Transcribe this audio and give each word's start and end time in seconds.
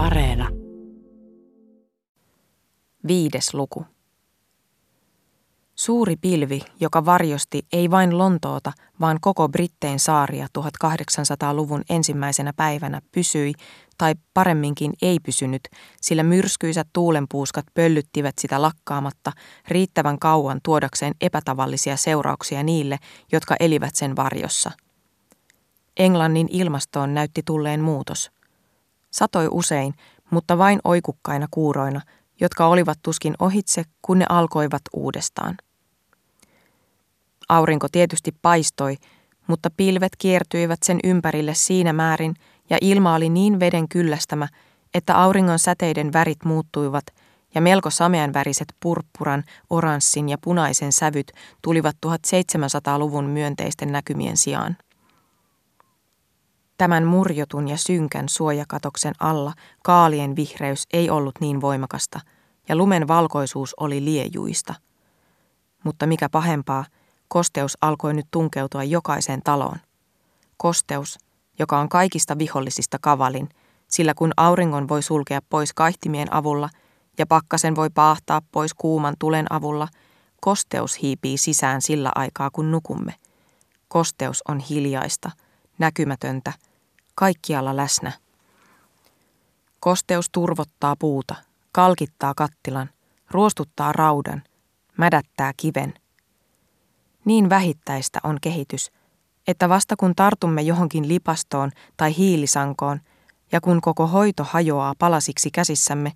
Areena. 0.00 0.48
Viides 3.06 3.54
luku. 3.54 3.84
Suuri 5.74 6.16
pilvi, 6.16 6.60
joka 6.80 7.04
varjosti 7.04 7.66
ei 7.72 7.90
vain 7.90 8.18
Lontoota, 8.18 8.72
vaan 9.00 9.18
koko 9.20 9.48
Brittein 9.48 9.98
saaria 9.98 10.46
1800-luvun 10.58 11.82
ensimmäisenä 11.90 12.52
päivänä 12.56 13.00
pysyi, 13.12 13.52
tai 13.98 14.14
paremminkin 14.34 14.92
ei 15.02 15.20
pysynyt, 15.20 15.62
sillä 16.00 16.22
myrskyisät 16.22 16.88
tuulenpuuskat 16.92 17.66
pöllyttivät 17.74 18.34
sitä 18.38 18.62
lakkaamatta 18.62 19.32
riittävän 19.68 20.18
kauan 20.18 20.60
tuodakseen 20.64 21.14
epätavallisia 21.20 21.96
seurauksia 21.96 22.62
niille, 22.62 22.98
jotka 23.32 23.56
elivät 23.60 23.94
sen 23.94 24.16
varjossa. 24.16 24.70
Englannin 25.96 26.48
ilmastoon 26.50 27.14
näytti 27.14 27.42
tulleen 27.44 27.80
muutos. 27.80 28.39
Satoi 29.10 29.48
usein, 29.50 29.94
mutta 30.30 30.58
vain 30.58 30.80
oikukkaina 30.84 31.46
kuuroina, 31.50 32.00
jotka 32.40 32.66
olivat 32.66 32.98
tuskin 33.02 33.34
ohitse, 33.38 33.84
kun 34.02 34.18
ne 34.18 34.26
alkoivat 34.28 34.82
uudestaan. 34.92 35.56
Aurinko 37.48 37.88
tietysti 37.92 38.34
paistoi, 38.42 38.96
mutta 39.46 39.70
pilvet 39.76 40.12
kiertyivät 40.18 40.82
sen 40.82 41.00
ympärille 41.04 41.54
siinä 41.54 41.92
määrin 41.92 42.34
ja 42.70 42.78
ilma 42.80 43.14
oli 43.14 43.28
niin 43.28 43.60
veden 43.60 43.88
kyllästämä, 43.88 44.48
että 44.94 45.16
auringon 45.16 45.58
säteiden 45.58 46.12
värit 46.12 46.44
muuttuivat 46.44 47.04
ja 47.54 47.60
melko 47.60 47.90
samean 47.90 48.32
väriset 48.32 48.74
purppuran, 48.80 49.44
oranssin 49.70 50.28
ja 50.28 50.38
punaisen 50.38 50.92
sävyt 50.92 51.32
tulivat 51.62 51.96
1700-luvun 52.06 53.24
myönteisten 53.24 53.92
näkymien 53.92 54.36
sijaan. 54.36 54.76
Tämän 56.80 57.04
murjotun 57.04 57.68
ja 57.68 57.76
synkän 57.76 58.28
suojakatoksen 58.28 59.14
alla 59.18 59.52
kaalien 59.82 60.36
vihreys 60.36 60.86
ei 60.92 61.10
ollut 61.10 61.34
niin 61.40 61.60
voimakasta 61.60 62.20
ja 62.68 62.76
lumen 62.76 63.08
valkoisuus 63.08 63.74
oli 63.80 64.04
liejuista. 64.04 64.74
Mutta 65.84 66.06
mikä 66.06 66.28
pahempaa– 66.28 66.84
Kosteus 67.28 67.78
alkoi 67.80 68.14
nyt 68.14 68.26
tunkeutua 68.30 68.84
jokaiseen 68.84 69.42
taloon. 69.42 69.78
Kosteus, 70.56 71.18
joka 71.58 71.78
on 71.78 71.88
kaikista 71.88 72.38
vihollisista 72.38 72.98
kavalin, 73.00 73.48
sillä 73.88 74.14
kun 74.14 74.32
auringon 74.36 74.88
voi 74.88 75.02
sulkea 75.02 75.40
pois 75.50 75.72
kaihtimien 75.72 76.34
avulla 76.34 76.68
ja 77.18 77.26
pakkasen 77.26 77.76
voi 77.76 77.90
paahtaa 77.90 78.42
pois 78.52 78.74
kuuman 78.74 79.14
tulen 79.18 79.46
avulla, 79.52 79.88
kosteus 80.40 81.02
hiipii 81.02 81.38
sisään 81.38 81.82
sillä 81.82 82.12
aikaa 82.14 82.50
kun 82.52 82.70
nukumme. 82.70 83.14
Kosteus 83.88 84.42
on 84.48 84.58
hiljaista, 84.58 85.30
näkymätöntä, 85.78 86.52
kaikkialla 87.20 87.76
läsnä. 87.76 88.12
Kosteus 89.80 90.30
turvottaa 90.32 90.96
puuta, 90.96 91.34
kalkittaa 91.72 92.32
kattilan, 92.36 92.90
ruostuttaa 93.30 93.92
raudan, 93.92 94.42
mädättää 94.96 95.52
kiven– 95.56 95.94
niin 97.24 97.50
vähittäistä 97.50 98.20
on 98.24 98.38
kehitys, 98.40 98.92
että 99.46 99.68
vasta 99.68 99.96
kun 99.96 100.14
tartumme 100.16 100.62
johonkin 100.62 101.08
lipastoon 101.08 101.70
tai 101.96 102.16
hiilisankoon 102.16 103.00
ja 103.52 103.60
kun 103.60 103.80
koko 103.80 104.06
hoito 104.06 104.44
hajoaa 104.44 104.94
palasiksi 104.98 105.50
käsissämme, 105.50 106.12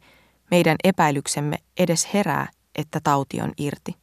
meidän 0.50 0.76
epäilyksemme 0.84 1.56
edes 1.78 2.08
herää, 2.14 2.48
että 2.74 3.00
tauti 3.04 3.40
on 3.40 3.52
irti. 3.58 3.96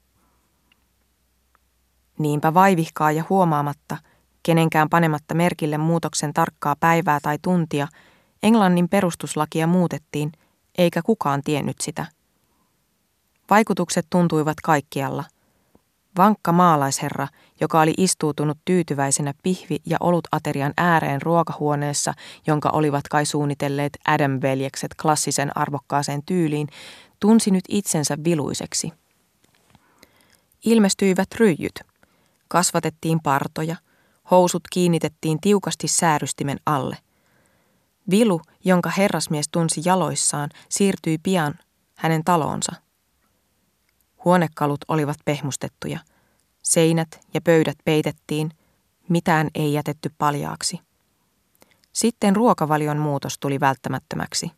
Niinpä 2.19 2.53
vaivihkaa 2.53 3.11
ja 3.11 3.23
huomaamatta, 3.29 3.97
kenenkään 4.43 4.89
panematta 4.89 5.35
merkille 5.35 5.77
muutoksen 5.77 6.33
tarkkaa 6.33 6.75
päivää 6.79 7.19
tai 7.23 7.37
tuntia, 7.41 7.87
Englannin 8.43 8.89
perustuslakia 8.89 9.67
muutettiin, 9.67 10.31
eikä 10.77 11.01
kukaan 11.01 11.41
tiennyt 11.43 11.81
sitä. 11.81 12.05
Vaikutukset 13.49 14.07
tuntuivat 14.09 14.57
kaikkialla– 14.61 15.23
Vankka 16.17 16.51
maalaisherra, 16.51 17.27
joka 17.61 17.81
oli 17.81 17.93
istuutunut 17.97 18.57
tyytyväisenä 18.65 19.33
pihvi- 19.43 19.81
ja 19.85 19.97
olutaterian 19.99 20.73
ääreen 20.77 21.21
ruokahuoneessa, 21.21 22.13
jonka 22.47 22.69
olivat 22.69 23.07
kai 23.07 23.25
suunnitelleet 23.25 23.97
Adam-veljekset 24.07 24.91
klassisen 25.01 25.57
arvokkaaseen 25.57 26.23
tyyliin, 26.25 26.67
tunsi 27.19 27.51
nyt 27.51 27.63
itsensä 27.69 28.17
viluiseksi. 28.23 28.93
Ilmestyivät 30.65 31.27
ryijyt. 31.39 31.79
Kasvatettiin 32.47 33.19
partoja. 33.19 33.75
Housut 34.31 34.63
kiinnitettiin 34.71 35.41
tiukasti 35.41 35.87
säärystimen 35.87 36.59
alle. 36.65 36.97
Vilu, 38.09 38.41
jonka 38.65 38.89
herrasmies 38.89 39.49
tunsi 39.49 39.81
jaloissaan, 39.85 40.49
siirtyi 40.69 41.17
pian 41.17 41.53
hänen 41.95 42.23
taloonsa. 42.23 42.71
Huonekalut 44.25 44.85
olivat 44.87 45.17
pehmustettuja. 45.25 45.99
Seinät 46.63 47.27
ja 47.33 47.41
pöydät 47.41 47.77
peitettiin, 47.85 48.51
mitään 49.09 49.49
ei 49.55 49.73
jätetty 49.73 50.11
paljaaksi. 50.17 50.79
Sitten 51.93 52.35
ruokavalion 52.35 52.97
muutos 52.97 53.39
tuli 53.39 53.59
välttämättömäksi. 53.59 54.51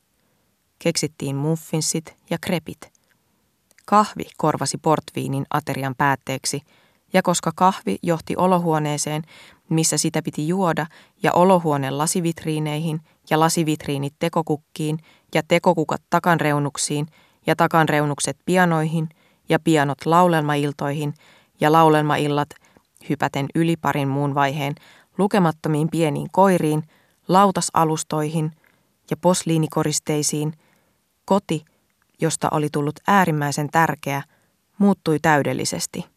Keksittiin 0.79 1.35
muffinsit 1.35 2.15
ja 2.29 2.37
krepit. 2.41 2.93
Kahvi 3.85 4.23
korvasi 4.37 4.77
portviinin 4.77 5.45
aterian 5.49 5.95
päätteeksi, 5.95 6.61
ja 7.13 7.21
koska 7.21 7.51
kahvi 7.55 7.97
johti 8.01 8.35
olohuoneeseen, 8.37 9.23
missä 9.69 9.97
sitä 9.97 10.21
piti 10.21 10.47
juoda, 10.47 10.85
ja 11.23 11.31
olohuoneen 11.31 11.97
lasivitriineihin 11.97 12.99
ja 13.29 13.39
lasivitriinit 13.39 14.13
tekokukkiin 14.19 14.97
ja 15.35 15.41
tekokukat 15.47 16.01
takanreunuksiin 16.09 17.07
ja 17.47 17.55
takanreunukset 17.55 18.37
pianoihin– 18.45 19.09
ja 19.49 19.59
pianot 19.59 20.05
laulelmailtoihin 20.05 21.13
ja 21.59 21.71
laulelmaillat 21.71 22.49
hypäten 23.09 23.45
yli 23.55 23.77
parin 23.77 24.07
muun 24.07 24.35
vaiheen 24.35 24.75
lukemattomiin 25.17 25.89
pieniin 25.89 26.27
koiriin, 26.31 26.83
lautasalustoihin 27.27 28.51
ja 29.11 29.17
posliinikoristeisiin, 29.17 30.53
koti, 31.25 31.65
josta 32.21 32.47
oli 32.51 32.67
tullut 32.71 32.99
äärimmäisen 33.07 33.69
tärkeä, 33.71 34.23
muuttui 34.77 35.19
täydellisesti. 35.21 36.12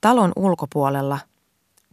Talon 0.00 0.32
ulkopuolella, 0.36 1.18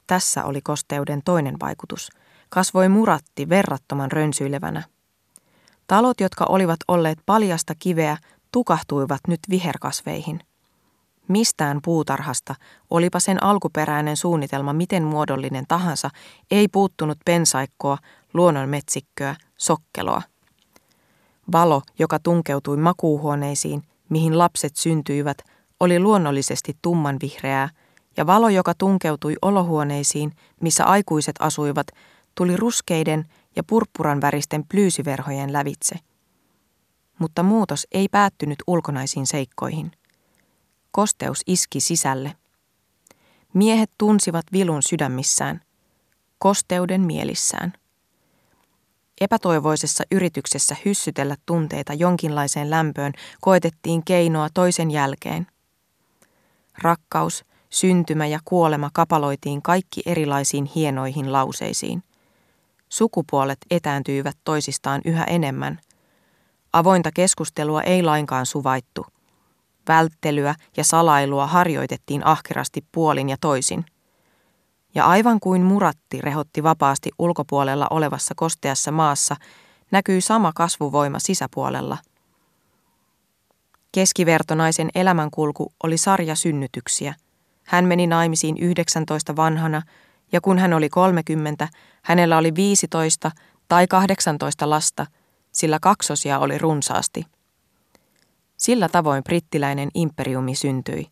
tässä 0.08 0.44
oli 0.44 0.62
kosteuden 0.62 1.22
toinen 1.26 1.56
vaikutus, 1.62 2.10
kasvoi 2.50 2.90
muratti 2.90 3.50
verrattoman 3.50 4.12
rönsyilevänä– 4.12 4.84
Talot, 5.88 6.22
jotka 6.22 6.46
olivat 6.50 6.80
olleet 6.88 7.20
paljasta 7.26 7.74
kiveä, 7.80 8.18
tukahtuivat 8.52 9.22
nyt 9.28 9.40
viherkasveihin. 9.50 10.40
Mistään 11.28 11.80
puutarhasta, 11.84 12.56
olipa 12.90 13.20
sen 13.20 13.44
alkuperäinen 13.44 14.18
suunnitelma 14.18 14.74
miten 14.74 15.04
muodollinen 15.04 15.66
tahansa, 15.68 16.10
ei 16.52 16.68
puuttunut 16.68 17.18
pensaikkoa, 17.26 17.98
luonnonmetsikköä, 18.34 19.36
sokkeloa. 19.58 20.22
Valo, 21.52 21.82
joka 22.00 22.20
tunkeutui 22.20 22.78
makuuhuoneisiin, 22.78 23.84
mihin 24.10 24.38
lapset 24.38 24.76
syntyivät, 24.76 25.38
oli 25.80 26.00
luonnollisesti 26.00 26.78
tummanvihreää, 26.82 27.70
ja 28.18 28.28
valo, 28.28 28.50
joka 28.50 28.74
tunkeutui 28.74 29.36
olohuoneisiin, 29.42 30.32
missä 30.62 30.86
aikuiset 30.86 31.36
asuivat, 31.40 31.88
tuli 32.36 32.58
ruskeiden 32.58 33.26
ja 33.56 33.64
purppuran 33.64 34.22
väristen 34.22 34.64
plyysiverhojen 34.68 35.54
lävitse. 35.54 35.96
Mutta 37.20 37.44
muutos 37.44 37.88
ei 37.92 38.08
päättynyt 38.10 38.60
ulkonaisiin 38.68 39.28
seikkoihin. 39.28 39.92
Kosteus 40.92 41.42
iski 41.48 41.80
sisälle. 41.80 42.36
Miehet 43.54 43.92
tunsivat 43.98 44.46
vilun 44.52 44.84
sydämissään, 44.84 45.62
kosteuden 46.38 47.02
mielissään. 47.02 47.74
Epätoivoisessa 49.22 50.04
yrityksessä 50.12 50.76
hyssytellä 50.86 51.36
tunteita 51.46 51.94
jonkinlaiseen 51.94 52.70
lämpöön 52.70 53.14
koetettiin 53.42 54.06
keinoa 54.06 54.48
toisen 54.54 54.92
jälkeen. 54.92 55.48
Rakkaus, 56.82 57.46
syntymä 57.80 58.26
ja 58.26 58.40
kuolema 58.46 58.90
kapaloitiin 58.94 59.62
kaikki 59.62 60.02
erilaisiin 60.06 60.66
hienoihin 60.66 61.34
lauseisiin. 61.34 62.04
Sukupuolet 62.90 63.58
etääntyivät 63.72 64.38
toisistaan 64.44 65.02
yhä 65.06 65.24
enemmän. 65.24 65.80
Avointa 66.74 67.10
keskustelua 67.14 67.82
ei 67.82 68.04
lainkaan 68.04 68.46
suvaittu. 68.46 69.06
Välttelyä 69.88 70.56
ja 70.78 70.84
salailua 70.84 71.48
harjoitettiin 71.48 72.26
ahkerasti 72.26 72.86
puolin 72.92 73.30
ja 73.30 73.38
toisin. 73.42 73.86
Ja 74.96 75.06
aivan 75.06 75.40
kuin 75.40 75.62
muratti 75.62 76.22
rehotti 76.22 76.64
vapaasti 76.64 77.10
ulkopuolella 77.20 77.88
olevassa 77.90 78.34
kosteassa 78.36 78.92
maassa, 78.92 79.36
näkyi 79.92 80.22
sama 80.22 80.52
kasvuvoima 80.56 81.20
sisäpuolella. 81.20 81.98
Keskivertonaisen 83.92 84.90
elämänkulku 84.96 85.74
oli 85.84 85.98
sarja 85.98 86.36
synnytyksiä. 86.36 87.16
Hän 87.68 87.86
meni 87.86 88.08
naimisiin 88.08 88.58
19 88.58 89.36
vanhana 89.36 89.82
ja 90.32 90.42
kun 90.42 90.58
hän 90.58 90.74
oli 90.74 90.90
30, 90.90 91.68
hänellä 92.02 92.38
oli 92.38 92.56
15 92.56 93.32
tai 93.68 93.88
18 93.88 94.70
lasta, 94.70 95.06
sillä 95.52 95.78
kaksosia 95.82 96.40
oli 96.40 96.58
runsaasti. 96.58 97.26
Sillä 98.58 98.90
tavoin 98.90 99.24
brittiläinen 99.24 99.90
imperiumi 99.94 100.56
syntyi, 100.56 101.08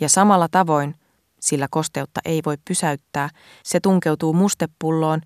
ja 0.00 0.08
samalla 0.08 0.48
tavoin, 0.50 0.94
sillä 1.40 1.66
kosteutta 1.70 2.20
ei 2.24 2.42
voi 2.46 2.56
pysäyttää, 2.68 3.30
se 3.62 3.80
tunkeutuu 3.80 4.32
mustepulloon 4.32 5.20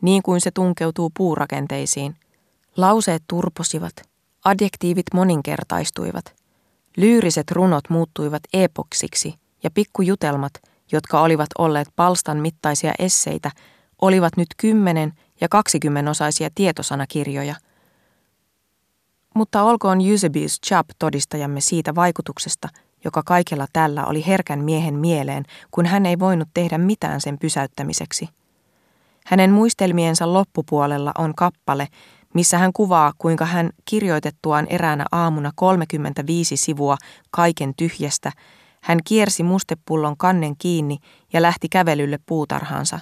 niin 0.00 0.22
kuin 0.22 0.40
se 0.40 0.50
tunkeutuu 0.50 1.10
puurakenteisiin. 1.16 2.16
Lauseet 2.76 3.22
turposivat, 3.28 3.92
adjektiivit 4.44 5.06
moninkertaistuivat, 5.14 6.34
lyyriset 6.96 7.50
runot 7.50 7.84
muuttuivat 7.90 8.42
epoksiksi 8.52 9.34
ja 9.62 9.70
pikkujutelmat, 9.70 10.52
jotka 10.92 11.20
olivat 11.20 11.48
olleet 11.58 11.88
palstan 11.96 12.38
mittaisia 12.38 12.92
esseitä, 12.98 13.50
olivat 14.02 14.36
nyt 14.36 14.48
kymmenen 14.56 15.12
ja 15.40 15.48
kaksikymmennosaisia 15.48 16.48
tietosanakirjoja. 16.54 17.54
Mutta 19.34 19.62
olkoon 19.62 20.00
Eusebius 20.00 20.60
Chubb 20.66 20.90
todistajamme 20.98 21.60
siitä 21.60 21.94
vaikutuksesta, 21.94 22.68
joka 23.04 23.22
kaikella 23.22 23.66
tällä 23.72 24.06
oli 24.06 24.26
herkän 24.26 24.64
miehen 24.64 24.94
mieleen, 24.94 25.44
kun 25.70 25.86
hän 25.86 26.06
ei 26.06 26.18
voinut 26.18 26.48
tehdä 26.54 26.78
mitään 26.78 27.20
sen 27.20 27.38
pysäyttämiseksi. 27.38 28.28
Hänen 29.26 29.50
muistelmiensa 29.50 30.32
loppupuolella 30.32 31.12
on 31.18 31.34
kappale, 31.34 31.88
missä 32.34 32.58
hän 32.58 32.72
kuvaa, 32.72 33.12
kuinka 33.18 33.44
hän 33.44 33.70
kirjoitettuaan 33.84 34.66
eräänä 34.70 35.04
aamuna 35.12 35.50
35 35.54 36.56
sivua 36.56 36.96
kaiken 37.30 37.74
tyhjästä, 37.76 38.32
hän 38.86 38.98
kiersi 39.04 39.42
mustepullon 39.42 40.16
kannen 40.16 40.56
kiinni 40.56 40.98
ja 41.32 41.42
lähti 41.42 41.68
kävelylle 41.68 42.18
puutarhaansa. 42.26 42.98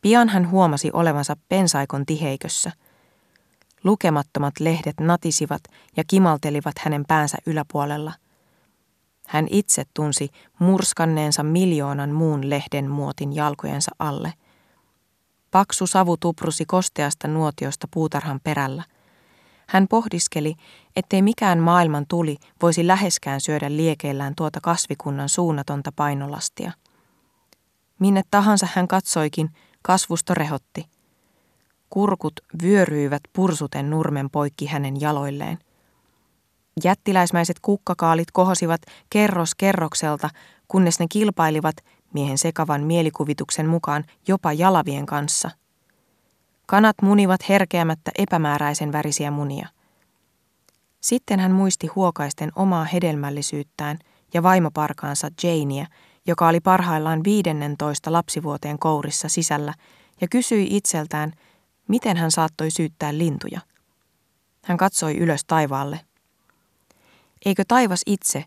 Pian 0.00 0.28
hän 0.28 0.50
huomasi 0.50 0.90
olevansa 0.92 1.36
pensaikon 1.48 2.06
tiheikössä. 2.06 2.72
Lukemattomat 3.84 4.54
lehdet 4.60 5.00
natisivat 5.00 5.62
ja 5.96 6.04
kimaltelivat 6.06 6.74
hänen 6.78 7.04
päänsä 7.08 7.38
yläpuolella. 7.46 8.12
Hän 9.26 9.46
itse 9.50 9.84
tunsi 9.94 10.28
murskanneensa 10.58 11.42
miljoonan 11.42 12.10
muun 12.10 12.50
lehden 12.50 12.90
muotin 12.90 13.32
jalkojensa 13.32 13.90
alle. 13.98 14.32
Paksu 15.50 15.86
savu 15.86 16.16
tuprusi 16.16 16.64
kosteasta 16.64 17.28
nuotiosta 17.28 17.88
puutarhan 17.94 18.40
perällä. 18.44 18.84
Hän 19.68 19.88
pohdiskeli, 19.88 20.54
ettei 20.96 21.22
mikään 21.22 21.58
maailman 21.58 22.04
tuli 22.08 22.36
voisi 22.62 22.86
läheskään 22.86 23.40
syödä 23.40 23.76
liekeillään 23.76 24.34
tuota 24.36 24.60
kasvikunnan 24.62 25.28
suunnatonta 25.28 25.92
painolastia. 25.96 26.72
Minne 27.98 28.22
tahansa 28.30 28.68
hän 28.74 28.88
katsoikin, 28.88 29.50
kasvusto 29.82 30.34
rehotti. 30.34 30.84
Kurkut 31.90 32.40
vyöryivät 32.62 33.22
pursuten 33.32 33.90
nurmen 33.90 34.30
poikki 34.30 34.66
hänen 34.66 35.00
jaloilleen. 35.00 35.58
Jättiläismäiset 36.84 37.56
kukkakaalit 37.60 38.30
kohosivat 38.30 38.80
kerros 39.10 39.54
kerrokselta, 39.54 40.30
kunnes 40.68 41.00
ne 41.00 41.06
kilpailivat 41.08 41.76
miehen 42.14 42.38
sekavan 42.38 42.82
mielikuvituksen 42.84 43.66
mukaan 43.66 44.04
jopa 44.28 44.52
jalavien 44.52 45.06
kanssa. 45.06 45.50
Kanat 46.70 46.96
munivat 47.02 47.48
herkeämättä 47.48 48.10
epämääräisen 48.18 48.92
värisiä 48.92 49.30
munia. 49.30 49.68
Sitten 51.00 51.40
hän 51.40 51.52
muisti 51.52 51.86
huokaisten 51.86 52.52
omaa 52.56 52.84
hedelmällisyyttään 52.84 53.98
ja 54.34 54.42
vaimoparkaansa 54.42 55.28
Janea, 55.42 55.86
joka 56.26 56.48
oli 56.48 56.60
parhaillaan 56.60 57.24
15 57.24 58.12
lapsivuoteen 58.12 58.78
kourissa 58.78 59.28
sisällä, 59.28 59.74
ja 60.20 60.28
kysyi 60.30 60.66
itseltään, 60.70 61.32
miten 61.88 62.16
hän 62.16 62.30
saattoi 62.30 62.70
syyttää 62.70 63.18
lintuja. 63.18 63.60
Hän 64.64 64.76
katsoi 64.76 65.16
ylös 65.16 65.44
taivaalle. 65.46 66.00
Eikö 67.44 67.62
taivas 67.68 68.02
itse, 68.06 68.44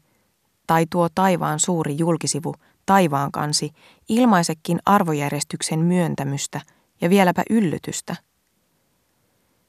tai 0.68 0.86
tuo 0.90 1.08
taivaan 1.16 1.60
suuri 1.60 1.98
julkisivu, 1.98 2.56
taivaan 2.86 3.32
kansi, 3.32 3.72
ilmaisekin 4.10 4.80
arvojärjestyksen 4.86 5.80
myöntämystä 5.80 6.62
ja 7.02 7.10
vieläpä 7.10 7.44
yllytystä? 7.50 8.16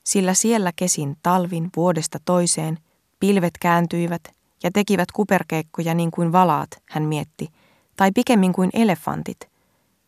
Sillä 0.05 0.34
siellä 0.34 0.73
kesin 0.76 1.17
talvin 1.23 1.70
vuodesta 1.76 2.19
toiseen, 2.25 2.79
pilvet 3.20 3.58
kääntyivät 3.61 4.23
ja 4.62 4.70
tekivät 4.70 5.12
kuperkeikkoja 5.12 5.94
niin 5.94 6.11
kuin 6.11 6.32
valaat, 6.32 6.70
hän 6.90 7.02
mietti– 7.02 7.49
tai 7.96 8.12
pikemmin 8.14 8.52
kuin 8.52 8.70
elefantit. 8.73 9.50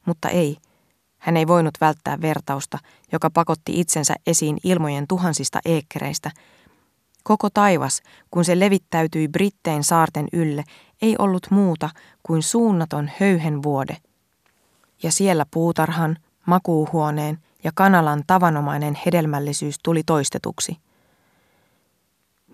Mutta 0.07 0.29
ei, 0.29 0.57
hän 1.19 1.37
ei 1.37 1.47
voinut 1.47 1.75
välttää 1.81 2.21
vertausta, 2.21 2.79
joka 3.13 3.31
pakotti 3.31 3.81
itsensä 3.81 4.15
esiin 4.27 4.59
ilmojen 4.65 5.07
tuhansista 5.07 5.61
eekkereistä. 5.65 6.31
Koko 7.23 7.51
taivas, 7.51 8.03
kun 8.31 8.45
se 8.45 8.61
levittäytyi 8.61 9.29
Brittein 9.29 9.85
saarten 9.85 10.29
ylle, 10.33 10.65
ei 11.03 11.17
ollut 11.19 11.47
muuta 11.51 11.91
kuin 12.23 12.43
suunnaton 12.43 13.11
höyhen 13.21 13.63
vuode. 13.63 13.97
Ja 15.03 15.13
siellä 15.13 15.47
puutarhan, 15.51 16.17
makuuhuoneen 16.47 17.39
ja 17.65 17.71
kanalan 17.75 18.23
tavanomainen 18.27 18.99
hedelmällisyys 19.07 19.77
tuli 19.83 20.03
toistetuksi. 20.07 20.77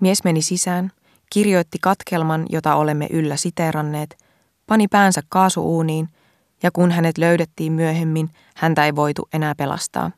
Mies 0.00 0.24
meni 0.24 0.42
sisään, 0.42 0.92
kirjoitti 1.32 1.78
katkelman, 1.80 2.46
jota 2.48 2.74
olemme 2.74 3.06
yllä 3.10 3.36
siteeranneet– 3.36 4.16
pani 4.70 4.88
päänsä 4.88 5.20
kaasuuuniin, 5.28 6.08
ja 6.62 6.70
kun 6.70 6.90
hänet 6.90 7.18
löydettiin 7.18 7.72
myöhemmin, 7.72 8.30
häntä 8.56 8.84
ei 8.84 8.96
voitu 8.96 9.28
enää 9.32 9.54
pelastaa. 9.54 10.10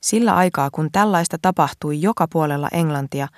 Sillä 0.00 0.34
aikaa, 0.34 0.70
kun 0.70 0.88
tällaista 0.92 1.36
tapahtui 1.42 2.02
joka 2.02 2.26
puolella 2.32 2.68
Englantia, 2.72 3.28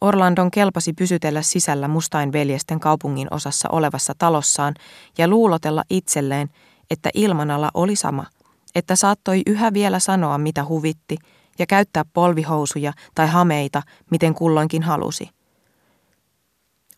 Orlandon 0.00 0.50
kelpasi 0.50 0.92
pysytellä 0.92 1.42
sisällä 1.42 1.88
mustain 1.88 2.32
veljesten 2.32 2.80
kaupungin 2.80 3.28
osassa 3.30 3.68
olevassa 3.72 4.12
talossaan 4.18 4.74
ja 5.18 5.28
luulotella 5.28 5.84
itselleen, 5.90 6.48
että 6.92 7.10
ilmanala 7.14 7.70
oli 7.74 7.96
sama, 7.96 8.24
että 8.74 8.96
saattoi 8.96 9.42
yhä 9.46 9.72
vielä 9.72 9.98
sanoa 9.98 10.38
mitä 10.38 10.64
huvitti 10.64 11.16
ja 11.58 11.66
käyttää 11.66 12.04
polvihousuja 12.12 12.92
tai 13.14 13.28
hameita, 13.28 13.82
miten 14.10 14.34
kulloinkin 14.34 14.82
halusi– 14.82 15.28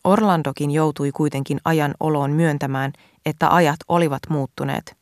Orlandokin 0.05 0.71
joutui 0.71 1.11
kuitenkin 1.11 1.59
ajan 1.65 1.93
oloon 1.99 2.31
myöntämään, 2.31 2.93
että 3.25 3.55
ajat 3.55 3.79
olivat 3.87 4.21
muuttuneet. 4.29 4.97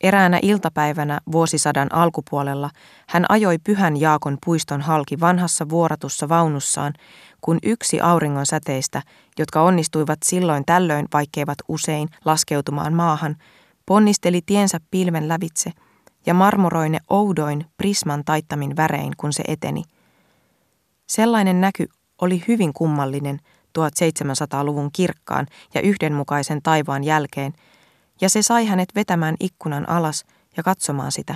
Eräänä 0.00 0.38
iltapäivänä 0.42 1.20
vuosisadan 1.32 1.94
alkupuolella 1.94 2.70
hän 3.08 3.26
ajoi 3.28 3.58
Pyhän 3.58 4.00
Jaakon 4.00 4.38
puiston 4.44 4.80
halki 4.80 5.20
vanhassa 5.20 5.68
vuoratussa 5.68 6.28
vaunussaan, 6.28 6.92
kun 7.40 7.58
yksi 7.62 8.00
auringon 8.00 8.46
säteistä, 8.46 9.02
jotka 9.38 9.62
onnistuivat 9.62 10.18
silloin 10.24 10.64
tällöin 10.66 11.06
vaikkeivat 11.12 11.58
usein 11.68 12.08
laskeutumaan 12.24 12.94
maahan, 12.94 13.36
ponnisteli 13.86 14.40
tiensä 14.46 14.80
pilven 14.90 15.28
lävitse 15.28 15.70
ja 16.26 16.34
marmoroi 16.34 16.88
ne 16.88 16.98
oudoin 17.10 17.66
prisman 17.76 18.24
taittamin 18.24 18.76
värein, 18.76 19.12
kun 19.16 19.32
se 19.32 19.42
eteni. 19.48 19.82
Sellainen 21.06 21.60
näky 21.60 21.86
oli 22.20 22.44
hyvin 22.48 22.72
kummallinen– 22.72 23.40
1700-luvun 23.78 24.90
kirkkaan 24.92 25.46
ja 25.74 25.80
yhdenmukaisen 25.80 26.62
taivaan 26.62 27.04
jälkeen, 27.04 27.52
ja 28.20 28.28
se 28.28 28.42
sai 28.42 28.66
hänet 28.66 28.88
vetämään 28.94 29.34
ikkunan 29.40 29.88
alas 29.88 30.24
ja 30.56 30.62
katsomaan 30.62 31.12
sitä. 31.12 31.34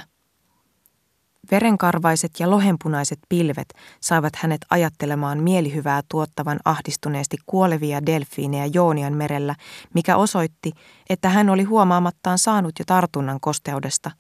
Verenkarvaiset 1.51 2.31
ja 2.39 2.51
lohenpunaiset 2.51 3.19
pilvet 3.29 3.75
saivat 4.01 4.37
hänet 4.37 4.61
ajattelemaan 4.71 5.43
mielihyvää 5.43 6.01
tuottavan 6.09 6.59
ahdistuneesti 6.65 7.37
kuolevia 7.47 8.07
delfiinejä 8.07 8.67
Joonian 8.67 9.13
merellä, 9.13 9.55
mikä 9.95 10.17
osoitti, 10.17 10.73
että 11.11 11.29
hän 11.29 11.51
oli 11.51 11.63
huomaamattaan 11.63 12.39
saanut 12.39 12.73
jo 12.79 12.85
tartunnan 12.85 13.41
kosteudesta. 13.41 14.11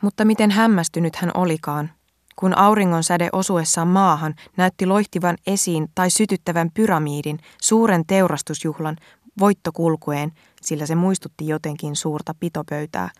Mutta 0.00 0.24
miten 0.24 0.50
hämmästynyt 0.50 1.16
hän 1.16 1.30
olikaan, 1.34 1.90
kun 2.36 2.58
auringon 2.58 3.04
säde 3.04 3.28
osuessaan 3.32 3.88
maahan 3.88 4.34
näytti 4.56 4.86
loihtivan 4.86 5.36
esiin 5.46 5.88
tai 5.94 6.10
sytyttävän 6.10 6.70
pyramiidin, 6.74 7.38
suuren 7.62 8.06
teurastusjuhlan, 8.06 8.96
voittokulkueen, 9.40 10.32
sillä 10.62 10.86
se 10.86 10.94
muistutti 10.94 11.46
jotenkin 11.46 11.96
suurta 11.96 12.34
pitopöytää. 12.40 13.10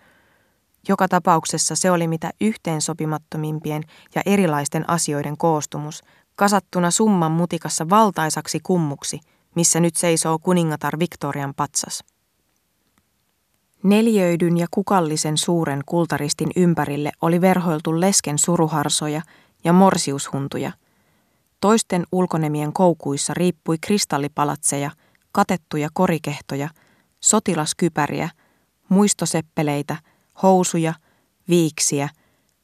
Joka 0.88 1.09
tapauksessa 1.09 1.76
se 1.76 1.90
oli 1.90 2.09
mitä 2.09 2.30
yhteensopimattomimpien 2.40 3.83
ja 4.14 4.23
erilaisten 4.26 4.90
asioiden 4.90 5.37
koostumus, 5.37 6.02
kasattuna 6.35 6.90
summan 6.90 7.33
mutikassa 7.33 7.88
valtaisaksi 7.90 8.61
kummuksi, 8.62 9.21
missä 9.54 9.80
nyt 9.80 9.97
seisoo 9.97 10.38
kuningatar 10.38 10.99
Victorian 10.99 11.54
patsas. 11.54 12.04
Neljöidyn 13.83 14.57
ja 14.57 14.66
kukallisen 14.71 15.38
suuren 15.38 15.83
kultaristin 15.87 16.50
ympärille 16.57 17.11
oli 17.23 17.40
verhoiltu 17.40 18.00
lesken 18.00 18.38
suruharsoja 18.38 19.23
ja 19.64 19.73
morsiushuntuja. 19.73 20.73
Toisten 21.61 22.04
ulkonemien 22.12 22.73
koukuissa 22.73 23.35
riippui 23.35 23.78
kristallipalatseja, 23.80 24.90
katettuja 25.33 25.88
korikehtoja, 25.92 26.68
sotilaskypäriä, 27.21 28.28
muistoseppeleitä, 28.88 29.97
housuja, 30.42 30.95
viiksiä, 31.49 32.09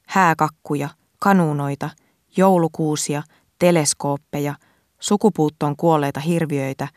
hääkakkuja, 0.07 0.89
kanuunoita, 1.19 1.89
joulukuusia, 2.37 3.23
teleskooppeja, 3.59 4.55
sukupuuttoon 4.99 5.75
kuolleita 5.75 6.19
hirviöitä, 6.19 6.87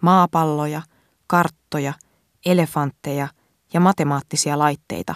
maapalloja, 0.00 0.82
karttoja, 1.26 1.92
elefantteja 2.46 3.28
ja 3.72 3.80
matemaattisia 3.80 4.58
laitteita. 4.58 5.14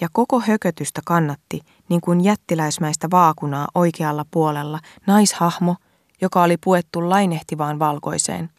Ja 0.00 0.08
koko 0.12 0.40
hökötystä 0.40 1.00
kannatti, 1.04 1.60
niin 1.88 2.00
kuin 2.00 2.24
jättiläismäistä 2.24 3.08
vaakunaa 3.10 3.68
oikealla 3.74 4.24
puolella, 4.30 4.80
naishahmo, 5.06 5.76
joka 6.20 6.42
oli 6.42 6.56
puettu 6.64 7.08
lainehtivaan 7.10 7.78
valkoiseen– 7.78 8.50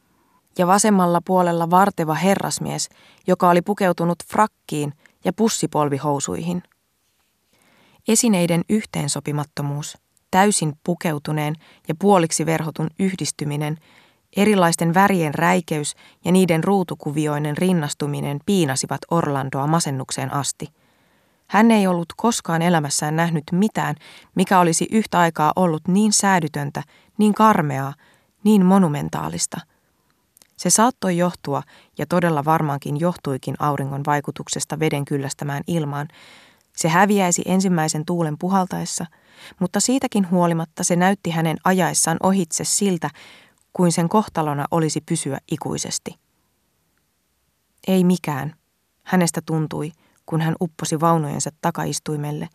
ja 0.58 0.68
vasemmalla 0.68 1.22
puolella 1.26 1.70
varteva 1.70 2.14
herrasmies, 2.14 2.90
joka 3.28 3.50
oli 3.50 3.62
pukeutunut 3.62 4.18
frakkiin 4.28 4.94
ja 5.26 5.34
pussipolvihousuihin. 5.34 6.64
Esineiden 8.08 8.62
yhteensopimattomuus, 8.70 9.98
täysin 10.32 10.74
pukeutuneen 10.84 11.56
ja 11.88 11.96
puoliksi 12.00 12.46
verhotun 12.46 12.88
yhdistyminen, 13.00 13.78
erilaisten 14.36 14.94
värien 14.94 15.36
räikeys 15.36 15.96
ja 16.26 16.32
niiden 16.32 16.64
ruutukuvioinen 16.64 17.58
rinnastuminen 17.58 18.40
piinasivat 18.46 19.02
Orlandoa 19.12 19.68
masennukseen 19.68 20.34
asti. 20.34 20.68
Hän 21.48 21.72
ei 21.72 21.88
ollut 21.88 22.14
koskaan 22.18 22.62
elämässään 22.62 23.16
nähnyt 23.16 23.44
mitään, 23.52 23.96
mikä 24.36 24.60
olisi 24.60 24.88
yhtä 24.92 25.20
aikaa 25.20 25.54
ollut 25.56 25.88
niin 25.88 26.14
säädytöntä, 26.14 26.84
niin 27.18 27.34
karmeaa, 27.34 27.94
niin 28.44 28.66
monumentaalista– 28.66 29.58
se 30.58 30.70
saattoi 30.70 31.18
johtua, 31.18 31.64
ja 31.98 32.06
todella 32.06 32.46
varmaankin 32.46 33.00
johtuikin 33.00 33.56
auringon 33.60 34.02
vaikutuksesta 34.06 34.80
veden 34.80 35.06
kyllästämään 35.06 35.64
ilmaan. 35.68 36.08
Se 36.78 36.90
häviäisi 36.90 37.42
ensimmäisen 37.46 38.06
tuulen 38.06 38.38
puhaltaessa, 38.40 39.06
mutta 39.60 39.80
siitäkin 39.80 40.30
huolimatta 40.32 40.84
se 40.84 40.96
näytti 40.96 41.30
hänen 41.30 41.58
ajaessaan 41.64 42.18
ohitse 42.24 42.64
siltä, 42.64 43.10
kuin 43.74 43.92
sen 43.92 44.10
kohtalona 44.10 44.66
olisi 44.72 45.02
pysyä 45.02 45.38
ikuisesti. 45.52 46.16
Ei 47.88 48.04
mikään. 48.04 48.56
Hänestä 49.04 49.42
tuntui, 49.46 49.92
kun 50.26 50.42
hän 50.42 50.56
upposi 50.62 51.00
vaunujensa 51.00 51.50
takaistuimelle. 51.62 52.48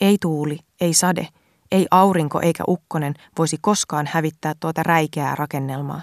Ei 0.00 0.16
tuuli, 0.20 0.58
ei 0.80 0.94
sade, 0.94 1.28
ei 1.72 1.86
aurinko 1.90 2.40
eikä 2.40 2.64
ukkonen 2.68 3.14
voisi 3.38 3.58
koskaan 3.60 4.06
hävittää 4.12 4.54
tuota 4.60 4.82
räikeää 4.82 5.34
rakennelmaa. 5.34 6.02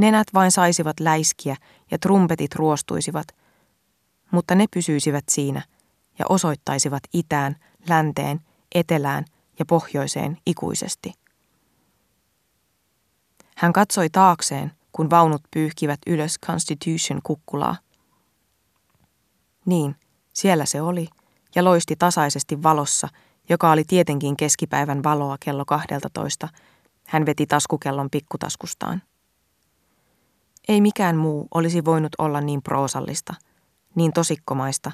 Nenät 0.00 0.26
vain 0.34 0.52
saisivat 0.52 1.00
läiskiä 1.00 1.56
ja 1.90 1.98
trumpetit 1.98 2.54
ruostuisivat, 2.54 3.26
mutta 4.30 4.54
ne 4.54 4.66
pysyisivät 4.74 5.24
siinä 5.28 5.62
ja 6.18 6.24
osoittaisivat 6.28 7.02
itään, 7.12 7.56
länteen, 7.88 8.40
etelään 8.74 9.24
ja 9.58 9.64
pohjoiseen 9.66 10.38
ikuisesti. 10.46 11.12
Hän 13.56 13.72
katsoi 13.72 14.10
taakseen, 14.10 14.72
kun 14.92 15.10
vaunut 15.10 15.42
pyyhkivät 15.50 16.00
ylös 16.06 16.36
Constitution 16.46 17.20
kukkulaa. 17.22 17.76
Niin, 19.66 19.96
siellä 20.32 20.64
se 20.64 20.82
oli, 20.82 21.08
ja 21.54 21.64
loisti 21.64 21.96
tasaisesti 21.96 22.62
valossa, 22.62 23.08
joka 23.48 23.70
oli 23.70 23.84
tietenkin 23.84 24.36
keskipäivän 24.36 25.02
valoa 25.02 25.36
kello 25.40 25.64
12. 25.64 26.48
Hän 27.06 27.26
veti 27.26 27.46
taskukellon 27.46 28.10
pikkutaskustaan. 28.10 29.02
Ei 30.68 30.80
mikään 30.80 31.16
muu 31.16 31.48
olisi 31.54 31.84
voinut 31.84 32.12
olla 32.18 32.40
niin 32.40 32.62
proosallista, 32.62 33.34
niin 33.94 34.12
tosikkomaista, 34.12 34.92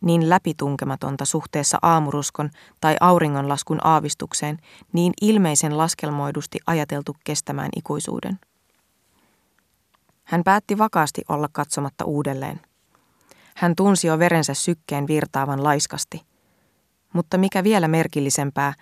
niin 0.00 0.28
läpitunkematonta 0.28 1.24
suhteessa 1.24 1.78
aamuruskon 1.82 2.50
tai 2.80 2.96
auringonlaskun 3.00 3.78
aavistukseen, 3.86 4.58
niin 4.92 5.12
ilmeisen 5.22 5.78
laskelmoidusti 5.78 6.58
ajateltu 6.66 7.16
kestämään 7.24 7.70
ikuisuuden. 7.76 8.38
Hän 10.24 10.44
päätti 10.44 10.78
vakaasti 10.78 11.22
olla 11.28 11.48
katsomatta 11.52 12.04
uudelleen. 12.04 12.60
Hän 13.56 13.74
tunsi 13.76 14.06
jo 14.06 14.18
verensä 14.18 14.54
sykkeen 14.54 15.06
virtaavan 15.06 15.64
laiskasti. 15.64 16.22
Mutta 17.12 17.38
mikä 17.38 17.64
vielä 17.64 17.88
merkillisempää, 17.88 18.72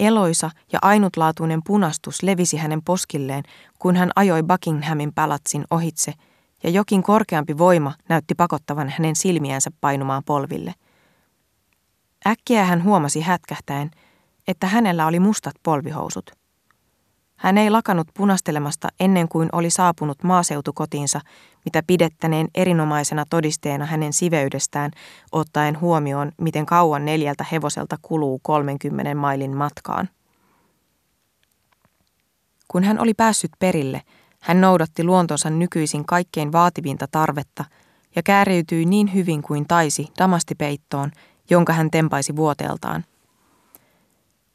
Eloisa 0.00 0.50
ja 0.72 0.78
ainutlaatuinen 0.82 1.60
punastus 1.66 2.22
levisi 2.22 2.56
hänen 2.56 2.82
poskilleen, 2.82 3.44
kun 3.78 3.96
hän 3.96 4.10
ajoi 4.16 4.42
Buckinghamin 4.42 5.12
palatsin 5.14 5.64
ohitse, 5.70 6.12
ja 6.62 6.70
jokin 6.70 7.02
korkeampi 7.02 7.58
voima 7.58 7.94
näytti 8.08 8.34
pakottavan 8.34 8.88
hänen 8.88 9.16
silmiänsä 9.16 9.70
painumaan 9.80 10.22
polville. 10.24 10.74
Äkkiä 12.26 12.64
hän 12.64 12.84
huomasi 12.84 13.20
hätkähtäen, 13.20 13.90
että 14.48 14.66
hänellä 14.66 15.06
oli 15.06 15.20
mustat 15.20 15.54
polvihousut. 15.62 16.39
Hän 17.40 17.58
ei 17.58 17.70
lakanut 17.70 18.08
punastelemasta 18.14 18.88
ennen 19.00 19.28
kuin 19.28 19.48
oli 19.52 19.70
saapunut 19.70 20.22
maaseutukotiinsa, 20.22 21.20
mitä 21.64 21.82
pidettäneen 21.86 22.48
erinomaisena 22.54 23.24
todisteena 23.30 23.86
hänen 23.86 24.12
siveydestään, 24.12 24.90
ottaen 25.32 25.80
huomioon, 25.80 26.32
miten 26.40 26.66
kauan 26.66 27.04
neljältä 27.04 27.44
hevoselta 27.52 27.96
kuluu 28.02 28.40
30 28.42 29.14
mailin 29.14 29.56
matkaan. 29.56 30.08
Kun 32.68 32.84
hän 32.84 32.98
oli 32.98 33.14
päässyt 33.14 33.50
perille, 33.58 34.02
hän 34.40 34.60
noudatti 34.60 35.04
luontonsa 35.04 35.50
nykyisin 35.50 36.06
kaikkein 36.06 36.52
vaativinta 36.52 37.06
tarvetta 37.10 37.64
ja 38.16 38.22
kääriytyi 38.22 38.84
niin 38.84 39.14
hyvin 39.14 39.42
kuin 39.42 39.68
taisi 39.68 40.08
damastipeittoon, 40.18 41.10
jonka 41.50 41.72
hän 41.72 41.90
tempaisi 41.90 42.36
vuoteeltaan. 42.36 43.04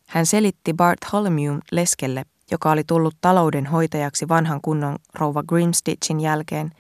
Hän 0.08 0.26
selitti 0.26 0.74
Bartholomew 0.74 1.58
leskelle 1.72 2.26
joka 2.52 2.72
oli 2.72 2.84
tullut 2.84 3.16
talouden 3.22 3.66
hoitajaksi 3.66 4.28
vanhan 4.28 4.60
kunnon 4.62 4.96
rouva 5.14 5.44
Grimstitchin 5.44 6.20
jälkeen, 6.20 6.72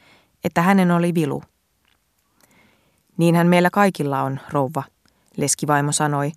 että 0.44 0.62
hänen 0.62 0.92
oli 0.92 1.14
vilu. 1.14 1.44
Niinhän 3.18 3.48
meillä 3.48 3.70
kaikilla 3.70 4.22
on, 4.22 4.40
rouva, 4.50 4.84
leskivaimo 5.38 5.92
sanoi 5.92 6.32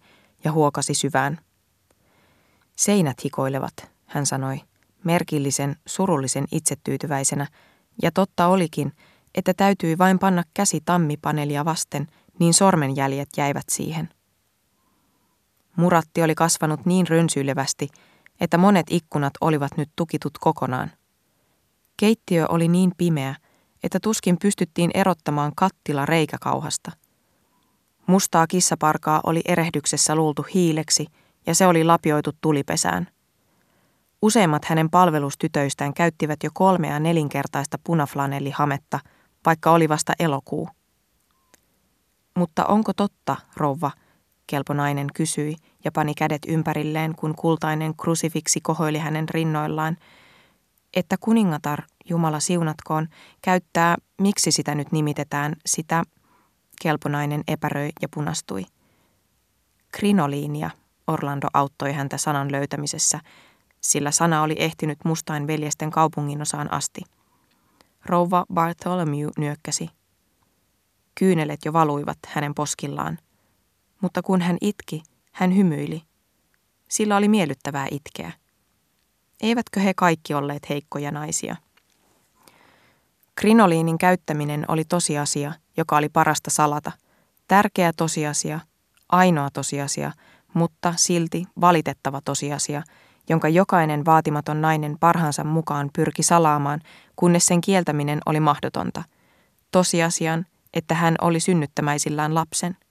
ja 0.45 0.53
huokasi 0.53 0.95
syvään. 0.95 1.39
Seinät 2.77 3.25
hikoilevat, 3.25 3.91
hän 4.07 4.27
sanoi, 4.27 4.61
merkillisen, 5.05 5.77
surullisen 5.87 6.45
itsetyytyväisenä, 6.53 7.47
ja 8.03 8.11
totta 8.13 8.47
olikin, 8.47 8.93
että 9.35 9.55
täytyi 9.55 9.99
vain 9.99 10.19
panna 10.19 10.43
käsi 10.55 10.81
tammipanelia 10.85 11.65
vasten, 11.65 12.09
niin 12.39 12.55
sormenjäljet 12.55 13.29
jäivät 13.37 13.65
siihen. 13.69 14.09
Muratti 15.77 16.23
oli 16.23 16.35
kasvanut 16.35 16.87
niin 16.87 17.09
rönsyilevästi, 17.09 17.89
että 18.40 18.59
monet 18.59 18.87
ikkunat 18.90 19.33
olivat 19.40 19.76
nyt 19.76 19.90
tukitut 19.97 20.38
kokonaan. 20.38 20.90
Keittiö 21.97 22.47
oli 22.49 22.68
niin 22.68 22.92
pimeä, 22.97 23.35
että 23.83 23.99
tuskin 24.02 24.37
pystyttiin 24.38 24.90
erottamaan 24.95 25.52
kattila 25.57 26.07
reikäkauhasta. 26.07 26.90
Mustaa 28.07 28.47
kissaparkaa 28.47 29.21
oli 29.26 29.40
erehdyksessä 29.45 30.14
luultu 30.14 30.47
hiileksi 30.54 31.07
ja 31.47 31.54
se 31.54 31.66
oli 31.66 31.85
lapioitu 31.85 32.30
tulipesään. 32.40 33.09
Useimmat 34.23 34.64
hänen 34.64 34.90
palvelustytöistään 34.90 35.95
käyttivät 35.95 36.42
jo 36.42 36.50
kolmea 36.54 36.99
nelinkertaista 36.99 37.78
punaflanellihametta, 37.85 39.00
vaikka 39.47 39.71
oli 39.71 39.88
vasta 39.88 40.12
elokuu. 40.18 40.68
Mutta 42.37 42.64
onko 42.64 42.92
totta, 42.92 43.37
rouva, 43.57 43.90
kelponainen 44.47 45.07
kysyi 45.14 45.57
ja 45.85 45.93
pani 45.93 46.15
kädet 46.15 46.43
ympärilleen, 46.49 47.15
kun 47.15 47.35
kultainen 47.35 47.97
krusifiksi 47.97 48.61
kohoili 48.61 48.99
hänen 48.99 49.29
rinnoillaan, 49.29 49.97
että 50.95 51.17
kuningatar, 51.21 51.83
Jumala 52.09 52.41
siunatkoon, 52.41 53.09
käyttää, 53.43 53.97
miksi 54.21 54.53
sitä 54.53 54.75
nyt 54.75 54.93
nimitetään, 54.93 55.57
sitä, 55.67 56.03
kelponainen 56.83 57.43
epäröi 57.49 57.91
ja 58.03 58.09
punastui. 58.15 58.67
Krinoliinia, 59.93 60.71
Orlando 61.07 61.47
auttoi 61.55 61.93
häntä 61.93 62.19
sanan 62.19 62.53
löytämisessä, 62.53 63.21
sillä 63.81 64.11
sana 64.11 64.43
oli 64.43 64.57
ehtinyt 64.59 64.99
mustain 65.05 65.47
veljesten 65.47 65.91
kaupunginosaan 65.91 66.73
asti. 66.73 67.01
Rouva 68.07 68.45
Bartholomew 68.55 69.29
nyökkäsi. 69.39 69.91
Kyynelet 71.15 71.61
jo 71.65 71.73
valuivat 71.73 72.19
hänen 72.27 72.55
poskillaan– 72.55 73.19
mutta 74.01 74.23
kun 74.23 74.41
hän 74.41 74.57
itki, 74.61 75.03
hän 75.38 75.57
hymyili. 75.57 76.02
Sillä 76.88 77.16
oli 77.16 77.28
miellyttävää 77.28 77.87
itkeä. 77.90 78.33
Eivätkö 79.40 79.80
he 79.80 79.92
kaikki 79.97 80.35
olleet 80.35 80.68
heikkoja 80.68 81.11
naisia? 81.11 81.57
Krinoliinin 83.35 83.99
käyttäminen 83.99 84.64
oli 84.68 84.85
tosiasia, 84.85 85.52
joka 85.76 85.97
oli 85.97 86.09
parasta 86.09 86.50
salata. 86.50 86.92
Tärkeä 87.49 87.92
tosiasia, 87.97 88.61
ainoa 89.09 89.49
tosiasia, 89.50 90.12
mutta 90.54 90.95
silti 90.97 91.45
valitettava 91.61 92.21
tosiasia, 92.25 92.83
jonka 93.28 93.49
jokainen 93.49 94.04
vaatimaton 94.04 94.61
nainen 94.61 94.97
parhaansa 95.00 95.45
mukaan 95.45 95.90
pyrki 95.92 96.23
salaamaan, 96.23 96.80
kunnes 97.16 97.47
sen 97.47 97.61
kieltäminen 97.61 98.21
oli 98.26 98.40
mahdotonta. 98.40 99.04
Tosiasian, 99.73 100.47
että 100.75 100.95
hän 100.95 101.14
oli 101.21 101.40
synnyttämäisillään 101.40 102.35
lapsen– 102.35 102.76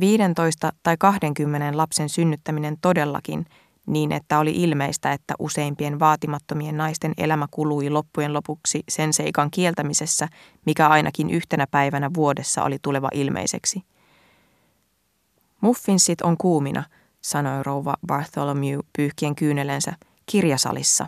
15 0.00 0.72
tai 0.82 0.96
20 0.98 1.76
lapsen 1.76 2.08
synnyttäminen 2.08 2.76
todellakin 2.80 3.46
niin, 3.86 4.12
että 4.12 4.38
oli 4.38 4.50
ilmeistä, 4.50 5.12
että 5.12 5.34
useimpien 5.38 5.98
vaatimattomien 5.98 6.76
naisten 6.76 7.12
elämä 7.16 7.46
kului 7.50 7.90
loppujen 7.90 8.32
lopuksi 8.32 8.82
sen 8.88 9.12
seikan 9.12 9.50
kieltämisessä, 9.50 10.28
mikä 10.66 10.88
ainakin 10.88 11.30
yhtenä 11.30 11.66
päivänä 11.70 12.10
vuodessa 12.14 12.64
oli 12.64 12.78
tuleva 12.82 13.08
ilmeiseksi. 13.14 13.82
Muffinsit 15.60 16.20
on 16.20 16.36
kuumina, 16.36 16.84
sanoi 17.20 17.62
rouva 17.62 17.94
Bartholomew 18.06 18.78
pyyhkien 18.96 19.34
kyynelensä, 19.34 19.92
kirjasalissa. 20.26 21.06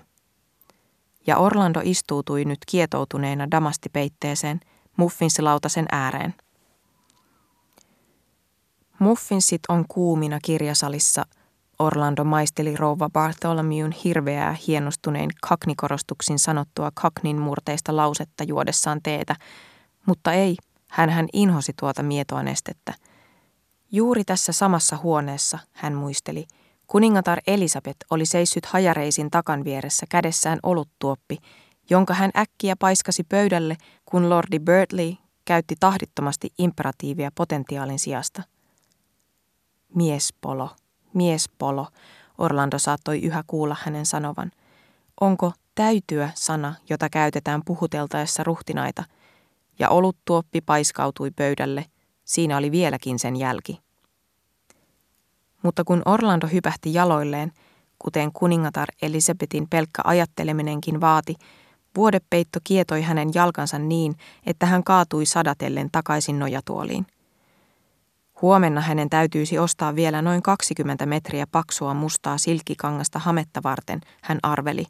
Ja 1.26 1.36
Orlando 1.36 1.80
istuutui 1.84 2.44
nyt 2.44 2.58
kietoutuneena 2.66 3.50
damastipeitteeseen 3.50 4.60
muffinsilautasen 4.96 5.86
ääreen. 5.92 6.34
Muffinsit 9.02 9.60
on 9.68 9.84
kuumina 9.88 10.38
kirjasalissa, 10.44 11.26
Orlando 11.78 12.24
maisteli 12.24 12.76
rouva 12.76 13.10
Bartholomewn 13.10 13.92
hirveää 14.04 14.56
hienostunein 14.66 15.30
kaknikorostuksin 15.48 16.38
sanottua 16.38 16.90
kaknin 16.94 17.38
murteista 17.38 17.96
lausetta 17.96 18.44
juodessaan 18.44 19.00
teetä, 19.02 19.36
mutta 20.06 20.32
ei, 20.32 20.56
hän 20.88 21.10
hän 21.10 21.26
inhosi 21.32 21.72
tuota 21.80 22.02
mietoa 22.02 22.42
nestettä. 22.42 22.94
Juuri 23.92 24.24
tässä 24.24 24.52
samassa 24.52 24.96
huoneessa, 25.02 25.58
hän 25.72 25.94
muisteli, 25.94 26.46
kuningatar 26.86 27.38
Elisabeth 27.46 28.06
oli 28.10 28.26
seissyt 28.26 28.66
hajareisin 28.66 29.30
takan 29.30 29.64
vieressä 29.64 30.06
kädessään 30.08 30.58
oluttuoppi, 30.62 31.38
jonka 31.90 32.14
hän 32.14 32.30
äkkiä 32.36 32.76
paiskasi 32.78 33.24
pöydälle, 33.24 33.76
kun 34.04 34.30
lordi 34.30 34.58
Bertley 34.58 35.14
käytti 35.44 35.74
tahdittomasti 35.80 36.48
imperatiivia 36.58 37.30
potentiaalin 37.34 37.98
sijasta. 37.98 38.42
Miespolo, 39.94 40.70
miespolo, 41.14 41.86
Orlando 42.38 42.78
saattoi 42.78 43.20
yhä 43.22 43.44
kuulla 43.46 43.76
hänen 43.84 44.06
sanovan. 44.06 44.50
Onko 45.20 45.52
täytyä 45.74 46.30
sana, 46.34 46.74
jota 46.90 47.08
käytetään 47.08 47.62
puhuteltaessa 47.64 48.44
ruhtinaita? 48.44 49.04
Ja 49.78 49.88
oluttuoppi 49.88 50.60
paiskautui 50.60 51.30
pöydälle. 51.30 51.86
Siinä 52.24 52.56
oli 52.56 52.70
vieläkin 52.70 53.18
sen 53.18 53.36
jälki. 53.36 53.80
Mutta 55.62 55.84
kun 55.84 56.02
Orlando 56.04 56.46
hypähti 56.46 56.94
jaloilleen, 56.94 57.52
kuten 57.98 58.32
kuningatar 58.32 58.88
Elisabetin 59.02 59.66
pelkkä 59.70 60.02
ajatteleminenkin 60.04 61.00
vaati, 61.00 61.34
vuodepeitto 61.96 62.58
kietoi 62.64 63.02
hänen 63.02 63.30
jalkansa 63.34 63.78
niin, 63.78 64.14
että 64.46 64.66
hän 64.66 64.84
kaatui 64.84 65.26
sadatellen 65.26 65.88
takaisin 65.92 66.38
nojatuoliin. 66.38 67.06
Huomenna 68.42 68.80
hänen 68.80 69.10
täytyisi 69.10 69.58
ostaa 69.58 69.94
vielä 69.94 70.22
noin 70.22 70.42
20 70.42 71.06
metriä 71.06 71.46
paksua 71.52 71.94
mustaa 71.94 72.38
silkkikangasta 72.38 73.18
hametta 73.18 73.62
varten, 73.62 74.00
hän 74.22 74.38
arveli. 74.42 74.84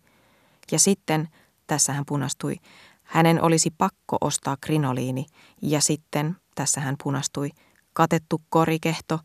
Ja 0.70 0.78
sitten, 0.78 1.28
tässä 1.66 1.92
hän 1.92 2.04
punastui, 2.08 2.56
hänen 3.02 3.42
olisi 3.42 3.70
pakko 3.78 4.16
ostaa 4.20 4.56
krinoliini, 4.60 5.26
ja 5.62 5.80
sitten, 5.80 6.36
tässä 6.54 6.80
hän 6.80 6.94
punastui, 7.02 7.50
katettu 7.92 8.42
korikehto, 8.48 9.18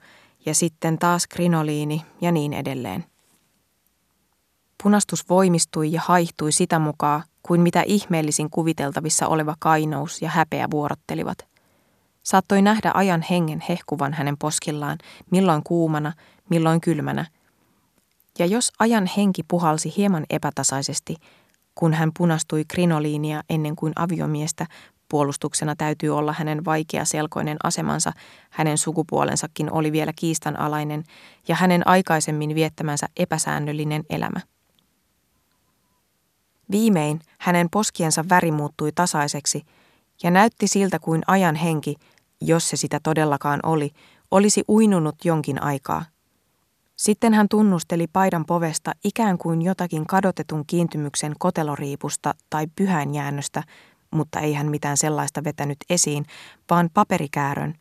ja 0.45 0.55
sitten 0.55 0.97
taas 0.97 1.27
krinoliini 1.27 2.01
ja 2.21 2.31
niin 2.31 2.53
edelleen. 2.53 3.05
Punastus 4.83 5.29
voimistui 5.29 5.91
ja 5.91 6.01
haihtui 6.05 6.51
sitä 6.51 6.79
mukaan, 6.79 7.23
kuin 7.43 7.61
mitä 7.61 7.83
ihmeellisin 7.85 8.49
kuviteltavissa 8.49 9.27
oleva 9.27 9.55
kainous 9.59 10.21
ja 10.21 10.29
häpeä 10.29 10.67
vuorottelivat– 10.71 11.37
Saattoi 12.27 12.61
nähdä 12.61 12.91
ajan 12.93 13.21
hengen 13.29 13.63
hehkuvan 13.69 14.13
hänen 14.13 14.37
poskillaan, 14.37 14.97
milloin 15.31 15.63
kuumana, 15.63 16.13
milloin 16.49 16.81
kylmänä. 16.81 17.25
Ja 18.39 18.45
jos 18.45 18.71
ajan 18.79 19.09
henki 19.17 19.43
puhalsi 19.43 19.93
hieman 19.97 20.25
epätasaisesti, 20.29 21.15
kun 21.75 21.93
hän 21.93 22.11
punastui 22.17 22.65
krinoliinia 22.67 23.43
ennen 23.49 23.75
kuin 23.75 23.93
aviomiestä, 23.95 24.65
puolustuksena 25.09 25.75
täytyy 25.75 26.17
olla 26.17 26.33
hänen 26.33 26.65
vaikea 26.65 27.05
selkoinen 27.05 27.57
asemansa, 27.63 28.11
hänen 28.49 28.77
sukupuolensakin 28.77 29.71
oli 29.71 29.91
vielä 29.91 30.11
kiistanalainen 30.15 31.03
ja 31.47 31.55
hänen 31.55 31.87
aikaisemmin 31.87 32.55
viettämänsä 32.55 33.07
epäsäännöllinen 33.17 34.03
elämä. 34.09 34.39
Viimein 36.71 37.19
hänen 37.39 37.67
poskiensa 37.71 38.25
väri 38.29 38.51
muuttui 38.51 38.91
tasaiseksi 38.91 39.61
ja 40.23 40.31
näytti 40.31 40.67
siltä 40.67 40.99
kuin 40.99 41.21
ajan 41.27 41.55
henki 41.55 41.95
jos 42.41 42.69
se 42.69 42.77
sitä 42.77 42.99
todellakaan 43.03 43.59
oli, 43.63 43.91
olisi 44.31 44.63
uinunut 44.69 45.15
jonkin 45.25 45.63
aikaa. 45.63 46.05
Sitten 46.95 47.33
hän 47.33 47.47
tunnusteli 47.49 48.07
paidan 48.07 48.45
povesta 48.45 48.91
ikään 49.03 49.37
kuin 49.37 49.61
jotakin 49.61 50.07
kadotetun 50.07 50.63
kiintymyksen 50.67 51.33
koteloriipusta 51.39 52.33
tai 52.49 52.67
pyhäinjäännöstä, 52.75 53.63
mutta 54.11 54.39
ei 54.39 54.53
hän 54.53 54.67
mitään 54.67 54.97
sellaista 54.97 55.43
vetänyt 55.43 55.77
esiin, 55.89 56.25
vaan 56.69 56.89
paperikäärön, 56.93 57.73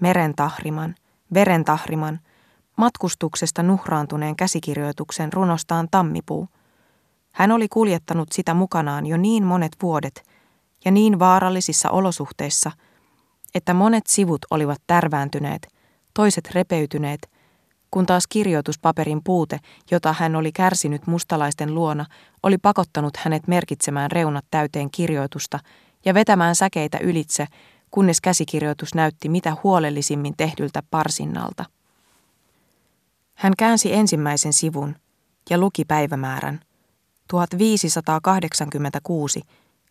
merentahriman, 0.00 0.94
verentahriman, 1.34 2.20
matkustuksesta 2.76 3.62
nuhraantuneen 3.62 4.36
käsikirjoituksen 4.36 5.32
runostaan 5.32 5.88
Tammipuu. 5.90 6.48
Hän 7.32 7.52
oli 7.52 7.68
kuljettanut 7.68 8.32
sitä 8.32 8.54
mukanaan 8.54 9.06
jo 9.06 9.16
niin 9.16 9.44
monet 9.44 9.72
vuodet 9.82 10.22
ja 10.84 10.90
niin 10.90 11.18
vaarallisissa 11.18 11.90
olosuhteissa– 11.90 12.72
että 13.54 13.74
monet 13.74 14.06
sivut 14.06 14.46
olivat 14.50 14.82
tärvääntyneet, 14.86 15.68
toiset 16.14 16.50
repeytyneet, 16.50 17.30
kun 17.90 18.06
taas 18.06 18.26
kirjoituspaperin 18.26 19.20
puute, 19.24 19.58
jota 19.90 20.14
hän 20.18 20.36
oli 20.36 20.52
kärsinyt 20.52 21.06
mustalaisten 21.06 21.74
luona, 21.74 22.06
oli 22.42 22.58
pakottanut 22.58 23.16
hänet 23.16 23.48
merkitsemään 23.48 24.10
reunat 24.10 24.44
täyteen 24.50 24.90
kirjoitusta 24.90 25.58
ja 26.04 26.14
vetämään 26.14 26.54
säkeitä 26.54 26.98
ylitse, 26.98 27.46
kunnes 27.90 28.20
käsikirjoitus 28.20 28.94
näytti 28.94 29.28
mitä 29.28 29.56
huolellisimmin 29.62 30.34
tehdyltä 30.36 30.82
parsinnalta. 30.90 31.64
Hän 33.34 33.52
käänsi 33.58 33.92
ensimmäisen 33.92 34.52
sivun 34.52 34.96
ja 35.50 35.58
luki 35.58 35.84
päivämäärän, 35.84 36.60
1586, 37.28 39.42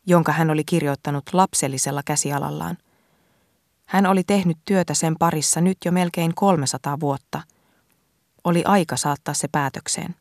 jonka 0.05 0.31
hän 0.31 0.49
oli 0.49 0.63
kirjoittanut 0.63 1.23
lapsellisella 1.33 2.01
käsialallaan– 2.05 2.77
hän 3.91 4.05
oli 4.05 4.23
tehnyt 4.23 4.57
työtä 4.65 4.93
sen 4.93 5.15
parissa 5.19 5.61
nyt 5.61 5.77
jo 5.85 5.91
melkein 5.91 6.35
300 6.35 6.99
vuotta. 6.99 7.41
Oli 8.43 8.63
aika 8.65 8.97
saattaa 8.97 9.33
se 9.33 9.47
päätökseen. 9.51 10.15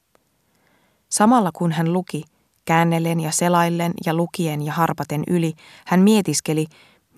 Samalla 1.09 1.50
kun 1.52 1.72
hän 1.72 1.92
luki, 1.92 2.24
käännellen 2.64 3.20
ja 3.20 3.30
selaillen 3.30 3.92
ja 4.06 4.14
lukien 4.14 4.62
ja 4.62 4.72
harpaten 4.72 5.22
yli, 5.28 5.52
hän 5.87 6.00
mietiskeli, 6.00 6.66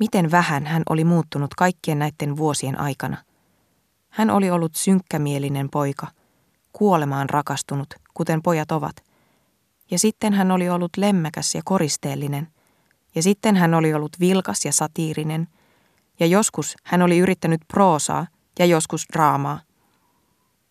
miten 0.00 0.30
vähän 0.30 0.66
hän 0.66 0.82
oli 0.88 1.04
muuttunut 1.04 1.54
kaikkien 1.54 1.98
näiden 1.98 2.36
vuosien 2.36 2.80
aikana. 2.80 3.16
Hän 4.08 4.30
oli 4.30 4.50
ollut 4.50 4.74
synkkämielinen 4.74 5.68
poika, 5.70 6.06
kuolemaan 6.72 7.30
rakastunut, 7.30 7.94
kuten 8.14 8.42
pojat 8.42 8.72
ovat. 8.72 8.96
Ja 9.90 9.98
sitten 9.98 10.32
hän 10.32 10.50
oli 10.50 10.68
ollut 10.68 10.96
lemmäkäs 10.96 11.54
ja 11.54 11.62
koristeellinen. 11.64 12.48
Ja 13.14 13.22
sitten 13.22 13.56
hän 13.56 13.74
oli 13.74 13.94
ollut 13.94 14.20
vilkas 14.20 14.64
ja 14.64 14.72
satiirinen– 14.72 15.48
ja 16.20 16.26
joskus 16.26 16.76
hän 16.84 17.02
oli 17.02 17.18
yrittänyt 17.18 17.60
proosaa 17.68 18.26
ja 18.58 18.66
joskus 18.66 19.06
draamaa. 19.12 19.60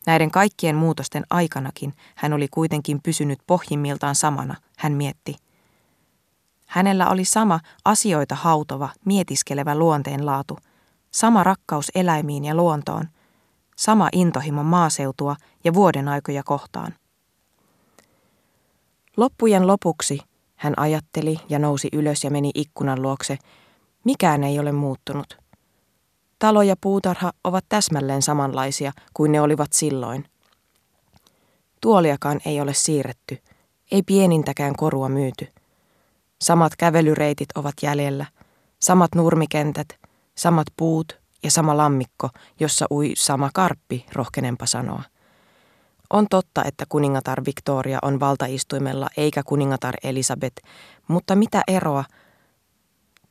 Näiden 0.05 0.31
kaikkien 0.31 0.75
muutosten 0.75 1.23
aikanakin 1.29 1.93
hän 2.15 2.33
oli 2.33 2.47
kuitenkin 2.47 2.99
pysynyt 3.03 3.39
pohjimmiltaan 3.47 4.15
samana, 4.15 4.55
hän 4.77 4.93
mietti. 4.93 5.35
Hänellä 6.67 7.09
oli 7.09 7.25
sama 7.25 7.59
asioita 7.85 8.35
hautova, 8.35 8.89
mietiskelevä 9.05 9.75
luonteenlaatu, 9.75 10.57
sama 11.11 11.43
rakkaus 11.43 11.91
eläimiin 11.95 12.45
ja 12.45 12.55
luontoon, 12.55 13.07
sama 13.75 14.09
intohimo 14.11 14.63
maaseutua 14.63 15.35
ja 15.63 15.73
vuoden 15.73 16.07
aikoja 16.07 16.43
kohtaan. 16.43 16.95
Loppujen 19.17 19.67
lopuksi 19.67 20.19
hän 20.55 20.73
ajatteli 20.77 21.39
ja 21.49 21.59
nousi 21.59 21.89
ylös 21.93 22.23
ja 22.23 22.31
meni 22.31 22.51
ikkunan 22.55 23.01
luokse, 23.01 23.37
mikään 24.03 24.43
ei 24.43 24.59
ole 24.59 24.71
muuttunut. 24.71 25.37
Talo 26.39 26.61
ja 26.61 26.75
puutarha 26.81 27.31
ovat 27.43 27.65
täsmälleen 27.69 28.21
samanlaisia 28.21 28.91
kuin 29.13 29.31
ne 29.31 29.41
olivat 29.41 29.73
silloin. 29.73 30.25
Tuoliakaan 31.81 32.39
ei 32.45 32.61
ole 32.61 32.73
siirretty, 32.73 33.37
ei 33.91 34.03
pienintäkään 34.03 34.75
korua 34.75 35.09
myyty. 35.09 35.47
Samat 36.41 36.75
kävelyreitit 36.75 37.49
ovat 37.55 37.73
jäljellä, 37.81 38.25
samat 38.79 39.15
nurmikentät, 39.15 39.87
samat 40.35 40.67
puut 40.77 41.19
ja 41.43 41.51
sama 41.51 41.77
lammikko, 41.77 42.29
jossa 42.59 42.85
ui 42.91 43.13
sama 43.17 43.49
karppi, 43.53 44.05
rohkenenpa 44.13 44.65
sanoa. 44.65 45.03
On 46.09 46.27
totta, 46.29 46.63
että 46.63 46.85
kuningatar 46.89 47.41
Victoria 47.45 47.99
on 48.01 48.19
valtaistuimella 48.19 49.07
eikä 49.17 49.41
kuningatar 49.45 49.95
Elisabeth, 50.03 50.63
mutta 51.07 51.35
mitä 51.35 51.63
eroa– 51.67 52.03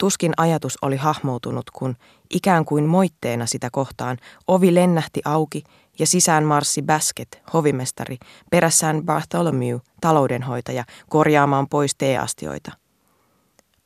Tuskin 0.01 0.33
ajatus 0.37 0.79
oli 0.83 0.97
hahmoutunut, 0.97 1.71
kun 1.71 1.97
ikään 2.31 2.65
kuin 2.65 2.85
moitteena 2.85 3.47
sitä 3.47 3.69
kohtaan 3.73 4.19
ovi 4.47 4.75
lennähti 4.75 5.21
auki 5.25 5.65
ja 5.99 6.07
sisään 6.07 6.45
marssi 6.45 6.83
Basket, 6.83 7.43
hovimestari, 7.53 8.17
perässään 8.51 9.03
Bartholomew, 9.05 9.77
taloudenhoitaja, 10.01 10.85
korjaamaan 11.09 11.69
pois 11.69 11.95
teeastioita. 11.99 12.73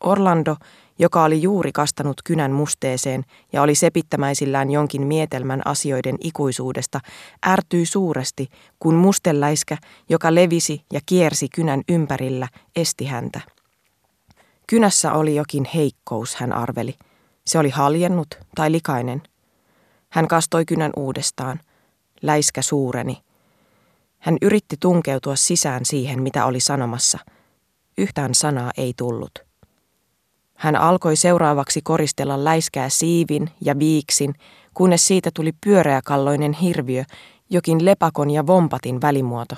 Orlando, 0.04 0.56
joka 0.98 1.24
oli 1.24 1.42
juuri 1.42 1.72
kastanut 1.72 2.22
kynän 2.24 2.52
musteeseen 2.52 3.24
ja 3.52 3.62
oli 3.62 3.74
sepittämäisillään 3.74 4.70
jonkin 4.70 5.06
mietelmän 5.06 5.62
asioiden 5.64 6.16
ikuisuudesta, 6.20 7.00
ärtyi 7.46 7.86
suuresti, 7.86 8.48
kun 8.78 8.94
mustelläiskä, 8.94 9.76
joka 10.08 10.34
levisi 10.34 10.84
ja 10.92 11.00
kiersi 11.06 11.48
kynän 11.48 11.82
ympärillä, 11.88 12.48
esti 12.76 13.04
häntä. 13.04 13.40
Kynässä 14.66 15.12
oli 15.12 15.34
jokin 15.34 15.64
heikkous, 15.74 16.34
hän 16.34 16.52
arveli. 16.52 16.94
Se 17.46 17.58
oli 17.58 17.70
haljennut 17.70 18.28
tai 18.54 18.72
likainen. 18.72 19.22
Hän 20.08 20.28
kastoi 20.28 20.64
kynän 20.64 20.92
uudestaan. 20.96 21.60
Läiskä 22.22 22.62
suureni. 22.62 23.22
Hän 24.18 24.36
yritti 24.42 24.76
tunkeutua 24.80 25.36
sisään 25.36 25.84
siihen, 25.84 26.22
mitä 26.22 26.46
oli 26.46 26.60
sanomassa. 26.60 27.18
Yhtään 27.98 28.34
sanaa 28.34 28.70
ei 28.76 28.94
tullut. 28.96 29.38
Hän 30.54 30.76
alkoi 30.76 31.16
seuraavaksi 31.16 31.80
koristella 31.82 32.44
läiskää 32.44 32.88
siivin 32.88 33.50
ja 33.60 33.78
viiksin, 33.78 34.34
kunnes 34.74 35.06
siitä 35.06 35.30
tuli 35.34 35.52
pyöreäkalloinen 35.64 36.52
hirviö, 36.52 37.04
jokin 37.50 37.84
lepakon 37.84 38.30
ja 38.30 38.46
vompatin 38.46 39.00
välimuoto. 39.00 39.56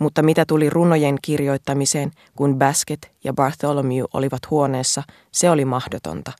Mutta 0.00 0.22
mitä 0.22 0.44
tuli 0.46 0.70
runojen 0.70 1.16
kirjoittamiseen, 1.22 2.10
kun 2.36 2.58
Basket 2.58 3.12
ja 3.24 3.32
Bartholomew 3.32 4.04
olivat 4.14 4.50
huoneessa, 4.50 5.02
se 5.32 5.50
oli 5.50 5.64
mahdotonta. 5.64 6.32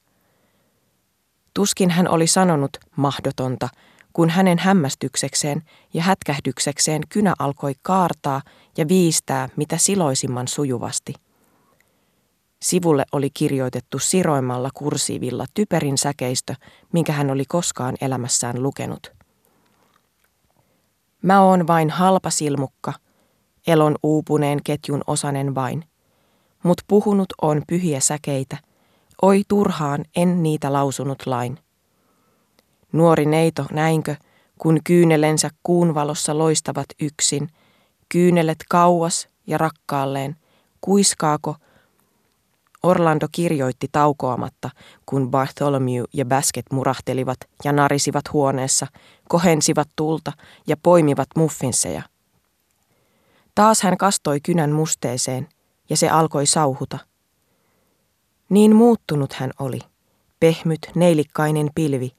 Tuskin 1.55 1.90
hän 1.90 2.09
oli 2.09 2.27
sanonut 2.27 2.70
mahdotonta, 2.96 3.68
kun 4.12 4.31
hänen 4.31 4.59
hämmästyksekseen 4.59 5.62
ja 5.94 6.03
hätkähdyksekseen 6.03 7.03
kynä 7.09 7.35
alkoi 7.38 7.75
kaartaa 7.83 8.42
ja 8.77 8.88
viistää 8.88 9.49
mitä 9.57 9.77
siloisimman 9.77 10.49
sujuvasti. 10.49 11.14
Sivulle 12.62 13.05
oli 13.12 13.31
kirjoitettu 13.31 13.99
siroimalla 13.99 14.70
kursiivilla 14.75 15.44
typerin 15.55 15.99
säkeistö, 15.99 16.55
minkä 16.92 17.12
hän 17.12 17.31
oli 17.31 17.44
koskaan 17.49 17.94
elämässään 18.01 18.62
lukenut. 18.62 19.12
Mä 21.23 21.42
oon 21.42 21.66
vain 21.66 21.90
halpa 21.90 22.31
silmukka, 22.31 22.92
elon 23.66 23.96
uupuneen 24.03 24.59
ketjun 24.64 25.03
osanen 25.07 25.55
vain. 25.55 25.85
Mut 26.62 26.81
puhunut 26.88 27.29
on 27.42 27.62
pyhiä 27.66 28.01
säkeitä, 28.01 28.57
oi 29.23 29.42
turhaan 29.49 30.05
en 30.16 30.42
niitä 30.42 30.73
lausunut 30.73 31.27
lain. 31.27 31.59
Nuori 32.92 33.27
neito, 33.27 33.66
näinkö, 33.73 34.16
kun 34.59 34.81
kyynelensä 34.85 35.51
kuun 35.62 35.94
valossa 35.94 36.38
loistavat 36.38 36.87
yksin, 37.01 37.49
kyynelet 38.09 38.59
kauas 38.68 39.29
ja 39.46 39.59
rakkaalleen, 39.59 40.37
kuiskaako– 40.81 41.57
Orlando 42.83 43.27
kirjoitti 43.33 43.88
taukoamatta, 43.92 44.70
kun 45.07 45.31
Bartholomew 45.31 46.05
ja 46.12 46.25
Basket 46.25 46.66
murahtelivat 46.73 47.38
ja 47.64 47.73
narisivat 47.73 48.33
huoneessa, 48.33 48.87
kohensivat 49.29 49.88
tulta 49.96 50.33
ja 50.66 50.77
poimivat 50.83 51.29
muffinseja. 51.37 52.03
Taas 53.61 53.83
hän 53.83 53.96
kastoi 53.96 54.40
kynän 54.40 54.70
musteeseen 54.70 55.49
ja 55.90 55.96
se 55.96 56.09
alkoi 56.09 56.46
sauhuta. 56.46 56.99
Niin 58.49 58.77
muuttunut 58.77 59.33
hän 59.33 59.51
oli, 59.59 59.79
pehmyt, 60.40 60.90
neilikkainen 60.94 61.70
pilvi. 61.75 62.12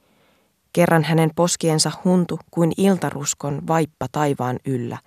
Kerran 0.73 1.03
hänen 1.03 1.31
poskiensa 1.35 1.91
huntu 2.05 2.39
kuin 2.51 2.71
iltaruskon 2.77 3.67
vaippa 3.67 4.05
taivaan 4.11 4.59
yllä, 4.65 4.97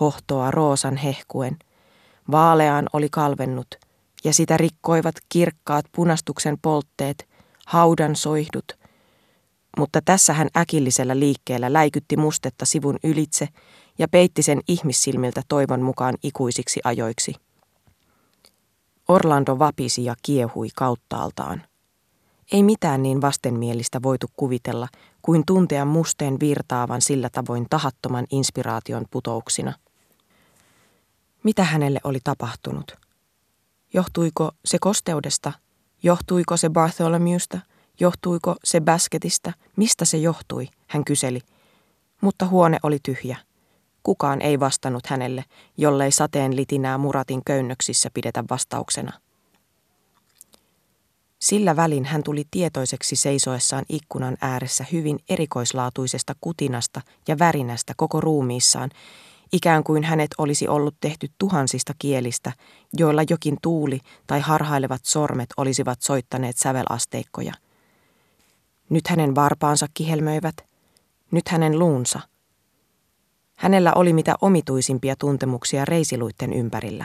hohtoa 0.00 0.50
roosan 0.50 0.96
hehkuen. 0.96 1.56
Vaaleaan 2.30 2.86
oli 2.92 3.08
kalvennut– 3.10 3.66
ja 4.24 4.32
sitä 4.34 4.56
rikkoivat 4.56 5.14
kirkkaat 5.28 5.86
punastuksen 5.92 6.58
poltteet, 6.62 7.28
haudan 7.66 8.16
soihdut. 8.16 8.78
Mutta 9.78 10.00
tässä 10.04 10.32
hän 10.32 10.48
äkillisellä 10.56 11.18
liikkeellä 11.18 11.72
läikytti 11.72 12.16
mustetta 12.16 12.64
sivun 12.64 12.98
ylitse 13.04 13.48
ja 13.98 14.08
peitti 14.08 14.42
sen 14.42 14.60
ihmissilmiltä 14.68 15.42
toivon 15.48 15.82
mukaan 15.82 16.14
ikuisiksi 16.22 16.80
ajoiksi. 16.84 17.34
Orlando 19.08 19.58
vapisi 19.58 20.04
ja 20.04 20.14
kiehui 20.22 20.68
kauttaaltaan. 20.76 21.62
Ei 22.52 22.62
mitään 22.62 23.02
niin 23.02 23.20
vastenmielistä 23.20 24.02
voitu 24.02 24.26
kuvitella 24.36 24.88
kuin 25.22 25.42
tuntea 25.46 25.84
musteen 25.84 26.40
virtaavan 26.40 27.02
sillä 27.02 27.28
tavoin 27.32 27.66
tahattoman 27.70 28.26
inspiraation 28.30 29.04
putouksina. 29.10 29.72
Mitä 31.42 31.64
hänelle 31.64 32.00
oli 32.04 32.18
tapahtunut? 32.24 32.92
Johtuiko 33.94 34.50
se 34.64 34.78
kosteudesta? 34.80 35.52
Johtuiko 36.02 36.56
se 36.56 36.70
Bartholomewsta? 36.70 37.58
Johtuiko 38.00 38.56
se 38.64 38.80
Basketista? 38.80 39.52
Mistä 39.76 40.04
se 40.04 40.16
johtui? 40.16 40.68
Hän 40.86 41.04
kyseli. 41.04 41.40
Mutta 42.20 42.46
huone 42.46 42.78
oli 42.82 42.98
tyhjä. 43.02 43.36
Kukaan 44.06 44.42
ei 44.42 44.60
vastannut 44.60 45.06
hänelle, 45.06 45.44
jollei 45.76 46.10
sateen 46.10 46.56
litinää 46.56 46.98
muratin 46.98 47.42
köynnöksissä 47.46 48.10
pidetä 48.14 48.44
vastauksena. 48.50 49.12
Sillä 51.38 51.76
välin 51.76 52.04
hän 52.04 52.22
tuli 52.22 52.44
tietoiseksi 52.50 53.16
seisoessaan 53.16 53.84
ikkunan 53.88 54.36
ääressä 54.40 54.84
hyvin 54.92 55.18
erikoislaatuisesta 55.28 56.32
kutinasta 56.40 57.00
ja 57.28 57.38
värinästä 57.38 57.92
koko 57.96 58.20
ruumiissaan, 58.20 58.90
ikään 59.52 59.84
kuin 59.84 60.04
hänet 60.04 60.30
olisi 60.38 60.68
ollut 60.68 60.94
tehty 61.00 61.28
tuhansista 61.38 61.92
kielistä, 61.98 62.52
joilla 62.92 63.22
jokin 63.30 63.56
tuuli 63.62 64.00
tai 64.26 64.40
harhailevat 64.40 65.04
sormet 65.04 65.48
olisivat 65.56 66.02
soittaneet 66.02 66.56
sävelasteikkoja. 66.56 67.52
Nyt 68.90 69.08
hänen 69.08 69.34
varpaansa 69.34 69.86
kihelmöivät, 69.94 70.56
nyt 71.30 71.48
hänen 71.48 71.78
luunsa. 71.78 72.20
Hänellä 73.56 73.92
oli 73.94 74.12
mitä 74.12 74.34
omituisimpia 74.40 75.14
tuntemuksia 75.18 75.84
reisiluitten 75.84 76.52
ympärillä. 76.52 77.04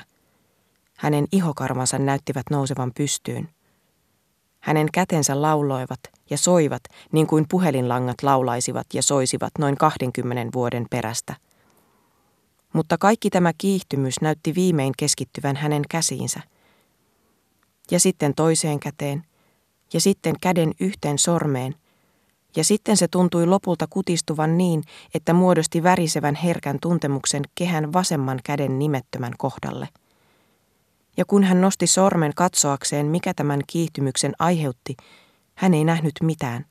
Hänen 0.97 1.27
ihokarvansa 1.31 1.99
näyttivät 1.99 2.45
nousevan 2.51 2.91
pystyyn. 2.97 3.49
Hänen 4.59 4.87
kätensä 4.93 5.41
lauloivat 5.41 5.99
ja 6.29 6.37
soivat 6.37 6.81
niin 7.11 7.27
kuin 7.27 7.45
puhelinlangat 7.49 8.23
laulaisivat 8.23 8.87
ja 8.93 9.03
soisivat 9.03 9.51
noin 9.59 9.77
20 9.77 10.53
vuoden 10.53 10.85
perästä– 10.89 11.35
mutta 12.73 12.97
kaikki 12.97 13.29
tämä 13.29 13.51
kiihtymys 13.57 14.21
näytti 14.21 14.55
viimein 14.55 14.93
keskittyvän 14.97 15.55
hänen 15.55 15.81
käsiinsä. 15.89 16.39
Ja 17.91 17.99
sitten 17.99 18.33
toiseen 18.35 18.79
käteen, 18.79 19.23
ja 19.93 20.01
sitten 20.01 20.35
käden 20.41 20.71
yhteen 20.79 21.19
sormeen, 21.19 21.75
ja 22.55 22.63
sitten 22.63 22.97
se 22.97 23.07
tuntui 23.07 23.45
lopulta 23.45 23.87
kutistuvan 23.89 24.57
niin, 24.57 24.83
että 25.13 25.33
muodosti 25.33 25.83
värisevän 25.83 26.35
herkän 26.35 26.77
tuntemuksen 26.81 27.43
kehän 27.55 27.93
vasemman 27.93 28.39
käden 28.43 28.79
nimettömän 28.79 29.33
kohdalle. 29.37 29.87
Ja 31.17 31.25
kun 31.25 31.43
hän 31.43 31.61
nosti 31.61 31.87
sormen 31.87 32.31
katsoakseen, 32.35 33.05
mikä 33.05 33.33
tämän 33.33 33.61
kiihtymyksen 33.67 34.33
aiheutti, 34.39 34.97
hän 35.55 35.73
ei 35.73 35.83
nähnyt 35.83 36.13
mitään 36.21 36.65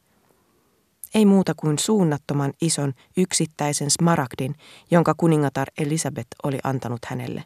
ei 1.15 1.27
muuta 1.27 1.55
kuin 1.57 1.79
suunnattoman 1.79 2.53
ison 2.63 2.95
yksittäisen 3.17 3.91
smaragdin, 3.91 4.55
jonka 4.91 5.15
kuningatar 5.17 5.69
Elisabeth 5.79 6.29
oli 6.43 6.59
antanut 6.65 7.05
hänelle. 7.07 7.45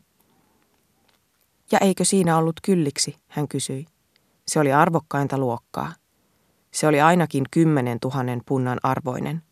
Ja 1.72 1.78
eikö 1.78 2.04
siinä 2.04 2.36
ollut 2.36 2.60
kylliksi, 2.62 3.16
hän 3.28 3.48
kysyi. 3.48 3.86
Se 4.48 4.60
oli 4.60 4.72
arvokkainta 4.72 5.38
luokkaa. 5.38 5.92
Se 6.74 6.86
oli 6.86 7.00
ainakin 7.00 7.44
kymmenen 7.50 8.00
tuhannen 8.00 8.40
punnan 8.46 8.78
arvoinen. 8.82 9.42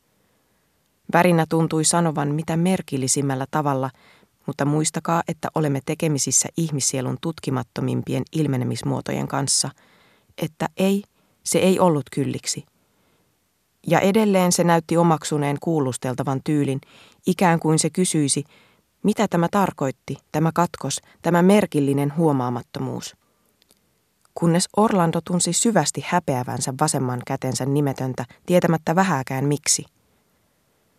Värinä 1.13 1.47
tuntui 1.49 1.85
sanovan 1.85 2.29
mitä 2.29 2.57
merkillisimmällä 2.57 3.47
tavalla, 3.51 3.91
mutta 4.47 4.65
muistakaa, 4.65 5.23
että 5.29 5.49
olemme 5.55 5.81
tekemisissä 5.85 6.49
ihmissielun 6.57 7.17
tutkimattomimpien 7.21 8.23
ilmenemismuotojen 8.33 9.29
kanssa, 9.29 9.71
että 10.43 10.69
ei, 10.77 11.03
se 11.45 11.59
ei 11.59 11.79
ollut 11.79 12.05
kylliksi– 12.11 12.65
ja 13.87 14.01
edelleen 14.01 14.53
se 14.53 14.65
näytti 14.65 14.97
omaksuneen 14.97 15.57
kuulusteltavan 15.61 16.41
tyylin, 16.45 16.81
ikään 17.27 17.61
kuin 17.61 17.79
se 17.79 17.91
kysyisi, 17.91 18.45
mitä 19.03 19.29
tämä 19.29 19.49
tarkoitti, 19.51 20.17
tämä 20.33 20.51
katkos, 20.55 21.01
tämä 21.23 21.43
merkillinen 21.43 22.17
huomaamattomuus. 22.17 23.17
Kunnes 24.35 24.69
Orlando 24.77 25.21
tunsi 25.25 25.53
syvästi 25.53 26.05
häpeävänsä 26.09 26.75
vasemman 26.81 27.21
kätensä 27.27 27.67
nimetöntä, 27.67 28.25
tietämättä 28.47 28.95
vähääkään 28.95 29.45
miksi. 29.45 29.85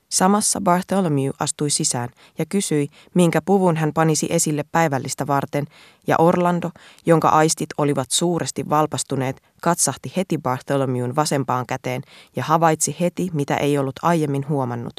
Samassa 0.10 0.62
Bartholomew 0.62 1.30
astui 1.40 1.70
sisään 1.70 2.10
ja 2.40 2.46
kysyi, 2.46 2.88
minkä 3.14 3.42
puvun 3.46 3.78
hän 3.78 3.94
panisi 3.94 4.28
esille 4.30 4.64
päivällistä 4.72 5.28
varten, 5.28 5.66
ja 6.08 6.16
Orlando, 6.18 6.70
jonka 7.06 7.30
aistit 7.30 7.70
olivat 7.78 8.12
suuresti 8.12 8.70
valpastuneet, 8.70 9.42
katsahti 9.62 10.14
heti 10.18 10.38
Bartholomewn 10.38 11.16
vasempaan 11.16 11.66
käteen 11.66 12.02
ja 12.36 12.44
havaitsi 12.44 12.96
heti, 13.00 13.30
mitä 13.34 13.58
ei 13.58 13.78
ollut 13.78 13.96
aiemmin 14.02 14.50
huomannut. 14.50 14.94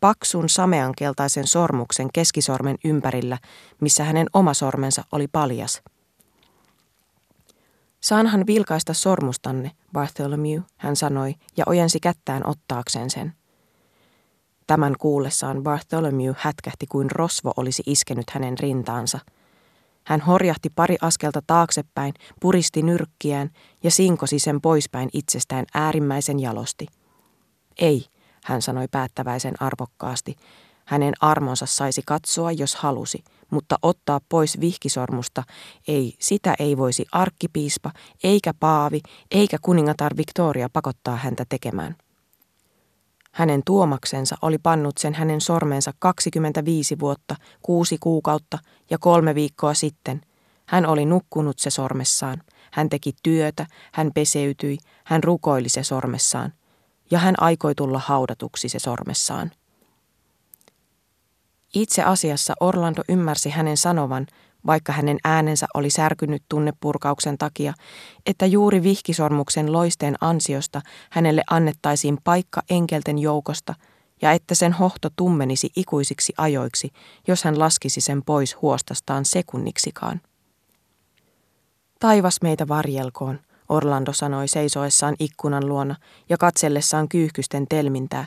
Paksun 0.00 0.48
sameankeltaisen 0.48 1.46
sormuksen 1.46 2.08
keskisormen 2.12 2.76
ympärillä, 2.84 3.38
missä 3.80 4.04
hänen 4.04 4.26
oma 4.32 4.54
sormensa 4.54 5.04
oli 5.12 5.28
paljas. 5.28 5.82
Saanhan 8.00 8.46
vilkaista 8.46 8.94
sormustanne, 8.94 9.70
Bartholomew, 9.92 10.60
hän 10.76 10.96
sanoi 10.96 11.34
ja 11.56 11.64
ojensi 11.66 12.00
kättään 12.00 12.46
ottaakseen 12.46 13.10
sen. 13.10 13.32
Tämän 14.66 14.94
kuullessaan 14.98 15.62
Bartholomew 15.62 16.32
hätkähti 16.36 16.86
kuin 16.86 17.10
rosvo 17.10 17.52
olisi 17.56 17.82
iskenyt 17.86 18.30
hänen 18.30 18.58
rintaansa. 18.58 19.18
Hän 20.06 20.20
horjahti 20.20 20.70
pari 20.70 20.96
askelta 21.00 21.42
taaksepäin, 21.46 22.14
puristi 22.40 22.82
nyrkkiään 22.82 23.50
ja 23.82 23.90
sinkosi 23.90 24.38
sen 24.38 24.60
poispäin 24.60 25.08
itsestään 25.12 25.66
äärimmäisen 25.74 26.40
jalosti. 26.40 26.86
Ei, 27.78 28.06
hän 28.44 28.62
sanoi 28.62 28.88
päättäväisen 28.90 29.54
arvokkaasti. 29.62 30.36
Hänen 30.90 31.14
armonsa 31.20 31.66
saisi 31.66 32.02
katsoa, 32.06 32.52
jos 32.52 32.74
halusi, 32.74 33.24
mutta 33.50 33.76
ottaa 33.82 34.20
pois 34.28 34.60
vihkisormusta, 34.60 35.42
ei, 35.88 36.14
sitä 36.18 36.54
ei 36.58 36.76
voisi 36.76 37.06
arkkipiispa, 37.12 37.90
eikä 38.24 38.54
paavi, 38.60 39.00
eikä 39.30 39.56
kuningatar 39.62 40.16
Victoria 40.16 40.68
pakottaa 40.72 41.16
häntä 41.16 41.44
tekemään. 41.48 41.96
Hänen 43.32 43.62
tuomaksensa 43.66 44.36
oli 44.42 44.58
pannut 44.58 44.98
sen 44.98 45.14
hänen 45.14 45.40
sormensa 45.40 45.92
25 45.98 46.98
vuotta, 46.98 47.36
kuusi 47.62 47.96
kuukautta 48.00 48.58
ja 48.90 48.98
kolme 48.98 49.34
viikkoa 49.34 49.74
sitten. 49.74 50.20
Hän 50.66 50.86
oli 50.86 51.04
nukkunut 51.04 51.58
se 51.58 51.70
sormessaan. 51.70 52.42
Hän 52.72 52.88
teki 52.88 53.12
työtä, 53.22 53.66
hän 53.92 54.10
peseytyi, 54.14 54.78
hän 55.04 55.24
rukoili 55.24 55.68
se 55.68 55.82
sormessaan. 55.82 56.52
Ja 57.10 57.18
hän 57.18 57.34
aikoi 57.38 57.74
tulla 57.74 57.98
haudatuksi 57.98 58.68
se 58.68 58.78
sormessaan. 58.78 59.50
Itse 61.74 62.02
asiassa 62.02 62.54
Orlando 62.60 63.02
ymmärsi 63.08 63.50
hänen 63.50 63.76
sanovan, 63.76 64.26
vaikka 64.66 64.92
hänen 64.92 65.18
äänensä 65.24 65.66
oli 65.74 65.90
särkynyt 65.90 66.42
tunnepurkauksen 66.48 67.38
takia, 67.38 67.74
että 68.26 68.46
juuri 68.46 68.82
vihkisormuksen 68.82 69.72
loisteen 69.72 70.14
ansiosta 70.20 70.80
hänelle 71.10 71.42
annettaisiin 71.50 72.18
paikka 72.24 72.62
enkelten 72.70 73.18
joukosta 73.18 73.74
ja 74.22 74.32
että 74.32 74.54
sen 74.54 74.72
hohto 74.72 75.08
tummenisi 75.16 75.70
ikuisiksi 75.76 76.32
ajoiksi, 76.38 76.90
jos 77.28 77.44
hän 77.44 77.58
laskisi 77.58 78.00
sen 78.00 78.22
pois 78.26 78.56
huostastaan 78.62 79.24
sekunniksikaan. 79.24 80.20
Taivas 82.00 82.36
meitä 82.42 82.68
varjelkoon, 82.68 83.40
Orlando 83.68 84.12
sanoi 84.12 84.48
seisoessaan 84.48 85.14
ikkunan 85.18 85.68
luona 85.68 85.96
ja 86.28 86.36
katsellessaan 86.38 87.08
kyyhkysten 87.08 87.66
telmintää, 87.68 88.26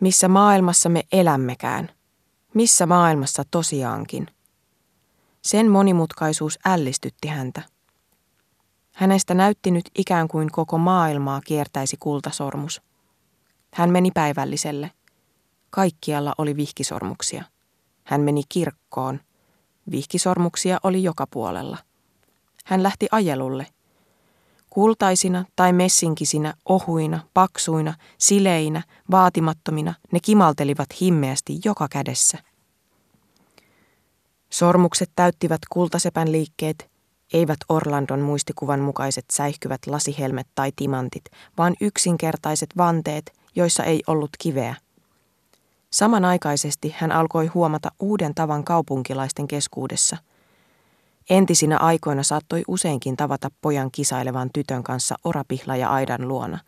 missä 0.00 0.28
maailmassa 0.28 0.88
me 0.88 1.02
elämmekään. 1.12 1.90
Missä 2.56 2.86
maailmassa 2.86 3.42
tosiaankin? 3.50 4.26
Sen 5.42 5.70
monimutkaisuus 5.70 6.58
ällistytti 6.64 7.28
häntä. 7.28 7.62
Hänestä 8.92 9.34
näytti 9.34 9.70
nyt 9.70 9.90
ikään 9.98 10.28
kuin 10.28 10.50
koko 10.52 10.78
maailmaa 10.78 11.40
kiertäisi 11.40 11.96
kultasormus. 12.00 12.82
Hän 13.74 13.90
meni 13.90 14.10
päivälliselle. 14.14 14.90
Kaikkialla 15.70 16.32
oli 16.38 16.56
vihkisormuksia. 16.56 17.44
Hän 18.04 18.20
meni 18.20 18.42
kirkkoon. 18.48 19.20
Vihkisormuksia 19.90 20.78
oli 20.82 21.02
joka 21.02 21.26
puolella. 21.30 21.78
Hän 22.64 22.82
lähti 22.82 23.06
ajelulle. 23.10 23.66
Kultaisina 24.70 25.44
tai 25.56 25.72
messinkisinä, 25.72 26.54
ohuina, 26.64 27.20
paksuina, 27.34 27.94
sileinä, 28.18 28.82
vaatimattomina 29.10 29.94
ne 30.12 30.20
kimaltelivat 30.22 30.86
himmeästi 31.00 31.58
joka 31.64 31.88
kädessä. 31.90 32.45
Sormukset 34.50 35.10
täyttivät 35.16 35.60
kultasepän 35.70 36.32
liikkeet, 36.32 36.90
eivät 37.32 37.58
Orlandon 37.68 38.20
muistikuvan 38.20 38.80
mukaiset 38.80 39.24
säihkyvät 39.32 39.80
lasihelmet 39.86 40.46
tai 40.54 40.72
timantit, 40.76 41.24
vaan 41.58 41.74
yksinkertaiset 41.80 42.70
vanteet, 42.76 43.32
joissa 43.56 43.84
ei 43.84 44.02
ollut 44.06 44.30
kiveä. 44.38 44.74
Samanaikaisesti 45.90 46.94
hän 46.98 47.12
alkoi 47.12 47.46
huomata 47.46 47.90
uuden 48.00 48.34
tavan 48.34 48.64
kaupunkilaisten 48.64 49.48
keskuudessa. 49.48 50.16
Entisinä 51.30 51.78
aikoina 51.78 52.22
saattoi 52.22 52.62
useinkin 52.68 53.16
tavata 53.16 53.50
pojan 53.60 53.90
kisailevan 53.90 54.50
tytön 54.52 54.82
kanssa 54.82 55.14
orapihla 55.24 55.76
ja 55.76 55.90
aidan 55.90 56.28
luona. 56.28 56.58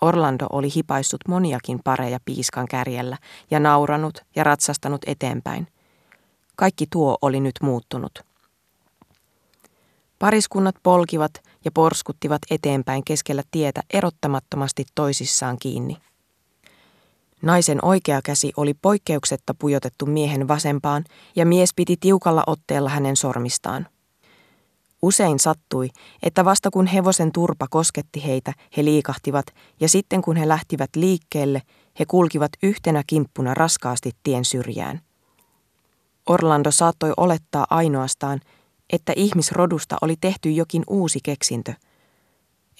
Orlando 0.00 0.46
oli 0.52 0.68
hipaissut 0.74 1.20
moniakin 1.28 1.80
pareja 1.84 2.18
piiskan 2.24 2.68
kärjellä 2.68 3.16
ja 3.50 3.60
nauranut 3.60 4.24
ja 4.36 4.44
ratsastanut 4.44 5.00
eteenpäin. 5.06 5.66
Kaikki 6.56 6.86
tuo 6.92 7.18
oli 7.22 7.40
nyt 7.40 7.54
muuttunut. 7.62 8.20
Pariskunnat 10.18 10.74
polkivat 10.82 11.32
ja 11.64 11.70
porskuttivat 11.72 12.42
eteenpäin 12.50 13.04
keskellä 13.04 13.42
tietä 13.50 13.82
erottamattomasti 13.92 14.84
toisissaan 14.94 15.56
kiinni. 15.58 15.96
Naisen 17.42 17.84
oikea 17.84 18.20
käsi 18.24 18.52
oli 18.56 18.74
poikkeuksetta 18.74 19.54
pujotettu 19.54 20.06
miehen 20.06 20.48
vasempaan 20.48 21.04
ja 21.36 21.46
mies 21.46 21.70
piti 21.76 21.96
tiukalla 22.00 22.44
otteella 22.46 22.90
hänen 22.90 23.16
sormistaan. 23.16 23.86
Usein 25.02 25.38
sattui, 25.38 25.90
että 26.22 26.44
vasta 26.44 26.70
kun 26.70 26.86
hevosen 26.86 27.32
turpa 27.32 27.66
kosketti 27.70 28.24
heitä, 28.26 28.52
he 28.76 28.84
liikahtivat 28.84 29.46
ja 29.80 29.88
sitten 29.88 30.22
kun 30.22 30.36
he 30.36 30.48
lähtivät 30.48 30.90
liikkeelle, 30.96 31.62
he 31.98 32.04
kulkivat 32.04 32.52
yhtenä 32.62 33.02
kimppuna 33.06 33.54
raskaasti 33.54 34.10
tien 34.22 34.44
syrjään. 34.44 35.05
Orlando 36.26 36.70
saattoi 36.70 37.12
olettaa 37.16 37.66
ainoastaan, 37.70 38.40
että 38.92 39.12
ihmisrodusta 39.16 39.96
oli 40.00 40.16
tehty 40.20 40.50
jokin 40.50 40.82
uusi 40.86 41.18
keksintö, 41.22 41.72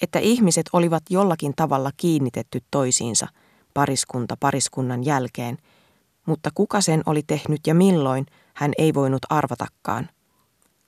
että 0.01 0.19
ihmiset 0.19 0.65
olivat 0.73 1.03
jollakin 1.09 1.53
tavalla 1.55 1.91
kiinnitetty 1.97 2.61
toisiinsa, 2.71 3.27
pariskunta 3.73 4.37
pariskunnan 4.39 5.05
jälkeen, 5.05 5.57
mutta 6.25 6.49
kuka 6.53 6.81
sen 6.81 7.03
oli 7.05 7.23
tehnyt 7.27 7.67
ja 7.67 7.75
milloin, 7.75 8.25
hän 8.53 8.71
ei 8.77 8.93
voinut 8.93 9.21
arvatakaan. 9.29 10.09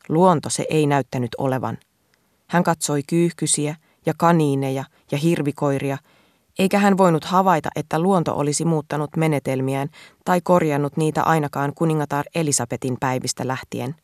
Luonto 0.09 0.49
se 0.49 0.65
ei 0.69 0.87
näyttänyt 0.87 1.35
olevan. 1.37 1.77
Hän 2.47 2.63
katsoi 2.63 3.03
kyyhkysiä 3.07 3.75
ja 4.05 4.13
kaniineja 4.17 4.83
ja 5.11 5.17
hirvikoiria 5.17 5.97
eikä 6.59 6.79
hän 6.79 6.97
voinut 6.97 7.25
havaita, 7.25 7.69
että 7.75 7.99
luonto 7.99 8.37
olisi 8.37 8.65
muuttanut 8.65 9.09
menetelmiään 9.17 9.89
tai 10.25 10.41
korjannut 10.43 10.97
niitä 10.97 11.23
ainakaan 11.23 11.73
kuningatar 11.75 12.25
Elisabetin 12.35 12.97
päivistä 12.99 13.47
lähtien. 13.47 13.95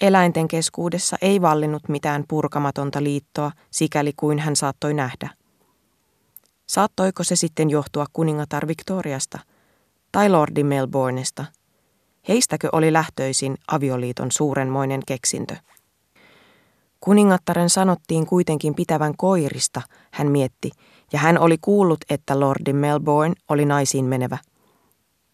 Eläinten 0.00 0.48
keskuudessa 0.48 1.16
ei 1.22 1.40
vallinnut 1.40 1.88
mitään 1.88 2.24
purkamatonta 2.28 3.02
liittoa, 3.02 3.52
sikäli 3.70 4.12
kuin 4.16 4.38
hän 4.38 4.56
saattoi 4.56 4.94
nähdä. 4.94 5.30
Saattoiko 6.66 7.24
se 7.24 7.36
sitten 7.36 7.70
johtua 7.70 8.06
kuningatar 8.12 8.68
Victoriasta 8.68 9.38
tai 10.12 10.28
Lordi 10.30 10.64
Melbourneista? 10.64 11.44
Heistäkö 12.28 12.68
oli 12.72 12.92
lähtöisin 12.92 13.56
avioliiton 13.66 14.32
suurenmoinen 14.32 15.00
keksintö? 15.06 15.56
Kuningattaren 17.00 17.70
sanottiin 17.70 18.26
kuitenkin 18.26 18.74
pitävän 18.74 19.16
koirista, 19.16 19.82
hän 20.10 20.30
mietti, 20.30 20.70
ja 21.12 21.18
hän 21.18 21.38
oli 21.38 21.58
kuullut, 21.60 22.00
että 22.10 22.40
Lordi 22.40 22.72
Melbourne 22.72 23.34
oli 23.48 23.64
naisiin 23.64 24.04
menevä. 24.04 24.38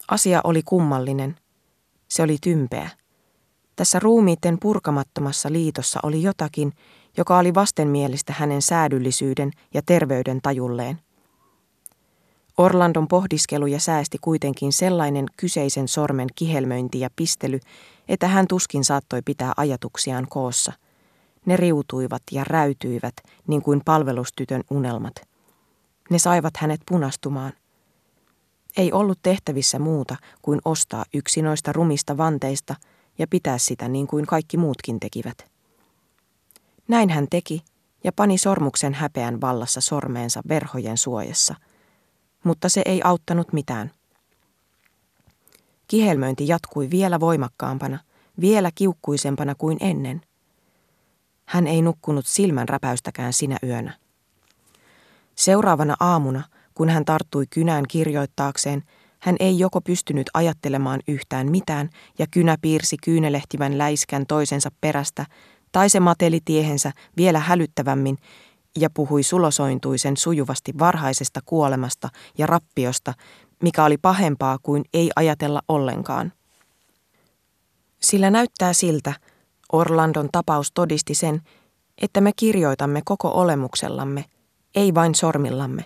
Asia 0.07 0.41
oli 0.43 0.61
kummallinen. 0.65 1.35
Se 2.07 2.23
oli 2.23 2.37
tympeä. 2.41 2.89
Tässä 3.75 3.99
ruumiitten 3.99 4.57
purkamattomassa 4.59 5.51
liitossa 5.51 5.99
oli 6.03 6.23
jotakin, 6.23 6.73
joka 7.17 7.37
oli 7.37 7.53
vastenmielistä 7.53 8.33
hänen 8.37 8.61
säädyllisyyden 8.61 9.51
ja 9.73 9.81
terveyden 9.85 10.39
tajulleen. 10.41 10.99
Orlandon 12.57 13.07
pohdiskeluja 13.07 13.79
säästi 13.79 14.17
kuitenkin 14.21 14.73
sellainen 14.73 15.25
kyseisen 15.37 15.87
sormen 15.87 16.27
kihelmöinti 16.35 16.99
ja 16.99 17.09
pistely, 17.15 17.59
että 18.07 18.27
hän 18.27 18.47
tuskin 18.47 18.83
saattoi 18.83 19.21
pitää 19.25 19.53
ajatuksiaan 19.57 20.27
koossa– 20.29 20.73
ne 21.45 21.57
riutuivat 21.57 22.23
ja 22.31 22.43
räytyivät 22.43 23.13
niin 23.47 23.61
kuin 23.61 23.81
palvelustytön 23.85 24.63
unelmat. 24.69 25.28
Ne 26.09 26.19
saivat 26.19 26.57
hänet 26.57 26.81
punastumaan. 26.89 27.53
Ei 28.77 28.91
ollut 28.91 29.19
tehtävissä 29.23 29.79
muuta 29.79 30.15
kuin 30.41 30.61
ostaa 30.65 31.05
yksi 31.13 31.41
noista 31.41 31.73
rumista 31.73 32.17
vanteista 32.17 32.75
ja 33.17 33.27
pitää 33.27 33.57
sitä 33.57 33.87
niin 33.87 34.07
kuin 34.07 34.25
kaikki 34.25 34.57
muutkin 34.57 34.99
tekivät. 34.99 35.51
Näin 36.87 37.09
hän 37.09 37.27
teki 37.29 37.61
ja 38.03 38.11
pani 38.11 38.37
sormuksen 38.37 38.93
häpeän 38.93 39.41
vallassa 39.41 39.81
sormeensa 39.81 40.41
verhojen 40.47 40.97
suojassa. 40.97 41.55
mutta 42.43 42.69
se 42.69 42.81
ei 42.85 43.01
auttanut 43.03 43.53
mitään. 43.53 43.91
Kihelmöinti 45.87 46.47
jatkui 46.47 46.89
vielä 46.89 47.19
voimakkaampana, 47.19 47.99
vielä 48.41 48.71
kiukkuisempana 48.75 49.55
kuin 49.55 49.77
ennen. 49.79 50.21
Hän 51.45 51.67
ei 51.67 51.81
nukkunut 51.81 52.25
silmän 52.25 52.69
räpäystäkään 52.69 53.33
sinä 53.33 53.57
yönä. 53.63 53.97
Seuraavana 55.39 55.95
aamuna, 55.99 56.43
kun 56.73 56.89
hän 56.89 57.05
tarttui 57.05 57.45
kynään 57.49 57.85
kirjoittaakseen, 57.87 58.83
hän 59.19 59.35
ei 59.39 59.59
joko 59.59 59.81
pystynyt 59.81 60.29
ajattelemaan 60.33 60.99
yhtään 61.07 61.51
mitään 61.51 61.89
ja 62.19 62.25
kynä 62.31 62.57
piirsi 62.61 62.97
kyynelehtivän 63.03 63.77
läiskän 63.77 64.25
toisensa 64.25 64.69
perästä, 64.81 65.25
tai 65.71 65.89
se 65.89 65.99
mateli 65.99 66.39
tiehensä 66.45 66.91
vielä 67.17 67.39
hälyttävämmin 67.39 68.17
ja 68.77 68.89
puhui 68.93 69.23
sulosointuisen 69.23 70.17
sujuvasti 70.17 70.73
varhaisesta 70.79 71.39
kuolemasta 71.45 72.09
ja 72.37 72.47
rappiosta, 72.47 73.13
mikä 73.63 73.83
oli 73.83 73.97
pahempaa 73.97 74.57
kuin 74.63 74.83
ei 74.93 75.11
ajatella 75.15 75.61
ollenkaan. 75.67 76.33
Sillä 78.01 78.31
näyttää 78.31 78.73
siltä, 78.73 79.13
Orlandon 79.71 80.29
tapaus 80.31 80.71
todisti 80.73 81.15
sen, 81.15 81.41
että 82.01 82.21
me 82.21 82.31
kirjoitamme 82.35 83.01
koko 83.05 83.31
olemuksellamme, 83.31 84.25
ei 84.75 84.93
vain 84.93 85.15
sormillamme. 85.15 85.85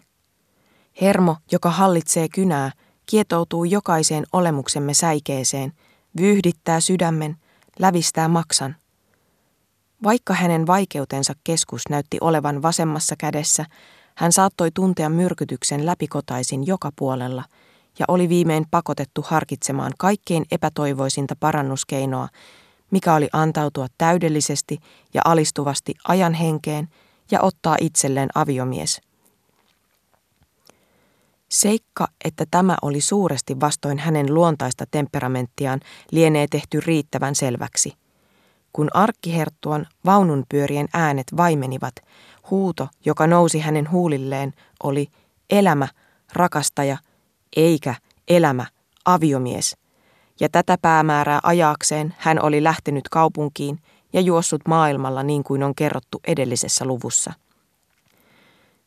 Hermo, 1.02 1.36
joka 1.52 1.70
hallitsee 1.70 2.28
kynää, 2.30 2.72
kietoutuu 3.06 3.64
jokaiseen 3.64 4.24
olemuksemme 4.34 4.94
säikeeseen, 4.94 5.74
vyyhdittää 6.18 6.80
sydämen, 6.80 7.38
lävistää 7.80 8.28
maksan. 8.28 8.76
Vaikka 10.04 10.34
hänen 10.34 10.68
vaikeutensa 10.68 11.34
keskus 11.44 11.82
näytti 11.90 12.18
olevan 12.22 12.62
vasemmassa 12.62 13.16
kädessä, 13.18 13.66
hän 14.16 14.32
saattoi 14.32 14.72
tuntea 14.72 15.10
myrkytyksen 15.10 15.86
läpikotaisin 15.86 16.68
joka 16.68 16.92
puolella 16.96 17.44
ja 18.00 18.06
oli 18.08 18.30
viimein 18.30 18.66
pakotettu 18.72 19.26
harkitsemaan 19.28 19.92
kaikkein 19.98 20.46
epätoivoisinta 20.52 21.36
parannuskeinoa, 21.40 22.28
mikä 22.92 23.14
oli 23.14 23.30
antautua 23.34 23.88
täydellisesti 23.98 24.78
ja 25.14 25.22
alistuvasti 25.26 25.94
ajan 26.08 26.34
henkeen 26.34 26.88
ja 27.32 27.42
ottaa 27.42 27.78
itselleen 27.82 28.30
aviomies. 28.36 29.02
Seikka, 31.50 32.08
että 32.26 32.46
tämä 32.52 32.76
oli 32.82 33.02
suuresti 33.02 33.60
vastoin 33.60 34.00
hänen 34.00 34.34
luontaista 34.34 34.86
temperamenttiaan, 34.92 35.80
lienee 36.12 36.48
tehty 36.48 36.80
riittävän 36.80 37.36
selväksi– 37.36 37.94
kun 38.74 38.90
arkkiherttuan 38.94 39.88
vaununpyörien 40.06 40.88
äänet 40.94 41.28
vaimenivat, 41.38 41.94
huuto, 42.52 42.88
joka 43.06 43.28
nousi 43.28 43.60
hänen 43.60 43.92
huulilleen, 43.92 44.54
oli 44.84 45.08
elämä, 45.50 45.88
rakastaja, 46.34 46.98
eikä 47.56 47.96
elämä, 48.28 48.66
aviomies. 49.06 49.78
Ja 50.40 50.50
tätä 50.50 50.78
päämäärää 50.82 51.40
ajaakseen 51.44 52.16
hän 52.18 52.42
oli 52.42 52.64
lähtenyt 52.64 53.10
kaupunkiin 53.10 53.80
ja 54.14 54.22
juossut 54.22 54.62
maailmalla 54.68 55.24
niin 55.24 55.44
kuin 55.44 55.64
on 55.64 55.76
kerrottu 55.76 56.20
edellisessä 56.28 56.86
luvussa. 56.86 57.34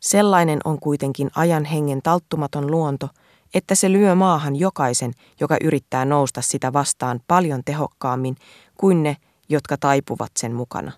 Sellainen 0.00 0.58
on 0.64 0.80
kuitenkin 0.80 1.30
ajan 1.36 1.64
hengen 1.64 2.02
talttumaton 2.02 2.70
luonto, 2.70 3.08
että 3.54 3.74
se 3.74 3.92
lyö 3.92 4.14
maahan 4.14 4.56
jokaisen, 4.56 5.12
joka 5.40 5.56
yrittää 5.64 6.04
nousta 6.04 6.42
sitä 6.42 6.72
vastaan 6.72 7.20
paljon 7.28 7.62
tehokkaammin 7.64 8.36
kuin 8.76 9.02
ne, 9.02 9.16
jotka 9.48 9.76
taipuvat 9.76 10.30
sen 10.36 10.54
mukana. 10.54 10.92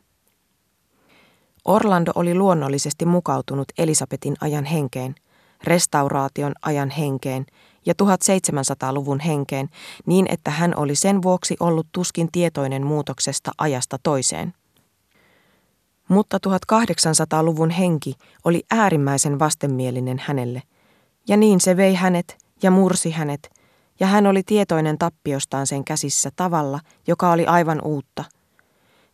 Orlando 1.64 2.12
oli 2.14 2.35
luonnollisesti 2.35 3.05
mukautunut 3.07 3.69
Elisabetin 3.79 4.37
ajan 4.41 4.64
henkeen, 4.64 5.14
restauraation 5.64 6.53
ajan 6.62 6.91
henkeen 6.91 7.47
ja 7.87 7.95
1700-luvun 8.03 9.21
henkeen 9.21 9.69
niin, 10.07 10.27
että 10.29 10.51
hän 10.51 10.73
oli 10.77 10.95
sen 10.95 11.23
vuoksi 11.23 11.57
ollut 11.61 11.87
tuskin 11.93 12.29
tietoinen 12.33 12.87
muutoksesta 12.87 13.51
ajasta 13.59 13.97
toiseen. 14.03 14.55
Mutta 16.09 16.38
1800-luvun 16.47 17.71
henki 17.71 18.14
oli 18.45 18.62
äärimmäisen 18.71 19.38
vastenmielinen 19.38 20.23
hänelle, 20.27 20.62
ja 21.29 21.37
niin 21.37 21.61
se 21.61 21.77
vei 21.77 21.95
hänet 21.95 22.38
ja 22.62 22.71
mursi 22.71 23.11
hänet, 23.11 23.51
ja 24.01 24.07
hän 24.07 24.27
oli 24.27 24.43
tietoinen 24.43 24.99
tappiostaan 24.99 25.67
sen 25.67 25.85
käsissä 25.85 26.31
tavalla, 26.37 26.81
joka 27.07 27.33
oli 27.33 27.47
aivan 27.47 27.81
uutta– 27.85 28.25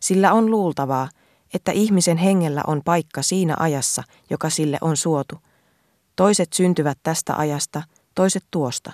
sillä 0.05 0.33
on 0.33 0.51
luultavaa, 0.51 1.09
että 1.53 1.71
ihmisen 1.71 2.17
hengellä 2.17 2.61
on 2.67 2.81
paikka 2.85 3.21
siinä 3.21 3.55
ajassa, 3.59 4.03
joka 4.29 4.49
sille 4.49 4.77
on 4.81 4.97
suotu. 4.97 5.35
Toiset 6.15 6.53
syntyvät 6.53 6.97
tästä 7.03 7.35
ajasta, 7.35 7.83
toiset 8.15 8.43
tuosta. 8.51 8.91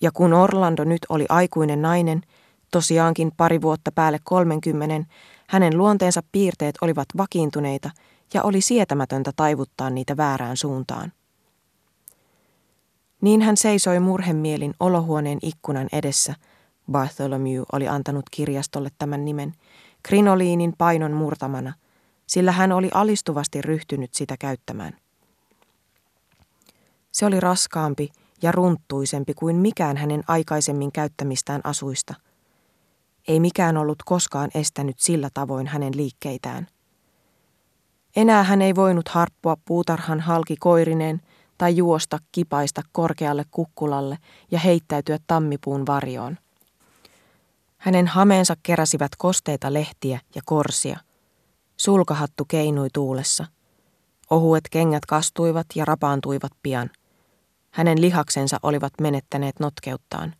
Ja 0.00 0.10
kun 0.12 0.32
Orlando 0.32 0.84
nyt 0.84 1.06
oli 1.08 1.26
aikuinen 1.28 1.82
nainen, 1.82 2.22
tosiaankin 2.70 3.32
pari 3.36 3.62
vuotta 3.62 3.92
päälle 3.92 4.18
kolmenkymmenen, 4.24 5.06
hänen 5.48 5.78
luonteensa 5.78 6.22
piirteet 6.32 6.74
olivat 6.80 7.08
vakiintuneita 7.16 7.90
ja 8.34 8.42
oli 8.42 8.60
sietämätöntä 8.60 9.32
taivuttaa 9.36 9.90
niitä 9.90 10.16
väärään 10.16 10.56
suuntaan. 10.56 11.12
Niin 13.20 13.42
hän 13.42 13.56
seisoi 13.56 14.00
murhemielin 14.00 14.74
olohuoneen 14.80 15.38
ikkunan 15.42 15.88
edessä, 15.92 16.34
Bartholomew 16.92 17.62
oli 17.72 17.88
antanut 17.88 18.24
kirjastolle 18.30 18.88
tämän 18.98 19.24
nimen, 19.24 19.54
krinoliinin 20.02 20.72
painon 20.78 21.12
murtamana, 21.12 21.72
sillä 22.26 22.52
hän 22.52 22.72
oli 22.72 22.90
alistuvasti 22.94 23.62
ryhtynyt 23.62 24.14
sitä 24.14 24.36
käyttämään. 24.38 24.96
Se 27.12 27.26
oli 27.26 27.40
raskaampi 27.40 28.12
ja 28.42 28.52
runttuisempi 28.52 29.34
kuin 29.34 29.56
mikään 29.56 29.96
hänen 29.96 30.22
aikaisemmin 30.28 30.92
käyttämistään 30.92 31.60
asuista. 31.64 32.14
Ei 33.28 33.40
mikään 33.40 33.76
ollut 33.76 34.02
koskaan 34.04 34.50
estänyt 34.54 34.98
sillä 34.98 35.28
tavoin 35.34 35.66
hänen 35.66 35.96
liikkeitään. 35.96 36.66
Enää 38.16 38.42
hän 38.42 38.62
ei 38.62 38.74
voinut 38.74 39.08
harppua 39.08 39.56
puutarhan 39.64 40.20
halki 40.20 40.56
koirineen 40.56 41.20
tai 41.58 41.76
juosta 41.76 42.18
kipaista 42.32 42.82
korkealle 42.92 43.44
kukkulalle 43.50 44.18
ja 44.50 44.58
heittäytyä 44.58 45.18
tammipuun 45.26 45.86
varjoon. 45.86 46.38
Hänen 47.78 48.06
hameensa 48.06 48.54
keräsivät 48.62 49.12
kosteita 49.18 49.72
lehtiä 49.72 50.20
ja 50.34 50.42
korsia. 50.44 50.98
Sulkahattu 51.76 52.44
keinui 52.44 52.88
tuulessa. 52.92 53.46
Ohuet 54.30 54.64
kengät 54.70 55.06
kastuivat 55.06 55.66
ja 55.74 55.84
rapaantuivat 55.84 56.52
pian. 56.62 56.90
Hänen 57.72 58.00
lihaksensa 58.00 58.58
olivat 58.62 58.92
menettäneet 59.00 59.60
notkeuttaan. 59.60 60.34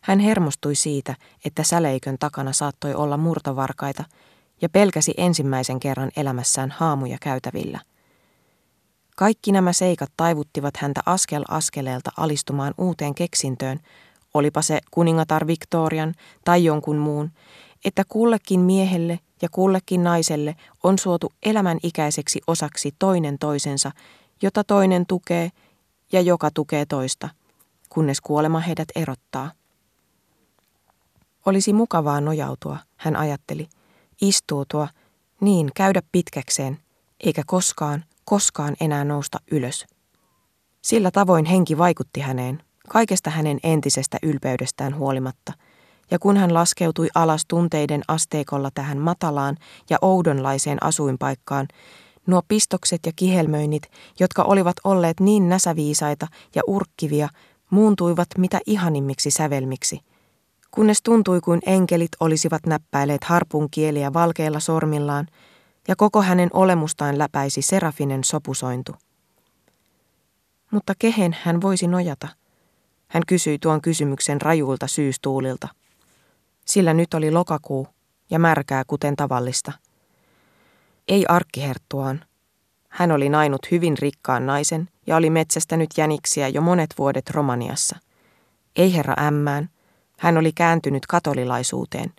Hän 0.00 0.18
hermostui 0.18 0.74
siitä, 0.74 1.14
että 1.44 1.62
säleikön 1.62 2.16
takana 2.18 2.52
saattoi 2.52 2.94
olla 2.94 3.16
murtovarkaita 3.16 4.04
ja 4.62 4.68
pelkäsi 4.68 5.14
ensimmäisen 5.16 5.80
kerran 5.80 6.10
elämässään 6.16 6.70
haamuja 6.70 7.18
käytävillä. 7.20 7.80
Kaikki 9.16 9.52
nämä 9.52 9.72
seikat 9.72 10.12
taivuttivat 10.16 10.76
häntä 10.76 11.00
askel 11.06 11.44
askeleelta 11.48 12.10
alistumaan 12.16 12.74
uuteen 12.78 13.14
keksintöön, 13.14 13.80
olipa 14.34 14.62
se 14.62 14.80
kuningatar 14.90 15.46
Victorian 15.46 16.14
tai 16.44 16.64
jonkun 16.64 16.96
muun, 16.96 17.30
että 17.84 18.02
kullekin 18.08 18.60
miehelle 18.60 19.20
ja 19.42 19.48
kullekin 19.48 20.04
naiselle 20.04 20.56
on 20.84 20.98
suotu 20.98 21.32
elämän 21.42 21.78
ikäiseksi 21.82 22.40
osaksi 22.46 22.94
toinen 22.98 23.38
toisensa, 23.38 23.90
jota 24.42 24.64
toinen 24.64 25.06
tukee 25.06 25.50
ja 26.12 26.20
joka 26.20 26.50
tukee 26.54 26.86
toista, 26.86 27.28
kunnes 27.88 28.20
kuolema 28.20 28.60
heidät 28.60 28.88
erottaa. 28.94 29.50
Olisi 31.46 31.72
mukavaa 31.72 32.20
nojautua, 32.20 32.78
hän 32.96 33.16
ajatteli, 33.16 33.68
istuutua, 34.20 34.88
niin 35.40 35.70
käydä 35.74 36.02
pitkäkseen, 36.12 36.78
eikä 37.20 37.42
koskaan, 37.46 38.04
koskaan 38.24 38.76
enää 38.80 39.04
nousta 39.04 39.38
ylös. 39.50 39.86
Sillä 40.82 41.10
tavoin 41.10 41.44
henki 41.44 41.78
vaikutti 41.78 42.20
häneen, 42.20 42.62
kaikesta 42.88 43.30
hänen 43.30 43.58
entisestä 43.62 44.18
ylpeydestään 44.22 44.96
huolimatta, 44.96 45.52
ja 46.10 46.18
kun 46.18 46.36
hän 46.36 46.54
laskeutui 46.54 47.08
alas 47.14 47.44
tunteiden 47.48 48.02
asteikolla 48.08 48.70
tähän 48.74 48.98
matalaan 48.98 49.56
ja 49.90 49.98
oudonlaiseen 50.02 50.82
asuinpaikkaan, 50.82 51.68
nuo 52.26 52.42
pistokset 52.48 53.00
ja 53.06 53.12
kihelmöinnit, 53.16 53.82
jotka 54.20 54.42
olivat 54.42 54.76
olleet 54.84 55.20
niin 55.20 55.48
näsäviisaita 55.48 56.26
ja 56.54 56.62
urkkivia, 56.66 57.28
muuntuivat 57.70 58.28
mitä 58.38 58.60
ihanimmiksi 58.66 59.30
sävelmiksi, 59.30 60.00
kunnes 60.70 61.02
tuntui 61.02 61.40
kuin 61.40 61.60
enkelit 61.66 62.10
olisivat 62.20 62.66
näppäileet 62.66 63.24
harpun 63.24 63.70
kieliä 63.70 64.12
valkeilla 64.12 64.60
sormillaan, 64.60 65.26
ja 65.88 65.96
koko 65.96 66.22
hänen 66.22 66.50
olemustaan 66.52 67.18
läpäisi 67.18 67.62
serafinen 67.62 68.24
sopusointu. 68.24 68.92
Mutta 70.70 70.92
kehen 70.98 71.36
hän 71.42 71.60
voisi 71.60 71.86
nojata? 71.86 72.28
Hän 73.08 73.22
kysyi 73.26 73.58
tuon 73.58 73.82
kysymyksen 73.82 74.40
rajuilta 74.40 74.86
syystuulilta. 74.86 75.68
Sillä 76.64 76.94
nyt 76.94 77.14
oli 77.14 77.30
lokakuu 77.30 77.88
ja 78.30 78.38
märkää 78.38 78.82
kuten 78.86 79.16
tavallista. 79.16 79.72
Ei 81.08 81.24
arkkiherttuaan. 81.28 82.24
Hän 82.88 83.12
oli 83.12 83.28
nainut 83.28 83.70
hyvin 83.70 83.98
rikkaan 83.98 84.46
naisen 84.46 84.88
ja 85.06 85.16
oli 85.16 85.30
metsästänyt 85.30 85.90
jäniksiä 85.96 86.48
jo 86.48 86.60
monet 86.60 86.94
vuodet 86.98 87.30
Romaniassa. 87.30 87.96
Ei 88.76 88.94
herra 88.94 89.14
ämmään, 89.26 89.68
hän 90.18 90.36
oli 90.36 90.52
kääntynyt 90.52 91.06
katolilaisuuteen. 91.06 92.12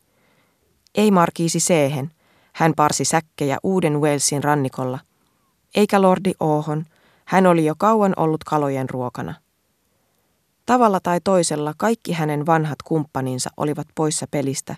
Ei 0.96 1.12
markiisi 1.12 1.60
seehen, 1.60 2.12
hän 2.54 2.74
parsi 2.76 3.06
säkkejä 3.06 3.58
Uuden 3.64 4.02
Walesin 4.02 4.44
rannikolla. 4.44 5.00
Eikä 5.76 6.02
lordi 6.02 6.32
Oohon, 6.40 6.86
hän 7.26 7.48
oli 7.48 7.66
jo 7.66 7.74
kauan 7.78 8.14
ollut 8.18 8.44
kalojen 8.44 8.90
ruokana. 8.90 9.34
Tavalla 10.66 11.00
tai 11.00 11.20
toisella 11.24 11.74
kaikki 11.78 12.14
hänen 12.14 12.46
vanhat 12.46 12.82
kumppaninsa 12.84 13.50
olivat 13.58 13.88
poissa 13.96 14.26
pelistä, 14.32 14.76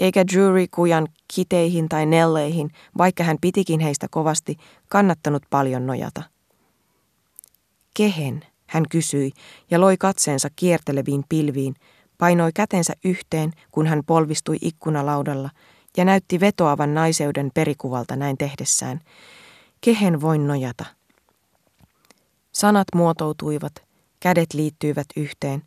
eikä 0.00 0.26
Drury 0.26 0.66
kujan 0.70 1.08
kiteihin 1.34 1.88
tai 1.88 2.06
nelleihin, 2.06 2.70
vaikka 2.98 3.24
hän 3.24 3.36
pitikin 3.40 3.80
heistä 3.80 4.06
kovasti, 4.10 4.56
kannattanut 4.88 5.42
paljon 5.50 5.86
nojata. 5.86 6.22
Kehen, 7.94 8.44
hän 8.66 8.84
kysyi 8.90 9.32
ja 9.70 9.80
loi 9.80 9.96
katseensa 9.96 10.48
kierteleviin 10.56 11.24
pilviin, 11.28 11.74
painoi 12.18 12.50
kätensä 12.54 12.92
yhteen, 13.04 13.52
kun 13.72 13.86
hän 13.86 14.02
polvistui 14.06 14.58
ikkunalaudalla 14.62 15.50
ja 15.96 16.04
näytti 16.04 16.40
vetoavan 16.40 16.94
naiseuden 16.94 17.50
perikuvalta 17.54 18.16
näin 18.16 18.38
tehdessään. 18.38 19.00
Kehen 19.80 20.20
voin 20.20 20.46
nojata? 20.46 20.84
Sanat 22.52 22.86
muotoutuivat, 22.94 23.72
kädet 24.20 24.54
liittyivät 24.54 25.06
yhteen, 25.16 25.62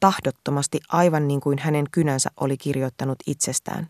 tahdottomasti 0.00 0.80
aivan 0.88 1.28
niin 1.28 1.40
kuin 1.40 1.58
hänen 1.58 1.84
kynänsä 1.92 2.30
oli 2.40 2.56
kirjoittanut 2.56 3.18
itsestään. 3.26 3.88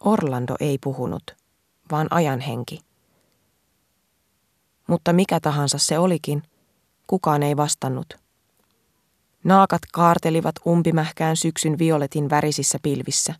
Orlando 0.00 0.54
ei 0.60 0.78
puhunut, 0.78 1.36
vaan 1.90 2.06
ajan 2.10 2.40
henki. 2.40 2.80
Mutta 4.86 5.12
mikä 5.12 5.40
tahansa 5.40 5.78
se 5.78 5.98
olikin, 5.98 6.42
kukaan 7.06 7.42
ei 7.42 7.56
vastannut. 7.56 8.14
Naakat 9.44 9.82
kaartelivat 9.92 10.54
umpimähkään 10.66 11.36
syksyn 11.36 11.78
violetin 11.78 12.30
värisissä 12.30 12.78
pilvissä. 12.82 13.34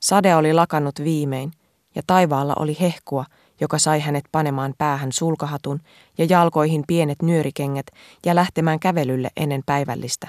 Sade 0.00 0.36
oli 0.36 0.52
lakannut 0.52 0.94
viimein, 1.04 1.52
ja 1.94 2.02
taivaalla 2.06 2.54
oli 2.58 2.76
hehkua, 2.80 3.24
joka 3.62 3.78
sai 3.78 4.00
hänet 4.00 4.24
panemaan 4.32 4.74
päähän 4.78 5.12
sulkahatun 5.12 5.80
ja 6.18 6.24
jalkoihin 6.24 6.84
pienet 6.86 7.22
nyörikengät 7.22 7.86
ja 8.26 8.34
lähtemään 8.34 8.80
kävelylle 8.80 9.30
ennen 9.36 9.62
päivällistä. 9.66 10.28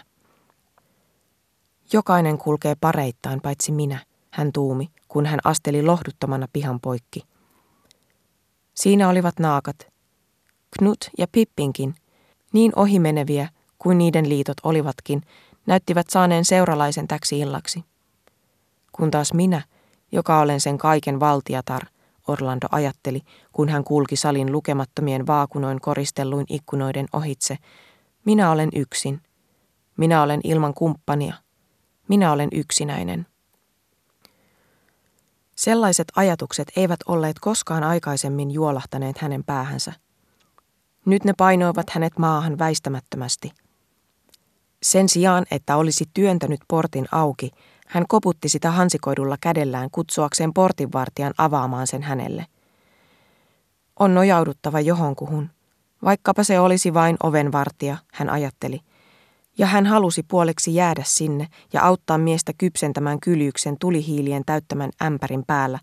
Jokainen 1.93 2.37
kulkee 2.37 2.75
pareittain 2.81 3.41
paitsi 3.41 3.71
minä, 3.71 3.99
hän 4.31 4.51
tuumi, 4.53 4.89
kun 5.07 5.25
hän 5.25 5.39
asteli 5.43 5.83
lohduttomana 5.83 6.47
pihan 6.53 6.79
poikki. 6.79 7.23
Siinä 8.73 9.09
olivat 9.09 9.39
naakat, 9.39 9.87
Knut 10.79 11.09
ja 11.17 11.27
Pippinkin, 11.31 11.95
niin 12.53 12.71
ohimeneviä 12.75 13.49
kuin 13.79 13.97
niiden 13.97 14.29
liitot 14.29 14.57
olivatkin, 14.63 15.21
näyttivät 15.65 16.09
saaneen 16.09 16.45
seuralaisen 16.45 17.07
täksi 17.07 17.39
illaksi. 17.39 17.83
Kun 18.91 19.11
taas 19.11 19.33
minä, 19.33 19.61
joka 20.11 20.39
olen 20.39 20.61
sen 20.61 20.77
kaiken 20.77 21.19
valtiatar, 21.19 21.92
Orlando 22.27 22.67
ajatteli, 22.71 23.21
kun 23.51 23.69
hän 23.69 23.83
kulki 23.83 24.15
salin 24.15 24.51
lukemattomien 24.51 25.27
vaakunoin 25.27 25.81
koristelluin 25.81 26.45
ikkunoiden 26.49 27.05
ohitse. 27.13 27.57
Minä 28.25 28.51
olen 28.51 28.69
yksin. 28.75 29.21
Minä 29.97 30.21
olen 30.21 30.41
ilman 30.43 30.73
kumppania. 30.73 31.33
Minä 32.07 32.31
olen 32.31 32.49
yksinäinen. 32.51 33.25
Sellaiset 35.55 36.07
ajatukset 36.15 36.71
eivät 36.75 36.99
olleet 37.07 37.39
koskaan 37.39 37.83
aikaisemmin 37.83 38.51
juolahtaneet 38.51 39.17
hänen 39.17 39.43
päähänsä. 39.43 39.93
Nyt 41.05 41.23
ne 41.23 41.33
painoivat 41.37 41.89
hänet 41.89 42.17
maahan 42.17 42.59
väistämättömästi. 42.59 43.51
Sen 44.83 45.09
sijaan, 45.09 45.45
että 45.51 45.75
olisi 45.77 46.05
työntänyt 46.13 46.59
portin 46.67 47.07
auki, 47.11 47.51
hän 47.93 48.05
koputti 48.07 48.49
sitä 48.49 48.71
hansikoidulla 48.71 49.37
kädellään 49.41 49.89
kutsuakseen 49.91 50.53
portinvartijan 50.53 51.33
avaamaan 51.37 51.87
sen 51.87 52.03
hänelle. 52.03 52.45
On 53.99 54.13
nojauduttava 54.13 54.79
johonkuhun. 54.79 55.49
Vaikkapa 56.03 56.43
se 56.43 56.59
olisi 56.59 56.93
vain 56.93 57.17
ovenvartija, 57.23 57.97
hän 58.13 58.29
ajatteli. 58.29 58.79
Ja 59.57 59.65
hän 59.65 59.85
halusi 59.85 60.23
puoleksi 60.23 60.75
jäädä 60.75 61.01
sinne 61.05 61.47
ja 61.73 61.83
auttaa 61.83 62.17
miestä 62.17 62.51
kypsentämään 62.57 63.19
kyljyksen 63.19 63.75
tulihiilien 63.79 64.43
täyttämän 64.45 64.91
ämpärin 65.05 65.43
päällä, 65.47 65.79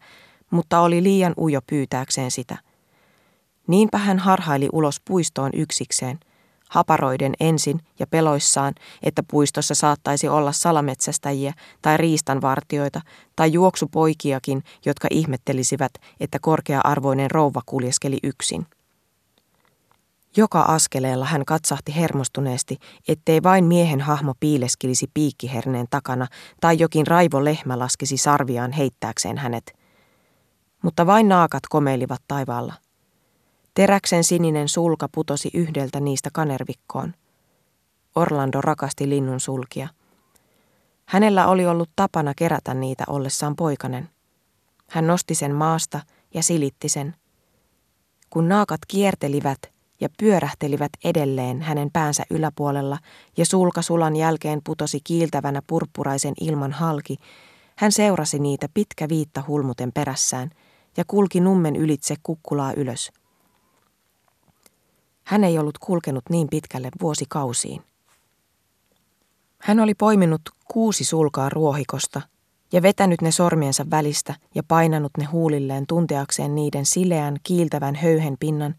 mutta 0.51 0.81
oli 0.81 1.03
liian 1.03 1.35
ujo 1.39 1.61
pyytääkseen 1.67 2.31
sitä. 2.31 2.59
Niinpä 3.67 3.99
hän 3.99 4.19
harhaili 4.19 4.69
ulos 4.73 5.01
puistoon 5.05 5.51
yksikseen– 5.55 6.19
haparoiden 6.71 7.33
ensin 7.41 7.81
ja 7.99 8.07
peloissaan, 8.07 8.75
että 9.03 9.23
puistossa 9.31 9.75
saattaisi 9.75 10.29
olla 10.29 10.53
salametsästäjiä 10.53 11.53
tai 11.83 11.97
riistanvartioita 11.97 13.01
tai 13.37 13.53
juoksupoikiakin, 13.53 14.63
jotka 14.87 15.09
ihmettelisivät, 15.11 15.93
että 16.21 16.39
korkea-arvoinen 16.39 17.31
rouva 17.31 17.61
kuljeskeli 17.67 18.19
yksin. 18.23 18.67
Joka 20.37 20.61
askeleella 20.61 21.25
hän 21.25 21.45
katsahti 21.45 21.97
hermostuneesti, 21.97 22.79
ettei 23.09 23.43
vain 23.43 23.65
miehen 23.65 24.01
hahmo 24.01 24.35
piileskilisi 24.41 25.07
piikkiherneen 25.15 25.87
takana 25.91 26.27
tai 26.61 26.79
jokin 26.79 27.07
raivo 27.07 27.45
lehmä 27.45 27.79
laskisi 27.79 28.17
sarviaan 28.17 28.73
heittääkseen 28.73 29.39
hänet. 29.39 29.73
Mutta 30.83 31.07
vain 31.07 31.29
naakat 31.29 31.63
komeilivat 31.71 32.23
taivaalla. 32.29 32.75
Teräksen 33.75 34.25
sininen 34.25 34.69
sulka 34.69 35.09
putosi 35.13 35.51
yhdeltä 35.55 36.01
niistä 36.01 36.31
kanervikkoon. 36.33 37.15
Orlando 38.15 38.61
rakasti 38.61 39.09
linnun 39.09 39.41
sulkia. 39.41 39.89
Hänellä 41.07 41.47
oli 41.47 41.67
ollut 41.67 41.91
tapana 41.97 42.33
kerätä 42.37 42.75
niitä 42.75 43.05
ollessaan 43.07 43.57
poikanen. 43.57 44.09
Hän 44.89 45.07
nosti 45.07 45.35
sen 45.35 45.55
maasta 45.55 46.01
ja 46.35 46.43
silitti 46.43 46.89
sen. 46.89 47.15
Kun 48.31 48.49
naakat 48.49 48.81
kiertelivät 48.89 49.59
ja 50.01 50.09
pyörähtelivät 50.19 50.91
edelleen 51.05 51.63
hänen 51.63 51.91
päänsä 51.93 52.23
yläpuolella 52.31 52.99
ja 53.37 53.47
sulkasulan 53.47 54.17
jälkeen 54.17 54.61
putosi 54.65 55.01
kiiltävänä 55.05 55.63
purppuraisen 55.67 56.35
ilman 56.41 56.73
halki, 56.73 57.17
hän 57.77 57.93
seurasi 57.93 58.39
niitä 58.39 58.67
pitkä 58.75 59.09
viitta 59.09 59.45
hulmuten 59.49 59.93
perässään 59.93 60.51
ja 60.97 61.05
kulki 61.07 61.41
nummen 61.41 61.77
ylitse 61.77 62.15
kukkulaa 62.23 62.73
ylös– 62.73 63.11
hän 65.31 65.45
ei 65.45 65.59
ollut 65.59 65.79
kulkenut 65.79 66.25
niin 66.31 66.49
pitkälle 66.49 66.89
vuosikausiin. 67.01 67.83
Hän 69.59 69.81
oli 69.81 69.95
poiminut 69.95 70.41
kuusi 70.65 71.05
sulkaa 71.05 71.49
ruohikosta 71.49 72.21
ja 72.73 72.83
vetänyt 72.83 73.23
ne 73.23 73.31
sormiensa 73.31 73.87
välistä 73.91 74.35
ja 74.55 74.63
painanut 74.69 75.13
ne 75.19 75.25
huulilleen 75.25 75.87
tunteakseen 75.87 76.55
niiden 76.55 76.87
sileän, 76.87 77.37
kiiltävän 77.43 77.95
höyhen 77.95 78.37
pinnan, 78.41 78.75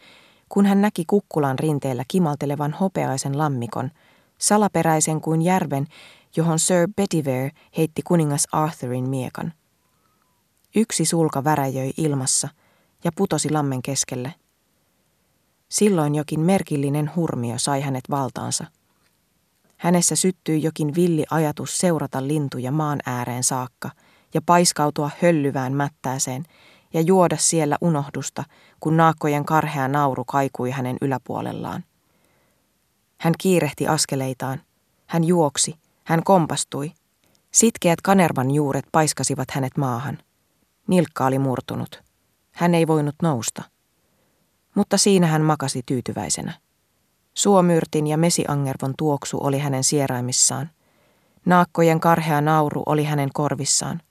kun 0.49 0.65
hän 0.65 0.81
näki 0.81 1.03
kukkulan 1.07 1.59
rinteellä 1.59 2.03
kimaltelevan 2.07 2.73
hopeaisen 2.73 3.37
lammikon, 3.37 3.91
salaperäisen 4.37 5.21
kuin 5.21 5.41
järven, 5.41 5.87
johon 6.35 6.59
Sir 6.59 6.87
Bedivere 6.95 7.51
heitti 7.77 8.01
kuningas 8.01 8.47
Arthurin 8.51 9.09
miekan. 9.09 9.53
Yksi 10.75 11.05
sulka 11.05 11.43
väräjöi 11.43 11.91
ilmassa 11.97 12.49
ja 13.03 13.11
putosi 13.15 13.49
lammen 13.49 13.81
keskelle. 13.81 14.33
Silloin 15.71 16.15
jokin 16.15 16.39
merkillinen 16.39 17.11
hurmio 17.15 17.55
sai 17.57 17.81
hänet 17.81 18.03
valtaansa. 18.09 18.65
Hänessä 19.77 20.15
syttyi 20.15 20.63
jokin 20.63 20.95
villi 20.95 21.25
ajatus 21.29 21.77
seurata 21.77 22.27
lintuja 22.27 22.71
maan 22.71 22.99
ääreen 23.05 23.43
saakka 23.43 23.89
ja 24.33 24.41
paiskautua 24.45 25.09
höllyvään 25.21 25.73
mättääseen 25.73 26.43
ja 26.93 27.01
juoda 27.01 27.37
siellä 27.37 27.77
unohdusta, 27.81 28.43
kun 28.79 28.97
naakkojen 28.97 29.45
karhea 29.45 29.87
nauru 29.87 30.25
kaikui 30.25 30.71
hänen 30.71 30.97
yläpuolellaan. 31.01 31.83
Hän 33.17 33.33
kiirehti 33.39 33.87
askeleitaan. 33.87 34.61
Hän 35.07 35.23
juoksi. 35.23 35.75
Hän 36.03 36.23
kompastui. 36.23 36.91
Sitkeät 37.51 38.01
kanervan 38.01 38.51
juuret 38.51 38.85
paiskasivat 38.91 39.51
hänet 39.51 39.77
maahan. 39.77 40.17
Nilkka 40.87 41.25
oli 41.25 41.39
murtunut. 41.39 42.03
Hän 42.51 42.75
ei 42.75 42.87
voinut 42.87 43.15
nousta 43.21 43.63
mutta 44.75 44.97
siinä 44.97 45.27
hän 45.27 45.41
makasi 45.41 45.83
tyytyväisenä. 45.85 46.53
Suomyrtin 47.33 48.07
ja 48.07 48.17
mesiangervon 48.17 48.93
tuoksu 48.97 49.37
oli 49.43 49.59
hänen 49.59 49.83
sieraimissaan. 49.83 50.69
Naakkojen 51.45 51.99
karhea 51.99 52.41
nauru 52.41 52.83
oli 52.85 53.03
hänen 53.03 53.29
korvissaan. 53.33 54.01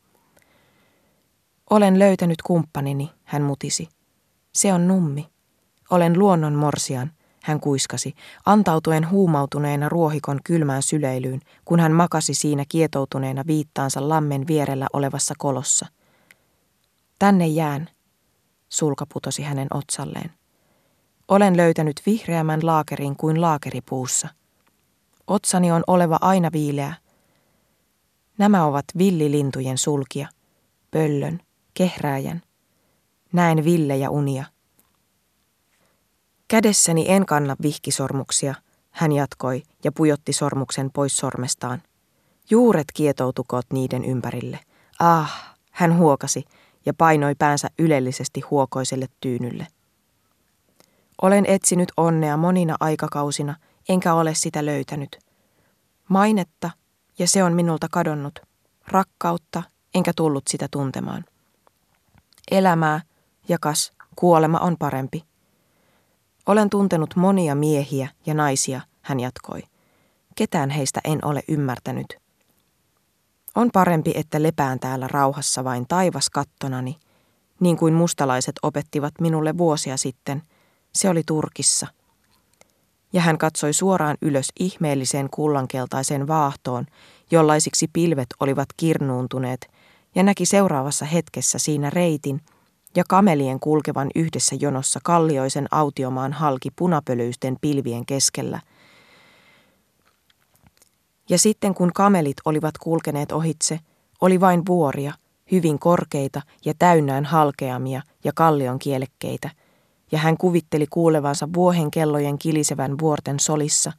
Olen 1.70 1.98
löytänyt 1.98 2.42
kumppanini, 2.42 3.10
hän 3.24 3.42
mutisi. 3.42 3.88
Se 4.52 4.72
on 4.72 4.88
nummi. 4.88 5.28
Olen 5.90 6.18
luonnon 6.18 6.54
morsian, 6.54 7.12
hän 7.42 7.60
kuiskasi, 7.60 8.14
antautuen 8.46 9.10
huumautuneena 9.10 9.88
ruohikon 9.88 10.40
kylmään 10.44 10.82
syleilyyn, 10.82 11.40
kun 11.64 11.80
hän 11.80 11.92
makasi 11.92 12.34
siinä 12.34 12.64
kietoutuneena 12.68 13.44
viittaansa 13.46 14.08
lammen 14.08 14.46
vierellä 14.46 14.86
olevassa 14.92 15.34
kolossa. 15.38 15.86
Tänne 17.18 17.46
jään. 17.46 17.88
sulka 18.68 19.06
putosi 19.06 19.42
hänen 19.42 19.68
otsalleen. 19.74 20.39
Olen 21.30 21.56
löytänyt 21.56 22.02
vihreämmän 22.06 22.60
laakerin 22.62 23.16
kuin 23.16 23.40
laakeripuussa. 23.40 24.28
Otsani 25.26 25.72
on 25.72 25.82
oleva 25.86 26.18
aina 26.20 26.48
viileä. 26.52 26.94
Nämä 28.38 28.64
ovat 28.64 28.84
villilintujen 28.98 29.78
sulkia, 29.78 30.28
pöllön, 30.90 31.40
kehrääjän. 31.74 32.42
Näen 33.32 33.64
villejä 33.64 34.10
unia. 34.10 34.44
Kädessäni 36.48 37.04
en 37.08 37.26
kanna 37.26 37.56
vihkisormuksia, 37.62 38.54
hän 38.90 39.12
jatkoi 39.12 39.62
ja 39.84 39.92
pujotti 39.92 40.32
sormuksen 40.32 40.90
pois 40.90 41.16
sormestaan. 41.16 41.82
Juuret 42.50 42.86
kietoutukoot 42.94 43.66
niiden 43.72 44.04
ympärille. 44.04 44.60
Ah, 44.98 45.56
hän 45.70 45.98
huokasi 45.98 46.44
ja 46.86 46.94
painoi 46.94 47.34
päänsä 47.34 47.68
ylellisesti 47.78 48.40
huokoiselle 48.40 49.06
tyynylle. 49.20 49.66
Olen 51.22 51.44
etsinyt 51.46 51.92
onnea 51.96 52.36
monina 52.36 52.76
aikakausina, 52.80 53.54
enkä 53.88 54.14
ole 54.14 54.34
sitä 54.34 54.66
löytänyt. 54.66 55.18
Mainetta, 56.08 56.70
ja 57.18 57.28
se 57.28 57.44
on 57.44 57.52
minulta 57.52 57.86
kadonnut. 57.90 58.38
Rakkautta, 58.88 59.62
enkä 59.94 60.12
tullut 60.16 60.48
sitä 60.48 60.66
tuntemaan. 60.70 61.24
Elämää, 62.50 63.00
ja 63.48 63.58
kas, 63.60 63.92
kuolema 64.16 64.58
on 64.58 64.76
parempi. 64.78 65.24
Olen 66.46 66.70
tuntenut 66.70 67.16
monia 67.16 67.54
miehiä 67.54 68.08
ja 68.26 68.34
naisia, 68.34 68.80
hän 69.02 69.20
jatkoi. 69.20 69.62
Ketään 70.36 70.70
heistä 70.70 71.00
en 71.04 71.24
ole 71.24 71.42
ymmärtänyt. 71.48 72.16
On 73.54 73.70
parempi, 73.72 74.12
että 74.14 74.42
lepään 74.42 74.80
täällä 74.80 75.08
rauhassa 75.08 75.64
vain 75.64 75.86
taivas 75.88 76.30
kattonani, 76.30 76.96
niin 77.60 77.76
kuin 77.76 77.94
mustalaiset 77.94 78.54
opettivat 78.62 79.14
minulle 79.20 79.58
vuosia 79.58 79.96
sitten. 79.96 80.42
Se 80.92 81.08
oli 81.08 81.22
Turkissa. 81.26 81.86
Ja 83.12 83.20
hän 83.20 83.38
katsoi 83.38 83.72
suoraan 83.72 84.16
ylös 84.22 84.48
ihmeelliseen 84.60 85.30
kullankeltaiseen 85.30 86.28
vaahtoon, 86.28 86.86
jollaisiksi 87.30 87.88
pilvet 87.92 88.26
olivat 88.40 88.68
kirnuuntuneet, 88.76 89.70
ja 90.14 90.22
näki 90.22 90.46
seuraavassa 90.46 91.04
hetkessä 91.04 91.58
siinä 91.58 91.90
reitin 91.90 92.40
ja 92.96 93.04
kamelien 93.08 93.60
kulkevan 93.60 94.10
yhdessä 94.14 94.56
jonossa 94.60 95.00
kallioisen 95.04 95.66
autiomaan 95.70 96.32
halki 96.32 96.68
punapölyisten 96.76 97.56
pilvien 97.60 98.06
keskellä– 98.06 98.60
ja 101.30 101.38
sitten 101.38 101.74
kun 101.74 101.90
kamelit 101.94 102.36
olivat 102.44 102.78
kulkeneet 102.78 103.32
ohitse, 103.32 103.80
oli 104.20 104.40
vain 104.40 104.62
vuoria, 104.66 105.12
hyvin 105.52 105.78
korkeita 105.78 106.42
ja 106.64 106.74
täynnään 106.78 107.24
halkeamia 107.24 108.02
ja 108.24 108.32
kallion 108.34 108.78
kielekkeitä, 108.78 109.50
ja 110.12 110.18
hän 110.18 110.36
kuvitteli 110.36 110.86
kuulevansa 110.86 111.48
vuohen 111.54 111.90
kellojen 111.90 112.38
kilisevän 112.38 112.98
vuorten 112.98 113.40
solissa, 113.40 113.92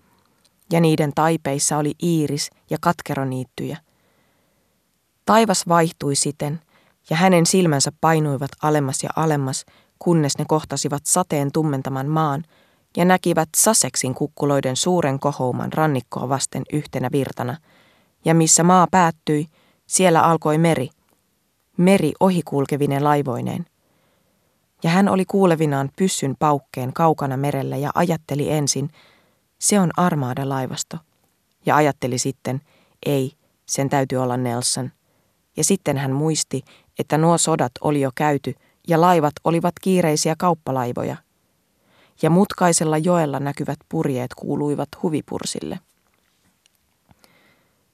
ja 0.72 0.80
niiden 0.82 1.12
taipeissa 1.16 1.78
oli 1.78 1.94
iiris 2.04 2.50
ja 2.70 2.78
katkeroniittyjä. 2.82 3.78
Taivas 5.26 5.68
vaihtui 5.68 6.16
siten, 6.16 6.60
ja 7.10 7.16
hänen 7.18 7.46
silmänsä 7.46 7.92
painuivat 8.02 8.52
alemmas 8.62 9.04
ja 9.04 9.10
alemmas, 9.16 9.66
kunnes 10.00 10.38
ne 10.38 10.46
kohtasivat 10.48 11.02
sateen 11.06 11.52
tummentaman 11.52 12.08
maan, 12.08 12.44
ja 12.98 13.06
näkivät 13.06 13.50
Saseksin 13.58 14.16
kukkuloiden 14.16 14.76
suuren 14.76 15.20
kohouman 15.20 15.74
rannikkoa 15.74 16.30
vasten 16.30 16.64
yhtenä 16.74 17.10
virtana, 17.12 17.58
ja 18.26 18.34
missä 18.36 18.64
maa 18.64 18.88
päättyi, 18.92 19.48
siellä 19.88 20.22
alkoi 20.22 20.58
meri, 20.58 20.90
meri 21.78 22.12
ohikulkevinen 22.20 23.04
laivoineen. 23.04 23.66
Ja 24.84 24.90
hän 24.90 25.10
oli 25.10 25.26
kuulevinaan 25.26 25.90
pyssyn 25.96 26.36
paukkeen 26.40 26.94
kaukana 26.94 27.38
merellä 27.38 27.78
ja 27.78 27.92
ajatteli 27.96 28.52
ensin, 28.52 28.90
se 29.60 29.80
on 29.80 29.92
armaada-laivasto. 29.98 30.98
Ja 31.66 31.76
ajatteli 31.76 32.18
sitten, 32.18 32.62
ei, 33.06 33.34
sen 33.66 33.90
täytyy 33.90 34.18
olla 34.18 34.38
Nelson. 34.38 34.92
Ja 35.58 35.64
sitten 35.64 35.98
hän 35.98 36.12
muisti, 36.12 36.64
että 37.00 37.18
nuo 37.18 37.38
sodat 37.38 37.72
oli 37.82 38.02
jo 38.02 38.12
käyty 38.16 38.54
ja 38.88 39.02
laivat 39.02 39.34
olivat 39.44 39.74
kiireisiä 39.82 40.36
kauppalaivoja– 40.38 41.18
ja 42.22 42.30
mutkaisella 42.30 42.98
joella 42.98 43.40
näkyvät 43.40 43.80
purjeet 43.90 44.34
kuuluivat 44.34 44.90
huvipursille. 45.04 45.80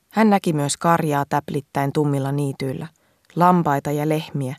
Hän 0.09 0.29
näki 0.29 0.53
myös 0.53 0.77
karjaa 0.77 1.25
täplittäen 1.29 1.93
tummilla 1.93 2.31
niityillä, 2.31 2.87
lampaita 3.35 3.91
ja 3.91 4.09
lehmiä, 4.09 4.55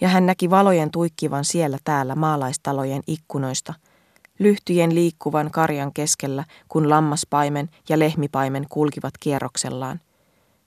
ja 0.00 0.08
hän 0.08 0.26
näki 0.26 0.50
valojen 0.50 0.90
tuikkivan 0.90 1.44
siellä 1.44 1.78
täällä 1.84 2.14
maalaistalojen 2.14 3.02
ikkunoista, 3.06 3.74
lyhtyjen 4.38 4.94
liikkuvan 4.94 5.50
karjan 5.50 5.92
keskellä, 5.92 6.44
kun 6.68 6.90
lammaspaimen 6.90 7.70
ja 7.88 7.98
lehmipaimen 7.98 8.66
kulkivat 8.68 9.14
kierroksellaan. 9.20 10.00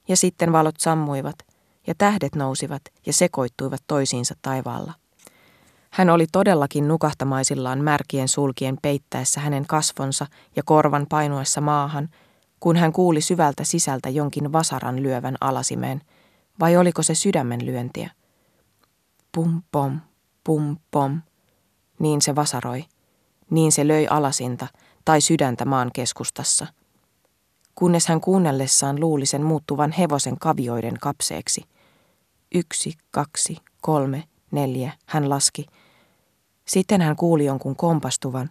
Ja 0.08 0.16
sitten 0.16 0.52
valot 0.52 0.74
sammuivat, 0.78 1.36
ja 1.86 1.94
tähdet 1.98 2.34
nousivat 2.34 2.82
ja 3.06 3.12
sekoittuivat 3.12 3.82
toisiinsa 3.86 4.34
taivaalla. 4.42 4.92
Hän 5.90 6.10
oli 6.10 6.26
todellakin 6.32 6.88
nukahtamaisillaan 6.88 7.84
märkien 7.84 8.28
sulkien 8.28 8.78
peittäessä 8.82 9.40
hänen 9.40 9.66
kasvonsa 9.66 10.26
ja 10.56 10.62
korvan 10.62 11.06
painuessa 11.08 11.60
maahan, 11.60 12.08
kun 12.60 12.76
hän 12.76 12.92
kuuli 12.92 13.20
syvältä 13.20 13.64
sisältä 13.64 14.08
jonkin 14.08 14.52
vasaran 14.52 15.02
lyövän 15.02 15.36
alasimeen, 15.40 16.00
vai 16.60 16.76
oliko 16.76 17.02
se 17.02 17.14
sydämen 17.14 17.66
lyöntiä? 17.66 18.10
Pum 19.34 19.62
pom, 19.72 20.00
pum 20.44 20.76
pom. 20.90 21.20
Niin 21.98 22.22
se 22.22 22.34
vasaroi. 22.34 22.84
Niin 23.50 23.72
se 23.72 23.88
löi 23.88 24.06
alasinta 24.06 24.66
tai 25.04 25.20
sydäntä 25.20 25.64
maan 25.64 25.90
keskustassa. 25.92 26.66
Kunnes 27.74 28.06
hän 28.06 28.20
kuunnellessaan 28.20 29.00
luuli 29.00 29.26
sen 29.26 29.42
muuttuvan 29.42 29.92
hevosen 29.92 30.38
kavioiden 30.38 30.98
kapseeksi. 31.00 31.64
Yksi, 32.54 32.92
kaksi, 33.10 33.56
kolme, 33.80 34.24
neljä, 34.50 34.92
hän 35.06 35.30
laski– 35.30 35.66
sitten 36.64 37.00
hän 37.00 37.16
kuuli 37.16 37.44
jonkun 37.44 37.76
kompastuvan. 37.76 38.50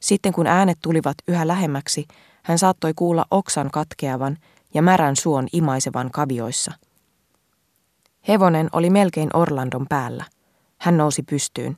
Sitten 0.00 0.32
kun 0.32 0.46
äänet 0.46 0.78
tulivat 0.82 1.16
yhä 1.28 1.46
lähemmäksi, 1.46 2.06
hän 2.42 2.58
saattoi 2.58 2.94
kuulla 2.94 3.24
oksan 3.30 3.70
katkeavan 3.70 4.36
ja 4.74 4.82
märän 4.82 5.16
suon 5.16 5.46
imaisevan 5.52 6.10
kavioissa. 6.10 6.72
Hevonen 8.28 8.68
oli 8.72 8.90
melkein 8.90 9.36
Orlandon 9.36 9.86
päällä. 9.88 10.24
Hän 10.78 10.96
nousi 10.96 11.22
pystyyn. 11.22 11.76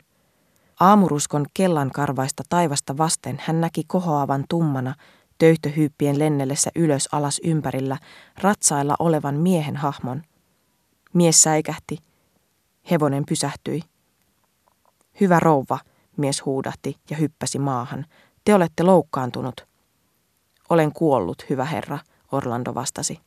Aamuruskon 0.81 1.47
kellan 1.55 1.91
karvaista 1.91 2.43
taivasta 2.49 2.97
vasten 2.97 3.43
hän 3.47 3.61
näki 3.61 3.83
kohoavan 3.87 4.45
tummana, 4.49 4.95
töyhtöhyyppien 5.39 6.19
lennellessä 6.19 6.71
ylös 6.77 7.09
alas 7.13 7.41
ympärillä, 7.45 7.99
ratsailla 8.39 8.95
olevan 8.99 9.35
miehen 9.35 9.77
hahmon. 9.77 10.23
Mies 11.13 11.43
säikähti. 11.43 11.99
Hevonen 12.91 13.25
pysähtyi. 13.29 13.83
Hyvä 15.21 15.41
rouva, 15.41 15.79
mies 16.17 16.45
huudahti 16.45 16.97
ja 17.11 17.17
hyppäsi 17.17 17.59
maahan. 17.59 18.07
Te 18.45 18.55
olette 18.55 18.83
loukkaantunut. 18.83 19.67
Olen 20.69 20.93
kuollut, 20.93 21.45
hyvä 21.51 21.65
herra, 21.65 21.99
Orlando 22.33 22.75
vastasi. 22.75 23.21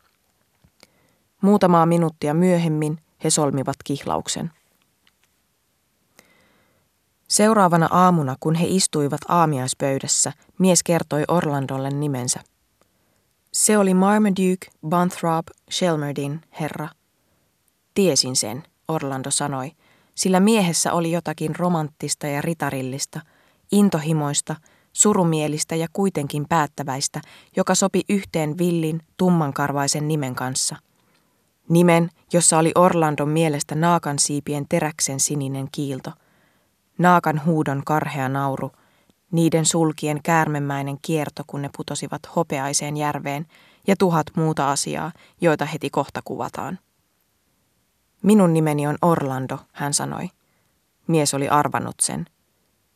Muutamaa 1.41 1.85
minuuttia 1.85 2.33
myöhemmin 2.33 2.99
he 3.23 3.29
solmivat 3.29 3.75
kihlauksen. 3.83 4.51
Seuraavana 7.27 7.87
aamuna, 7.91 8.35
kun 8.39 8.55
he 8.55 8.65
istuivat 8.67 9.21
aamiaispöydässä, 9.27 10.33
mies 10.59 10.83
kertoi 10.83 11.23
Orlandolle 11.27 11.89
nimensä. 11.89 12.39
Se 13.53 13.77
oli 13.77 13.93
Marmaduke 13.93 14.67
Banthrop 14.89 15.47
Shelmerdin 15.71 16.41
herra. 16.59 16.89
Tiesin 17.93 18.35
sen, 18.35 18.63
Orlando 18.87 19.31
sanoi, 19.31 19.71
sillä 20.15 20.39
miehessä 20.39 20.93
oli 20.93 21.11
jotakin 21.11 21.55
romanttista 21.55 22.27
ja 22.27 22.41
ritarillista, 22.41 23.21
intohimoista, 23.71 24.55
surumielistä 24.93 25.75
ja 25.75 25.87
kuitenkin 25.93 26.45
päättäväistä, 26.49 27.21
joka 27.55 27.75
sopi 27.75 28.01
yhteen 28.09 28.57
villin, 28.57 29.01
tummankarvaisen 29.17 30.07
nimen 30.07 30.35
kanssa. 30.35 30.75
Nimen, 31.69 32.09
jossa 32.33 32.57
oli 32.57 32.71
Orlandon 32.75 33.29
mielestä 33.29 33.75
naakan 33.75 34.19
siipien 34.19 34.65
teräksen 34.69 35.19
sininen 35.19 35.67
kiilto. 35.71 36.11
Naakan 36.97 37.41
huudon 37.45 37.81
karhea 37.85 38.29
nauru, 38.29 38.71
niiden 39.31 39.65
sulkien 39.65 40.23
käärmemäinen 40.23 40.97
kierto, 41.01 41.43
kun 41.47 41.61
ne 41.61 41.69
putosivat 41.77 42.21
hopeaiseen 42.35 42.97
järveen, 42.97 43.45
ja 43.87 43.95
tuhat 43.99 44.27
muuta 44.35 44.71
asiaa, 44.71 45.11
joita 45.41 45.65
heti 45.65 45.89
kohta 45.89 46.21
kuvataan. 46.25 46.79
Minun 48.23 48.53
nimeni 48.53 48.87
on 48.87 48.97
Orlando, 49.01 49.59
hän 49.73 49.93
sanoi. 49.93 50.29
Mies 51.07 51.33
oli 51.33 51.49
arvannut 51.49 51.95
sen. 52.01 52.25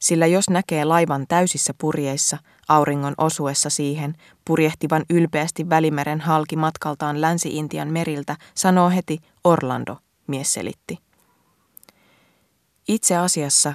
Sillä 0.03 0.27
jos 0.27 0.49
näkee 0.49 0.85
laivan 0.85 1.25
täysissä 1.27 1.73
purjeissa, 1.77 2.37
auringon 2.69 3.13
osuessa 3.17 3.69
siihen, 3.69 4.15
purjehtivan 4.45 5.05
ylpeästi 5.09 5.69
Välimeren 5.69 6.21
halki 6.21 6.55
matkaltaan 6.55 7.21
Länsi-Intian 7.21 7.87
meriltä, 7.87 8.35
sanoo 8.55 8.89
heti 8.89 9.19
Orlando, 9.43 9.97
mies 10.27 10.53
selitti. 10.53 10.99
Itse 12.87 13.17
asiassa, 13.17 13.73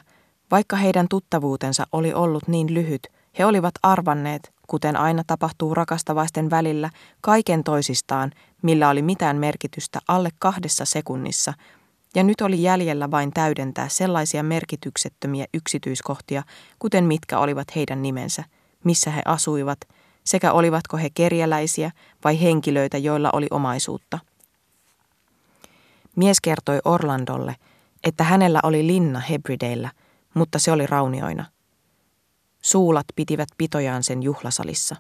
vaikka 0.51 0.77
heidän 0.77 1.07
tuttavuutensa 1.11 1.87
oli 1.93 2.15
ollut 2.15 2.49
niin 2.49 2.75
lyhyt, 2.75 3.07
he 3.39 3.45
olivat 3.45 3.75
arvanneet, 3.83 4.53
kuten 4.67 4.97
aina 4.97 5.23
tapahtuu 5.27 5.75
rakastavaisten 5.75 6.51
välillä, 6.51 6.91
kaiken 7.21 7.65
toisistaan, 7.65 8.33
millä 8.63 8.89
oli 8.89 9.03
mitään 9.03 9.37
merkitystä 9.37 10.01
alle 10.09 10.31
kahdessa 10.39 10.85
sekunnissa, 10.85 11.53
ja 12.15 12.23
nyt 12.23 12.41
oli 12.41 12.63
jäljellä 12.63 13.11
vain 13.11 13.33
täydentää 13.33 13.89
sellaisia 13.89 14.43
merkityksettömiä 14.43 15.47
yksityiskohtia, 15.55 16.43
kuten 16.79 17.05
mitkä 17.05 17.39
olivat 17.39 17.77
heidän 17.77 18.03
nimensä, 18.03 18.45
missä 18.85 19.11
he 19.11 19.23
asuivat, 19.25 19.79
sekä 20.25 20.53
olivatko 20.53 20.97
he 20.97 21.11
kerjäläisiä 21.15 21.91
vai 22.25 22.41
henkilöitä, 22.41 22.99
joilla 22.99 23.31
oli 23.33 23.47
omaisuutta. 23.51 24.19
Mies 26.17 26.41
kertoi 26.41 26.79
Orlandolle, 26.85 27.57
että 28.05 28.25
hänellä 28.25 28.61
oli 28.63 28.87
linna 28.87 29.21
Hebrideillä, 29.21 29.91
mutta 30.35 30.59
se 30.59 30.73
oli 30.73 30.87
raunioina. 30.87 31.45
Suulat 32.63 33.07
pitivät 33.17 33.49
pitojaan 33.59 34.03
sen 34.03 34.23
juhlasalissa. 34.23 34.97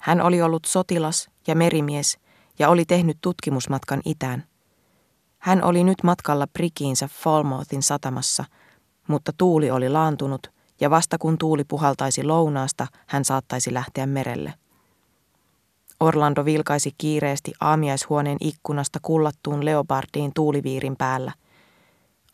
Hän 0.00 0.20
oli 0.20 0.42
ollut 0.42 0.64
sotilas 0.64 1.30
ja 1.46 1.54
merimies 1.54 2.18
ja 2.58 2.68
oli 2.68 2.84
tehnyt 2.84 3.18
tutkimusmatkan 3.20 4.00
itään. 4.04 4.44
Hän 5.42 5.64
oli 5.64 5.84
nyt 5.84 6.02
matkalla 6.02 6.46
prikiinsä 6.46 7.08
Falmouthin 7.08 7.82
satamassa, 7.82 8.44
mutta 9.08 9.32
tuuli 9.38 9.70
oli 9.70 9.88
laantunut 9.88 10.52
ja 10.80 10.90
vasta 10.90 11.18
kun 11.18 11.38
tuuli 11.38 11.64
puhaltaisi 11.64 12.24
lounaasta, 12.24 12.86
hän 13.06 13.24
saattaisi 13.24 13.74
lähteä 13.74 14.06
merelle. 14.06 14.54
Orlando 16.00 16.44
vilkaisi 16.44 16.94
kiireesti 16.98 17.52
aamiaishuoneen 17.60 18.36
ikkunasta 18.40 18.98
kullattuun 19.02 19.64
leopardiin 19.64 20.30
tuuliviirin 20.34 20.96
päällä. 20.96 21.32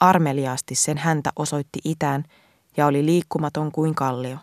Armeliaasti 0.00 0.74
sen 0.74 0.98
häntä 0.98 1.30
osoitti 1.36 1.78
itään 1.84 2.24
ja 2.76 2.86
oli 2.86 3.06
liikkumaton 3.06 3.72
kuin 3.72 3.94
kallio. 3.94 4.38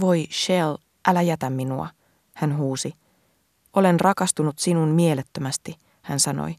Voi, 0.00 0.26
Shell, 0.30 0.76
älä 1.08 1.22
jätä 1.22 1.50
minua, 1.50 1.88
hän 2.34 2.56
huusi. 2.58 2.92
Olen 3.76 4.00
rakastunut 4.00 4.58
sinun 4.58 4.88
mielettömästi, 4.88 5.76
hän 6.02 6.20
sanoi. 6.20 6.56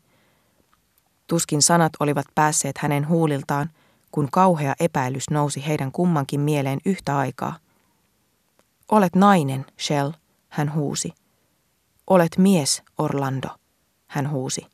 Tuskin 1.28 1.62
sanat 1.62 1.94
olivat 2.00 2.26
päässeet 2.36 2.78
hänen 2.78 3.08
huuliltaan, 3.08 3.70
kun 4.12 4.28
kauhea 4.32 4.74
epäilys 4.80 5.30
nousi 5.32 5.68
heidän 5.68 5.92
kummankin 5.92 6.40
mieleen 6.40 6.80
yhtä 6.86 7.18
aikaa. 7.18 7.58
Olet 8.92 9.16
nainen, 9.16 9.66
Shell, 9.80 10.12
hän 10.50 10.74
huusi. 10.74 11.14
Olet 12.08 12.38
mies, 12.38 12.84
Orlando, 12.98 13.48
hän 14.08 14.30
huusi. 14.30 14.68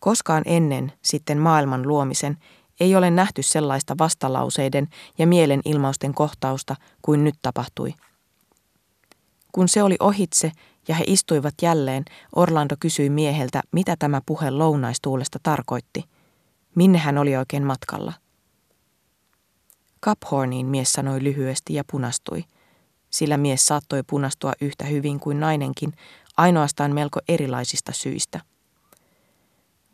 Koskaan 0.00 0.42
ennen 0.46 0.92
sitten 1.02 1.38
maailman 1.38 1.88
luomisen 1.88 2.38
ei 2.80 2.96
ole 2.96 3.10
nähty 3.10 3.42
sellaista 3.42 3.94
vastalauseiden 3.98 4.88
ja 5.18 5.26
mielenilmausten 5.26 6.14
kohtausta 6.14 6.76
kuin 7.02 7.24
nyt 7.24 7.34
tapahtui. 7.42 7.94
Kun 9.52 9.68
se 9.68 9.82
oli 9.82 9.96
ohitse 10.00 10.52
ja 10.88 10.94
he 10.94 11.04
istuivat 11.06 11.54
jälleen, 11.62 12.04
Orlando 12.36 12.74
kysyi 12.80 13.10
mieheltä, 13.10 13.62
mitä 13.72 13.96
tämä 13.98 14.20
puhe 14.26 14.50
lounaistuulesta 14.50 15.38
tarkoitti. 15.42 16.04
Minne 16.74 16.98
hän 16.98 17.18
oli 17.18 17.36
oikein 17.36 17.64
matkalla? 17.64 18.12
Caphorniin 20.04 20.66
mies 20.66 20.92
sanoi 20.92 21.22
lyhyesti 21.22 21.74
ja 21.74 21.84
punastui– 21.90 22.44
sillä 23.10 23.36
mies 23.36 23.66
saattoi 23.66 24.02
punastua 24.02 24.52
yhtä 24.60 24.84
hyvin 24.84 25.20
kuin 25.20 25.40
nainenkin, 25.40 25.92
ainoastaan 26.36 26.94
melko 26.94 27.20
erilaisista 27.28 27.92
syistä. 27.92 28.40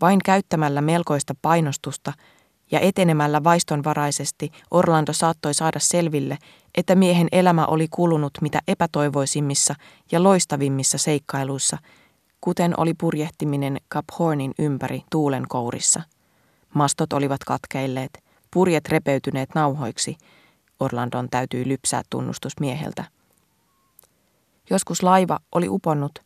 Vain 0.01 0.19
käyttämällä 0.25 0.81
melkoista 0.81 1.35
painostusta 1.43 2.13
ja 2.73 2.81
etenemällä 2.81 3.45
vaistonvaraisesti 3.45 4.53
Orlando 4.71 5.13
saattoi 5.13 5.55
saada 5.55 5.79
selville, 5.81 6.39
että 6.75 6.95
miehen 6.95 7.29
elämä 7.33 7.67
oli 7.67 7.89
kulunut 7.91 8.33
mitä 8.41 8.61
epätoivoisimmissa 8.69 9.75
ja 10.13 10.23
loistavimmissa 10.23 10.99
seikkailuissa, 10.99 11.79
kuten 12.41 12.75
oli 12.77 12.95
purjehtiminen 12.95 13.77
Cap 13.93 14.05
Hornin 14.19 14.53
ympäri 14.59 15.03
tuulen 15.11 15.45
kourissa. 15.49 16.03
Mastot 16.75 17.13
olivat 17.13 17.45
katkeilleet, 17.45 18.25
purjet 18.51 18.89
repeytyneet 18.89 19.55
nauhoiksi– 19.55 20.17
Orlandon 20.83 21.29
täytyi 21.31 21.69
lypsää 21.69 22.03
tunnustus 22.11 22.61
mieheltä. 22.61 23.05
Joskus 24.71 25.03
laiva 25.03 25.39
oli 25.53 25.69
uponnut 25.69 26.19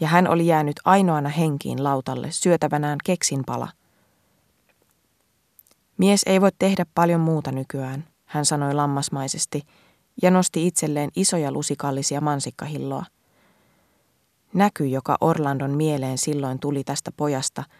ja 0.00 0.08
hän 0.08 0.28
oli 0.28 0.46
jäänyt 0.46 0.80
ainoana 0.84 1.28
henkiin 1.28 1.84
lautalle 1.84 2.28
syötävänään 2.30 2.98
keksinpala. 3.04 3.68
Mies 5.98 6.22
ei 6.26 6.40
voi 6.40 6.50
tehdä 6.58 6.86
paljon 6.94 7.20
muuta 7.20 7.52
nykyään, 7.52 8.04
hän 8.24 8.44
sanoi 8.44 8.74
lammasmaisesti 8.74 9.62
ja 10.22 10.30
nosti 10.30 10.66
itselleen 10.66 11.10
isoja 11.16 11.52
lusikallisia 11.52 12.20
mansikkahilloa. 12.20 13.04
Näky, 14.54 14.86
joka 14.86 15.16
Orlandon 15.20 15.70
mieleen 15.70 16.18
silloin 16.18 16.58
tuli 16.58 16.84
tästä 16.84 17.12
pojasta– 17.16 17.64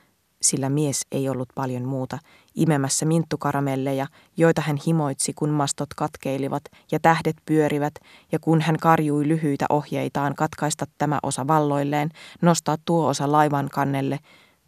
sillä 0.45 0.69
mies 0.69 1.07
ei 1.13 1.29
ollut 1.29 1.49
paljon 1.55 1.85
muuta, 1.85 2.19
imemässä 2.55 3.07
minttukaramelleja, 3.07 4.07
joita 4.37 4.63
hän 4.63 4.77
himoitsi, 4.87 5.33
kun 5.33 5.51
mastot 5.51 5.95
katkeilivat 5.97 6.63
ja 6.93 7.01
tähdet 7.01 7.37
pyörivät, 7.47 7.95
ja 8.33 8.39
kun 8.39 8.61
hän 8.61 8.77
karjui 8.77 9.29
lyhyitä 9.29 9.67
ohjeitaan 9.69 10.35
katkaista 10.35 10.87
tämä 10.99 11.19
osa 11.23 11.47
valloilleen, 11.47 12.11
nostaa 12.43 12.77
tuo 12.85 13.09
osa 13.09 13.33
laivan 13.33 13.69
kannelle, 13.73 14.19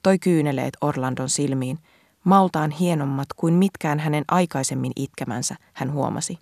toi 0.02 0.18
kyyneleet 0.18 0.76
Orlandon 0.80 1.28
silmiin, 1.28 1.78
maltaan 2.26 2.70
hienommat 2.70 3.26
kuin 3.36 3.54
mitkään 3.54 3.98
hänen 3.98 4.24
aikaisemmin 4.28 4.92
itkemänsä, 4.96 5.56
hän 5.72 5.92
huomasi. 5.92 6.38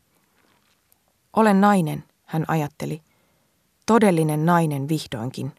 Olen 1.37 1.61
nainen, 1.61 2.05
hän 2.24 2.45
ajatteli. 2.49 3.03
Todellinen 3.87 4.47
nainen 4.47 4.89
vihdoinkin. 4.89 5.53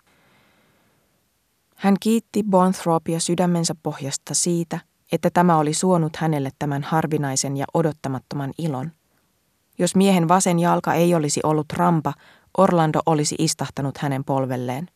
Hän 1.76 1.95
kiitti 1.99 2.43
Bonthropia 2.43 3.19
sydämensä 3.19 3.76
pohjasta 3.84 4.34
siitä, 4.34 4.80
että 5.11 5.30
tämä 5.30 5.57
oli 5.57 5.73
suonut 5.73 6.15
hänelle 6.15 6.49
tämän 6.59 6.84
harvinaisen 6.84 7.57
ja 7.57 7.65
odottamattoman 7.73 8.53
ilon. 8.57 8.91
Jos 9.78 9.95
miehen 9.95 10.28
vasen 10.28 10.59
jalka 10.59 10.93
ei 10.93 11.15
olisi 11.15 11.39
ollut 11.43 11.73
rampa, 11.73 12.13
Orlando 12.57 12.99
olisi 13.05 13.36
istahtanut 13.39 13.97
hänen 13.97 14.23
polvelleen. 14.23 14.89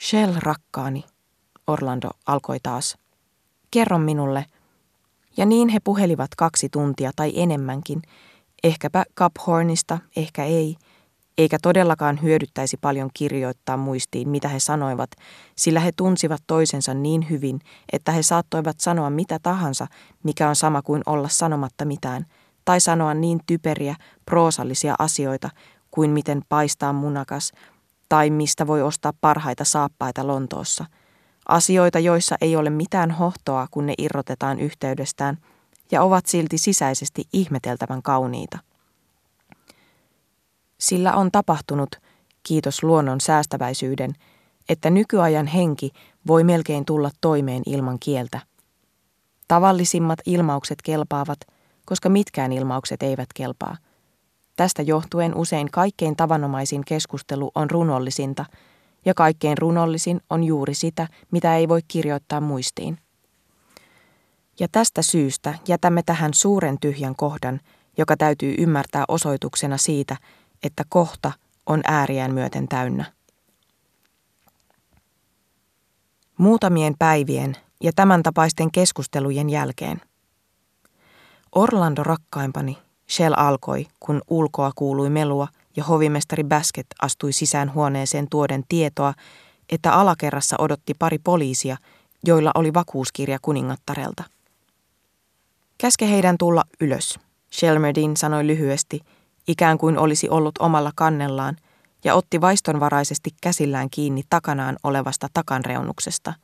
Shell, 0.00 0.34
rakkaani, 0.38 1.04
Orlando 1.66 2.10
alkoi 2.26 2.60
taas. 2.62 2.98
Kerro 3.70 3.98
minulle. 3.98 4.46
Ja 5.36 5.46
niin 5.46 5.68
he 5.68 5.80
puhelivat 5.84 6.30
kaksi 6.36 6.68
tuntia 6.68 7.10
tai 7.16 7.32
enemmänkin, 7.36 8.02
ehkäpä 8.64 9.04
Cup 9.16 9.32
Hornista, 9.46 9.98
ehkä 10.16 10.44
ei– 10.44 10.76
eikä 11.38 11.58
todellakaan 11.62 12.22
hyödyttäisi 12.22 12.76
paljon 12.76 13.10
kirjoittaa 13.14 13.76
muistiin, 13.76 14.28
mitä 14.28 14.48
he 14.48 14.60
sanoivat, 14.60 15.10
sillä 15.56 15.80
he 15.80 15.92
tunsivat 15.96 16.42
toisensa 16.46 16.94
niin 16.94 17.30
hyvin, 17.30 17.60
että 17.92 18.12
he 18.12 18.22
saattoivat 18.22 18.80
sanoa 18.80 19.10
mitä 19.10 19.38
tahansa, 19.42 19.86
mikä 20.22 20.48
on 20.48 20.56
sama 20.56 20.82
kuin 20.82 21.02
olla 21.06 21.28
sanomatta 21.28 21.84
mitään, 21.84 22.26
tai 22.64 22.80
sanoa 22.80 23.14
niin 23.14 23.40
typeriä, 23.46 23.96
proosallisia 24.24 24.94
asioita 24.98 25.50
kuin 25.90 26.10
miten 26.10 26.42
paistaa 26.48 26.92
munakas, 26.92 27.52
tai 28.08 28.30
mistä 28.30 28.66
voi 28.66 28.82
ostaa 28.82 29.12
parhaita 29.20 29.64
saappaita 29.64 30.26
Lontoossa. 30.26 30.84
Asioita, 31.48 31.98
joissa 31.98 32.36
ei 32.40 32.56
ole 32.56 32.70
mitään 32.70 33.10
hohtoa, 33.10 33.66
kun 33.70 33.86
ne 33.86 33.94
irrotetaan 33.98 34.60
yhteydestään, 34.60 35.38
ja 35.90 36.02
ovat 36.02 36.26
silti 36.26 36.58
sisäisesti 36.58 37.24
ihmeteltävän 37.32 38.02
kauniita. 38.02 38.58
Sillä 40.78 41.12
on 41.12 41.30
tapahtunut, 41.32 41.96
kiitos 42.42 42.82
luonnon 42.82 43.20
säästäväisyyden, 43.20 44.12
että 44.68 44.90
nykyajan 44.90 45.46
henki 45.46 45.90
voi 46.26 46.44
melkein 46.44 46.84
tulla 46.84 47.10
toimeen 47.20 47.62
ilman 47.66 47.98
kieltä. 48.00 48.40
Tavallisimmat 49.48 50.18
ilmaukset 50.26 50.78
kelpaavat, 50.84 51.38
koska 51.84 52.08
mitkään 52.08 52.52
ilmaukset 52.52 53.02
eivät 53.02 53.28
kelpaa. 53.34 53.76
Tästä 54.56 54.82
johtuen 54.82 55.34
usein 55.34 55.70
kaikkein 55.70 56.16
tavanomaisin 56.16 56.82
keskustelu 56.86 57.50
on 57.54 57.70
runollisinta, 57.70 58.44
ja 59.08 59.14
kaikkein 59.14 59.58
runollisin 59.58 60.20
on 60.30 60.44
juuri 60.44 60.74
sitä, 60.74 61.08
mitä 61.30 61.56
ei 61.56 61.68
voi 61.68 61.80
kirjoittaa 61.88 62.40
muistiin. 62.40 62.98
Ja 64.60 64.68
tästä 64.72 65.02
syystä 65.02 65.54
jätämme 65.68 66.02
tähän 66.06 66.34
suuren 66.34 66.80
tyhjän 66.80 67.16
kohdan, 67.16 67.60
joka 67.98 68.16
täytyy 68.16 68.54
ymmärtää 68.58 69.04
osoituksena 69.08 69.76
siitä, 69.76 70.16
että 70.62 70.84
kohta 70.88 71.32
on 71.66 71.80
ääriään 71.84 72.34
myöten 72.34 72.68
täynnä. 72.68 73.04
Muutamien 76.38 76.94
päivien 76.98 77.56
ja 77.82 77.92
tämän 77.96 78.22
tapaisten 78.22 78.70
keskustelujen 78.70 79.50
jälkeen. 79.50 80.00
Orlando 81.54 82.02
rakkaimpani, 82.02 82.78
Shell 83.10 83.34
alkoi, 83.36 83.86
kun 84.00 84.22
ulkoa 84.30 84.72
kuului 84.76 85.10
melua 85.10 85.48
ja 85.78 85.84
hovimestari 85.84 86.44
Basket 86.44 86.86
astui 87.02 87.32
sisään 87.32 87.74
huoneeseen 87.74 88.26
tuoden 88.30 88.64
tietoa, 88.68 89.14
että 89.68 89.92
alakerrassa 89.92 90.56
odotti 90.58 90.94
pari 90.98 91.18
poliisia, 91.18 91.76
joilla 92.24 92.50
oli 92.54 92.74
vakuuskirja 92.74 93.38
kuningattarelta. 93.42 94.24
Käske 95.78 96.10
heidän 96.10 96.38
tulla 96.38 96.64
ylös, 96.80 97.18
Shelmerdin 97.52 98.16
sanoi 98.16 98.46
lyhyesti, 98.46 99.00
ikään 99.48 99.78
kuin 99.78 99.98
olisi 99.98 100.28
ollut 100.28 100.58
omalla 100.58 100.92
kannellaan, 100.94 101.56
ja 102.04 102.14
otti 102.14 102.40
vaistonvaraisesti 102.40 103.30
käsillään 103.40 103.90
kiinni 103.90 104.22
takanaan 104.30 104.76
olevasta 104.82 105.28
takanreunuksesta. 105.34 106.34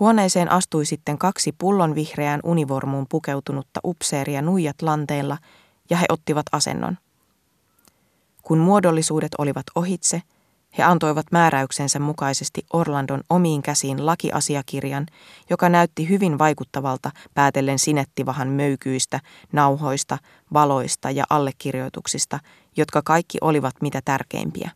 Huoneeseen 0.00 0.50
astui 0.50 0.86
sitten 0.86 1.18
kaksi 1.18 1.54
pullon 1.58 1.94
vihreään 1.94 2.40
univormuun 2.44 3.06
pukeutunutta 3.08 3.80
upseeria 3.84 4.42
nuijat 4.42 4.82
lanteilla, 4.82 5.38
ja 5.90 5.96
he 5.96 6.06
ottivat 6.08 6.46
asennon. 6.52 6.98
Kun 8.48 8.58
muodollisuudet 8.58 9.32
olivat 9.38 9.66
ohitse, 9.74 10.22
he 10.78 10.82
antoivat 10.82 11.26
määräyksensä 11.32 11.98
mukaisesti 11.98 12.66
Orlandon 12.72 13.20
omiin 13.30 13.62
käsiin 13.62 14.06
lakiasiakirjan, 14.06 15.06
joka 15.50 15.68
näytti 15.68 16.08
hyvin 16.08 16.38
vaikuttavalta 16.38 17.10
päätellen 17.34 17.78
sinettivahan 17.78 18.48
möykyistä, 18.48 19.20
nauhoista, 19.52 20.18
valoista 20.52 21.10
ja 21.10 21.24
allekirjoituksista, 21.30 22.38
jotka 22.76 23.02
kaikki 23.04 23.38
olivat 23.40 23.74
mitä 23.80 24.00
tärkeimpiä. 24.04 24.70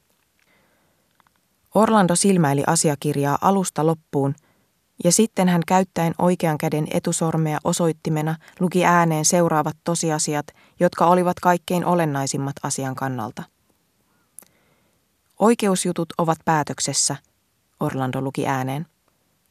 Orlando 1.74 2.16
silmäili 2.16 2.62
asiakirjaa 2.66 3.38
alusta 3.40 3.86
loppuun, 3.86 4.34
ja 5.04 5.12
sitten 5.12 5.48
hän 5.48 5.62
käyttäen 5.66 6.14
oikean 6.18 6.58
käden 6.58 6.86
etusormea 6.90 7.58
osoittimena 7.64 8.36
luki 8.60 8.84
ääneen 8.84 9.24
seuraavat 9.24 9.76
tosiasiat, 9.84 10.46
jotka 10.80 11.06
olivat 11.06 11.40
kaikkein 11.40 11.84
olennaisimmat 11.84 12.56
asian 12.62 12.94
kannalta. 12.94 13.42
Oikeusjutut 15.42 16.08
ovat 16.18 16.38
päätöksessä, 16.44 17.16
Orlando 17.80 18.20
luki 18.20 18.46
ääneen. 18.46 18.86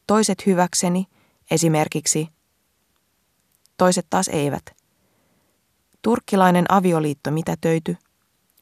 Toiset 0.07 0.45
hyväkseni, 0.45 1.05
esimerkiksi. 1.51 2.27
Toiset 3.77 4.07
taas 4.09 4.27
eivät. 4.27 4.61
Turkkilainen 6.01 6.65
avioliitto 6.69 7.31
mitä 7.31 7.55
töyty? 7.61 7.97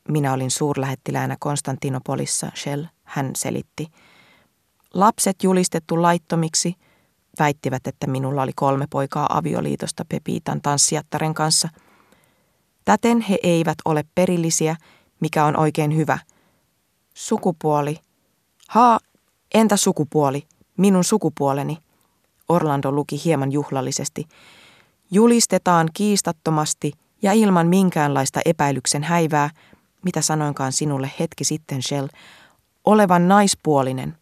Minä 0.08 0.34
olin 0.34 0.52
suurlähettiläänä 0.52 1.38
Konstantinopolissa, 1.40 2.52
Shell, 2.56 2.86
hän 3.04 3.32
selitti. 3.36 3.88
Lapset 4.94 5.44
julistettu 5.44 6.02
laittomiksi, 6.02 6.76
väittivät, 7.40 7.88
että 7.88 8.08
minulla 8.08 8.42
oli 8.42 8.54
kolme 8.56 8.86
poikaa 8.90 9.38
avioliitosta 9.38 10.06
Pepitan 10.10 10.62
tanssijattaren 10.62 11.34
kanssa. 11.34 11.70
Täten 12.86 13.22
he 13.22 13.38
eivät 13.44 13.78
ole 13.86 14.04
perillisiä, 14.16 14.76
mikä 15.20 15.46
on 15.46 15.60
oikein 15.60 15.96
hyvä– 15.96 16.20
Sukupuoli. 17.20 17.98
Haa, 18.68 19.00
entä 19.54 19.78
sukupuoli? 19.78 20.48
Minun 20.78 21.04
sukupuoleni. 21.04 21.78
Orlando 22.50 22.92
luki 22.92 23.22
hieman 23.26 23.52
juhlallisesti. 23.52 24.28
Julistetaan 25.12 25.90
kiistattomasti 25.94 26.92
ja 27.22 27.34
ilman 27.34 27.68
minkäänlaista 27.68 28.40
epäilyksen 28.46 29.04
häivää, 29.04 29.50
mitä 30.04 30.22
sanoinkaan 30.22 30.72
sinulle 30.72 31.12
hetki 31.20 31.44
sitten, 31.44 31.84
Shell, 31.84 32.08
olevan 32.86 33.28
naispuolinen. 33.28 34.18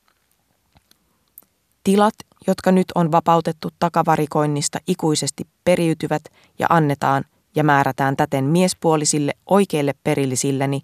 Tilat, 1.83 2.15
jotka 2.47 2.71
nyt 2.71 2.87
on 2.95 3.11
vapautettu 3.11 3.69
takavarikoinnista 3.79 4.79
ikuisesti 4.87 5.47
periytyvät 5.63 6.23
ja 6.59 6.67
annetaan 6.69 7.25
ja 7.55 7.63
määrätään 7.63 8.17
täten 8.17 8.45
miespuolisille 8.45 9.33
oikeille 9.45 9.93
perillisilleni 10.03 10.81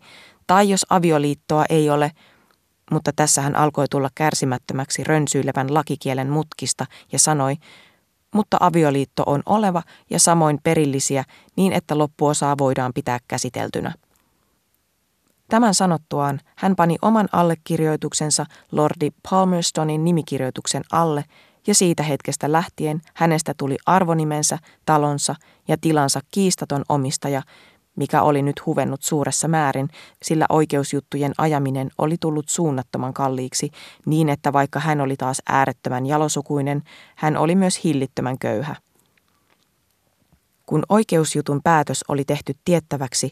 tai 0.48 0.70
jos 0.70 0.86
avioliittoa 0.90 1.66
ei 1.70 1.90
ole, 1.90 2.12
mutta 2.92 3.12
tässä 3.16 3.42
hän 3.42 3.56
alkoi 3.56 3.86
tulla 3.92 4.10
kärsimättömäksi 4.16 5.04
rönsyilevän 5.04 5.74
lakikielen 5.74 6.30
mutkista 6.30 6.86
ja 7.12 7.20
sanoi, 7.20 7.56
mutta 8.34 8.58
avioliitto 8.60 9.24
on 9.26 9.42
oleva 9.46 9.84
ja 10.10 10.20
samoin 10.20 10.60
perillisiä 10.64 11.24
niin, 11.56 11.74
että 11.74 11.98
loppuosaa 11.98 12.58
voidaan 12.58 12.92
pitää 12.96 13.20
käsiteltynä. 13.28 13.94
Tämän 15.50 15.74
sanottuaan 15.74 16.40
hän 16.56 16.76
pani 16.76 16.96
oman 17.02 17.30
allekirjoituksensa 17.32 18.46
Lordi 18.72 19.10
Palmerstonin 19.30 20.04
nimikirjoituksen 20.04 20.84
alle 20.92 21.26
ja 21.68 21.76
siitä 21.76 22.04
hetkestä 22.04 22.52
lähtien 22.52 23.02
hänestä 23.14 23.54
tuli 23.58 23.78
arvonimensä, 23.86 24.58
talonsa 24.86 25.36
ja 25.68 25.78
tilansa 25.82 26.20
kiistaton 26.32 26.84
omistaja, 26.90 27.42
mikä 27.96 28.22
oli 28.22 28.42
nyt 28.42 28.66
huvennut 28.66 29.04
suuressa 29.04 29.48
määrin, 29.48 29.90
sillä 30.24 30.46
oikeusjuttujen 30.50 31.34
ajaminen 31.38 31.90
oli 31.98 32.16
tullut 32.20 32.50
suunnattoman 32.50 33.14
kalliiksi, 33.14 33.72
niin 34.06 34.30
että 34.30 34.54
vaikka 34.54 34.80
hän 34.80 35.02
oli 35.02 35.16
taas 35.16 35.42
äärettömän 35.50 36.06
jalosukuinen, 36.06 36.84
hän 37.16 37.38
oli 37.38 37.56
myös 37.56 37.84
hillittömän 37.84 38.38
köyhä. 38.40 38.76
Kun 40.66 40.84
oikeusjutun 40.90 41.62
päätös 41.64 42.04
oli 42.08 42.26
tehty 42.26 42.54
tiettäväksi, 42.66 43.32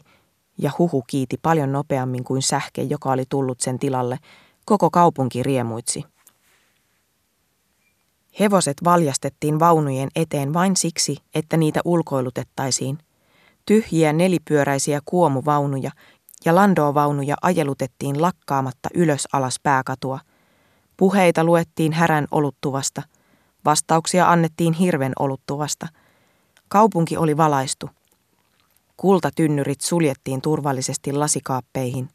ja 0.58 0.70
huhu 0.78 1.04
kiiti 1.06 1.36
paljon 1.42 1.72
nopeammin 1.72 2.24
kuin 2.24 2.42
sähke, 2.42 2.82
joka 2.82 3.12
oli 3.12 3.24
tullut 3.28 3.60
sen 3.60 3.78
tilalle, 3.78 4.18
koko 4.64 4.90
kaupunki 4.90 5.42
riemuitsi. 5.42 6.04
Hevoset 8.40 8.76
valjastettiin 8.84 9.60
vaunujen 9.60 10.08
eteen 10.16 10.52
vain 10.52 10.76
siksi, 10.76 11.16
että 11.34 11.56
niitä 11.56 11.80
ulkoilutettaisiin– 11.84 12.98
Tyhjiä 13.66 14.12
nelipyöräisiä 14.12 15.00
kuomuvaunuja 15.04 15.90
ja 16.44 16.54
landovaunuja 16.54 17.36
ajelutettiin 17.42 18.22
lakkaamatta 18.22 18.88
ylös 18.94 19.28
alas 19.32 19.56
pääkatua. 19.62 20.18
Puheita 20.96 21.44
luettiin 21.44 21.92
härän 21.92 22.26
oluttuvasta. 22.30 23.02
Vastauksia 23.64 24.30
annettiin 24.30 24.72
hirven 24.72 25.12
oluttuvasta. 25.18 25.88
Kaupunki 26.68 27.16
oli 27.16 27.36
valaistu. 27.36 27.90
Kultatynnyrit 28.96 29.80
suljettiin 29.80 30.40
turvallisesti 30.40 31.12
lasikaappeihin. 31.12 32.08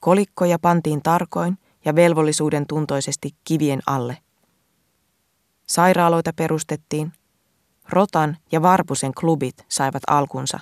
Kolikkoja 0.00 0.58
pantiin 0.58 1.02
tarkoin 1.02 1.58
ja 1.84 1.94
velvollisuuden 1.94 2.66
tuntoisesti 2.66 3.30
kivien 3.44 3.80
alle. 3.86 4.18
Sairaaloita 5.66 6.30
perustettiin, 6.36 7.12
Rotan 7.88 8.36
ja 8.52 8.62
Varpusen 8.62 9.14
klubit 9.14 9.64
saivat 9.68 10.02
alkunsa. 10.06 10.60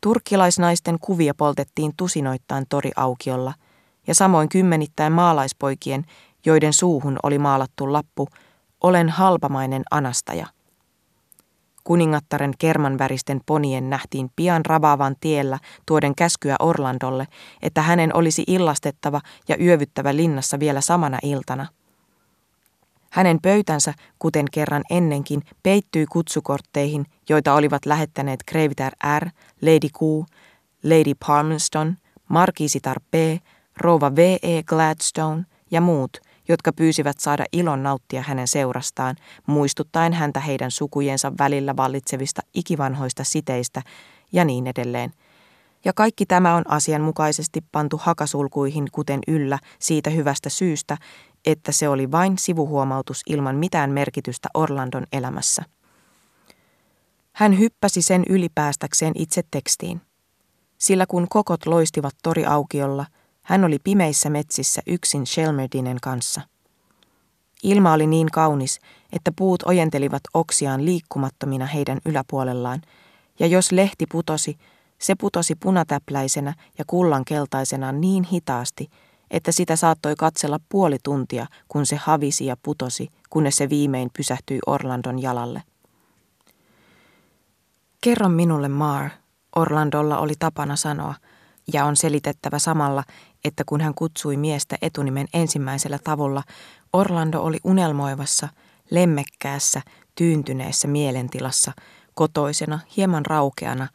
Turkkilaisnaisten 0.00 0.98
kuvia 1.00 1.34
poltettiin 1.34 1.92
tusinoittain 1.96 2.64
toriaukiolla 2.68 3.54
ja 4.06 4.14
samoin 4.14 4.48
kymmenittäin 4.48 5.12
maalaispoikien, 5.12 6.04
joiden 6.46 6.72
suuhun 6.72 7.18
oli 7.22 7.38
maalattu 7.38 7.92
lappu 7.92 8.28
Olen 8.80 9.08
halpamainen 9.08 9.82
anastaja. 9.90 10.46
Kuningattaren 11.84 12.52
kermanväristen 12.58 13.40
ponien 13.46 13.90
nähtiin 13.90 14.30
pian 14.36 14.66
rabaavan 14.66 15.16
tiellä 15.20 15.58
tuoden 15.86 16.14
käskyä 16.14 16.56
Orlandolle, 16.58 17.26
että 17.62 17.82
hänen 17.82 18.16
olisi 18.16 18.44
illastettava 18.46 19.20
ja 19.48 19.56
yövyttävä 19.60 20.16
linnassa 20.16 20.60
vielä 20.60 20.80
samana 20.80 21.18
iltana– 21.22 21.66
hänen 23.14 23.38
pöytänsä, 23.42 23.94
kuten 24.18 24.46
kerran 24.52 24.82
ennenkin, 24.90 25.42
peittyi 25.62 26.06
kutsukortteihin, 26.06 27.06
joita 27.28 27.54
olivat 27.54 27.86
lähettäneet 27.86 28.40
Kreviter 28.46 28.92
R., 29.18 29.28
Lady 29.62 29.88
Q, 29.88 30.26
Lady 30.82 31.12
Palmerston, 31.26 31.96
Markiisitar 32.28 33.00
P., 33.10 33.14
Rouva 33.76 34.16
V.E. 34.16 34.62
Gladstone 34.62 35.44
ja 35.70 35.80
muut, 35.80 36.18
jotka 36.48 36.72
pyysivät 36.72 37.20
saada 37.20 37.44
ilon 37.52 37.82
nauttia 37.82 38.22
hänen 38.22 38.48
seurastaan, 38.48 39.16
muistuttaen 39.46 40.12
häntä 40.12 40.40
heidän 40.40 40.70
sukujensa 40.70 41.32
välillä 41.38 41.76
vallitsevista 41.76 42.42
ikivanhoista 42.54 43.24
siteistä 43.24 43.82
ja 44.32 44.44
niin 44.44 44.66
edelleen. 44.66 45.12
Ja 45.84 45.92
kaikki 45.92 46.26
tämä 46.26 46.54
on 46.54 46.62
asianmukaisesti 46.68 47.64
pantu 47.72 48.00
hakasulkuihin 48.02 48.86
kuten 48.92 49.20
yllä 49.28 49.58
siitä 49.78 50.10
hyvästä 50.10 50.48
syystä, 50.48 50.96
että 51.46 51.72
se 51.72 51.88
oli 51.88 52.10
vain 52.10 52.38
sivuhuomautus 52.38 53.22
ilman 53.26 53.56
mitään 53.56 53.90
merkitystä 53.90 54.48
Orlandon 54.54 55.06
elämässä. 55.12 55.62
Hän 57.32 57.58
hyppäsi 57.58 58.02
sen 58.02 58.22
ylipäästäkseen 58.28 59.12
itse 59.14 59.42
tekstiin. 59.50 60.00
Sillä 60.78 61.06
kun 61.06 61.26
kokot 61.30 61.66
loistivat 61.66 62.14
toriaukiolla, 62.22 63.06
hän 63.42 63.64
oli 63.64 63.78
pimeissä 63.84 64.30
metsissä 64.30 64.82
yksin 64.86 65.26
Shelmerdinen 65.26 65.96
kanssa. 66.02 66.40
Ilma 67.62 67.92
oli 67.92 68.06
niin 68.06 68.30
kaunis, 68.30 68.80
että 69.12 69.32
puut 69.36 69.62
ojentelivat 69.62 70.22
oksiaan 70.34 70.84
liikkumattomina 70.84 71.66
heidän 71.66 71.98
yläpuolellaan, 72.06 72.82
ja 73.38 73.46
jos 73.46 73.72
lehti 73.72 74.06
putosi, 74.12 74.56
se 74.98 75.14
putosi 75.14 75.54
punatäpläisenä 75.54 76.54
ja 76.78 76.84
kullankeltaisena 76.86 77.92
niin 77.92 78.24
hitaasti, 78.24 78.88
että 79.34 79.52
sitä 79.52 79.76
saattoi 79.76 80.14
katsella 80.18 80.58
puoli 80.68 80.96
tuntia, 81.02 81.46
kun 81.68 81.86
se 81.86 81.96
havisi 81.96 82.46
ja 82.46 82.56
putosi, 82.62 83.08
kunnes 83.30 83.56
se 83.56 83.68
viimein 83.68 84.10
pysähtyi 84.16 84.58
Orlandon 84.66 85.22
jalalle. 85.22 85.62
Kerro 88.00 88.28
minulle, 88.28 88.68
Mar, 88.68 89.10
Orlandolla 89.56 90.18
oli 90.18 90.34
tapana 90.38 90.76
sanoa, 90.76 91.14
Ja 91.72 91.84
on 91.84 91.96
selitettävä 91.96 92.58
samalla, 92.58 93.04
että 93.44 93.62
kun 93.66 93.80
hän 93.80 93.94
kutsui 93.94 94.36
miestä 94.36 94.76
etunimen 94.82 95.26
ensimmäisellä 95.34 95.98
tavulla, 96.04 96.42
Orlando 96.92 97.40
oli 97.40 97.58
unelmoivassa, 97.64 98.48
lemmekkäässä, 98.90 99.82
tyyntyneessä 100.14 100.88
mielentilassa, 100.88 101.72
kotoisena, 102.14 102.78
hieman 102.96 103.26
raukeana, 103.26 103.88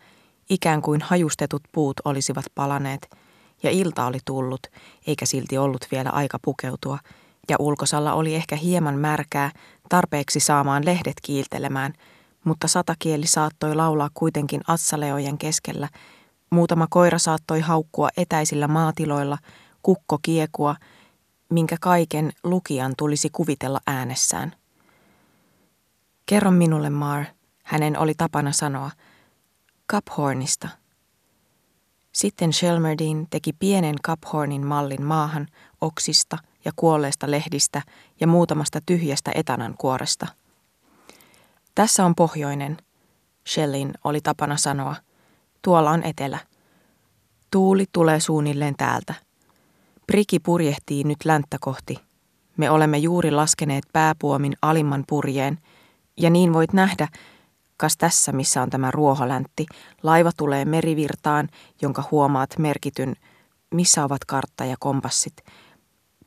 ikään 0.50 0.82
kuin 0.82 1.02
hajustetut 1.02 1.64
puut 1.72 1.96
olisivat 2.06 2.46
palaneet, 2.56 3.19
ja 3.64 3.72
ilta 3.72 4.06
oli 4.06 4.18
tullut, 4.26 4.60
eikä 5.08 5.26
silti 5.26 5.58
ollut 5.58 5.88
vielä 5.92 6.10
aika 6.10 6.40
pukeutua, 6.42 7.00
ja 7.50 7.56
ulkosalla 7.60 8.14
oli 8.14 8.36
ehkä 8.36 8.56
hieman 8.56 8.96
märkää, 8.96 9.52
tarpeeksi 9.90 10.40
saamaan 10.40 10.86
lehdet 10.86 11.14
kiiltelemään, 11.22 11.94
mutta 12.44 12.68
satakieli 12.68 13.28
saattoi 13.28 13.76
laulaa 13.76 14.10
kuitenkin 14.14 14.62
atsaleojen 14.68 15.38
keskellä, 15.38 15.90
muutama 16.50 16.88
koira 16.90 17.20
saattoi 17.20 17.60
haukkua 17.60 18.10
etäisillä 18.18 18.68
maatiloilla, 18.68 19.38
kukko 19.84 20.20
kiekua, 20.22 20.76
minkä 21.50 21.78
kaiken 21.82 22.32
lukijan 22.44 22.94
tulisi 22.98 23.30
kuvitella 23.30 23.80
äänessään. 23.88 24.56
Kerro 26.26 26.52
minulle, 26.52 26.90
Mar, 26.90 27.26
hänen 27.64 28.00
oli 28.00 28.14
tapana 28.18 28.52
sanoa, 28.52 28.92
Cuphornista. 29.92 30.79
Sitten 32.20 32.54
Shelmerdin 32.54 33.28
teki 33.30 33.54
pienen 33.54 33.96
Cuphornin 34.06 34.68
mallin 34.68 35.04
maahan 35.04 35.48
oksista 35.82 36.38
ja 36.66 36.72
kuolleista 36.76 37.32
lehdistä 37.32 37.82
ja 38.20 38.28
muutamasta 38.28 38.80
tyhjästä 38.86 39.32
etanan 39.36 39.76
kuoresta. 39.78 40.28
Tässä 41.76 42.06
on 42.06 42.16
pohjoinen, 42.16 42.78
Shellin 43.48 43.92
oli 44.04 44.22
tapana 44.22 44.58
sanoa. 44.58 44.96
Tuolla 45.62 45.92
on 45.92 46.04
etelä. 46.04 46.40
Tuuli 47.52 47.86
tulee 47.92 48.20
suunnilleen 48.20 48.76
täältä. 48.78 49.14
Priki 50.08 50.40
purjehtii 50.40 51.04
nyt 51.04 51.26
länttä 51.26 51.58
kohti. 51.62 51.98
Me 52.58 52.70
olemme 52.70 52.98
juuri 52.98 53.32
laskeneet 53.32 53.84
pääpuomin 53.94 54.54
alimman 54.62 55.04
purjeen, 55.08 55.60
ja 56.18 56.30
niin 56.30 56.54
voit 56.54 56.74
nähdä, 56.74 57.08
kas 57.80 57.98
tässä 57.98 58.32
missä 58.32 58.62
on 58.62 58.70
tämä 58.70 58.92
ruoholäntti, 58.92 59.66
laiva 60.04 60.32
tulee 60.38 60.66
merivirtaan, 60.66 61.50
jonka 61.82 62.04
huomaat 62.12 62.50
merkityn, 62.58 63.16
missä 63.74 64.04
ovat 64.04 64.26
kartta 64.26 64.66
ja 64.66 64.76
kompassit. 64.80 65.34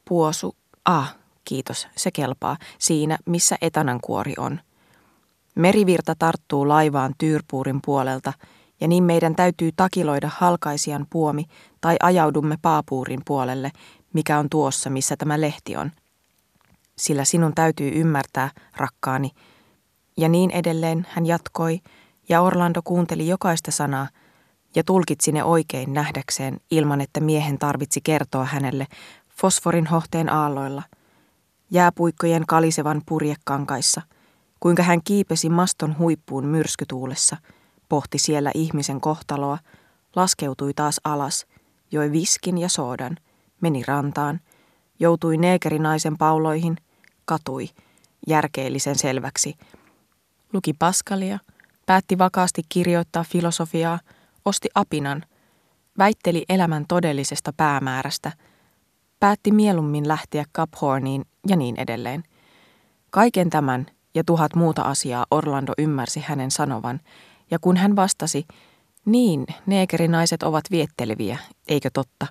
Puosu, 0.09 0.57
ah, 0.85 1.17
kiitos, 1.45 1.89
se 1.97 2.11
kelpaa, 2.11 2.57
siinä 2.79 3.19
missä 3.27 3.57
etanankuori 3.61 4.33
on. 4.39 4.61
Merivirta 5.55 6.15
tarttuu 6.19 6.69
laivaan 6.69 7.15
Tyyrpuurin 7.19 7.81
puolelta, 7.85 8.33
ja 8.81 8.89
niin 8.89 9.05
meidän 9.05 9.35
täytyy 9.35 9.71
takiloida 9.77 10.31
halkaisian 10.37 11.07
puomi 11.11 11.45
tai 11.81 11.97
ajaudumme 12.03 12.57
paapuurin 12.63 13.21
puolelle, 13.27 13.71
mikä 14.13 14.39
on 14.39 14.49
tuossa, 14.51 14.91
missä 14.91 15.17
tämä 15.17 15.41
lehti 15.41 15.77
on. 15.77 15.93
Sillä 16.99 17.25
sinun 17.25 17.55
täytyy 17.55 17.91
ymmärtää, 17.95 18.51
rakkaani. 18.77 19.31
Ja 20.17 20.29
niin 20.29 20.51
edelleen 20.51 21.07
hän 21.11 21.27
jatkoi, 21.27 21.81
ja 22.29 22.41
Orlando 22.41 22.81
kuunteli 22.85 23.29
jokaista 23.29 23.71
sanaa 23.71 24.09
ja 24.75 24.85
tulkitsi 24.85 25.33
ne 25.33 25.45
oikein 25.45 25.93
nähdäkseen 25.93 26.61
ilman, 26.71 27.01
että 27.01 27.21
miehen 27.21 27.59
tarvitsi 27.59 28.01
kertoa 28.01 28.45
hänelle 28.45 28.87
fosforin 29.37 29.87
hohteen 29.87 30.33
aalloilla, 30.33 30.83
jääpuikkojen 31.71 32.47
kalisevan 32.47 33.03
purjekankaissa, 33.07 34.03
kuinka 34.61 34.83
hän 34.83 35.01
kiipesi 35.05 35.49
maston 35.49 35.99
huippuun 35.99 36.47
myrskytuulessa– 36.47 37.37
pohti 37.93 38.19
siellä 38.19 38.51
ihmisen 38.55 39.01
kohtaloa, 39.01 39.59
laskeutui 40.17 40.75
taas 40.75 41.01
alas, 41.05 41.47
joi 41.91 42.13
viskin 42.13 42.59
ja 42.59 42.69
soodan, 42.69 43.17
meni 43.61 43.83
rantaan, 43.87 44.41
joutui 45.01 45.37
neekerinaisen 45.37 46.19
pauloihin, 46.19 46.77
katui, 47.25 47.69
järkeellisen 48.27 48.99
selväksi. 48.99 49.55
Luki 50.53 50.73
Paskalia, 50.79 51.39
päätti 51.87 52.19
vakaasti 52.19 52.63
kirjoittaa 52.69 53.25
filosofiaa, 53.25 53.99
osti 54.45 54.69
apinan, 54.75 55.25
väitteli 55.99 56.45
elämän 56.49 56.85
todellisesta 56.89 57.53
päämäärästä, 57.57 58.33
päätti 59.21 59.51
mieluummin 59.51 60.09
lähteä 60.09 60.45
Caphorniin 60.57 61.25
ja 61.49 61.57
niin 61.57 61.77
edelleen. 61.79 62.23
Kaiken 63.11 63.51
tämän 63.51 63.87
ja 64.15 64.25
tuhat 64.25 64.55
muuta 64.55 64.83
asiaa 64.83 65.27
Orlando 65.31 65.73
ymmärsi 65.79 66.21
hänen 66.21 66.51
sanovan, 66.51 67.01
ja 67.51 67.59
kun 67.59 67.77
hän 67.77 67.97
vastasi, 67.97 68.47
niin, 69.05 69.47
neekerinaiset 69.67 70.43
ovat 70.43 70.65
vietteleviä, 70.71 71.39
eikö 71.69 71.91
totta? 71.93 72.27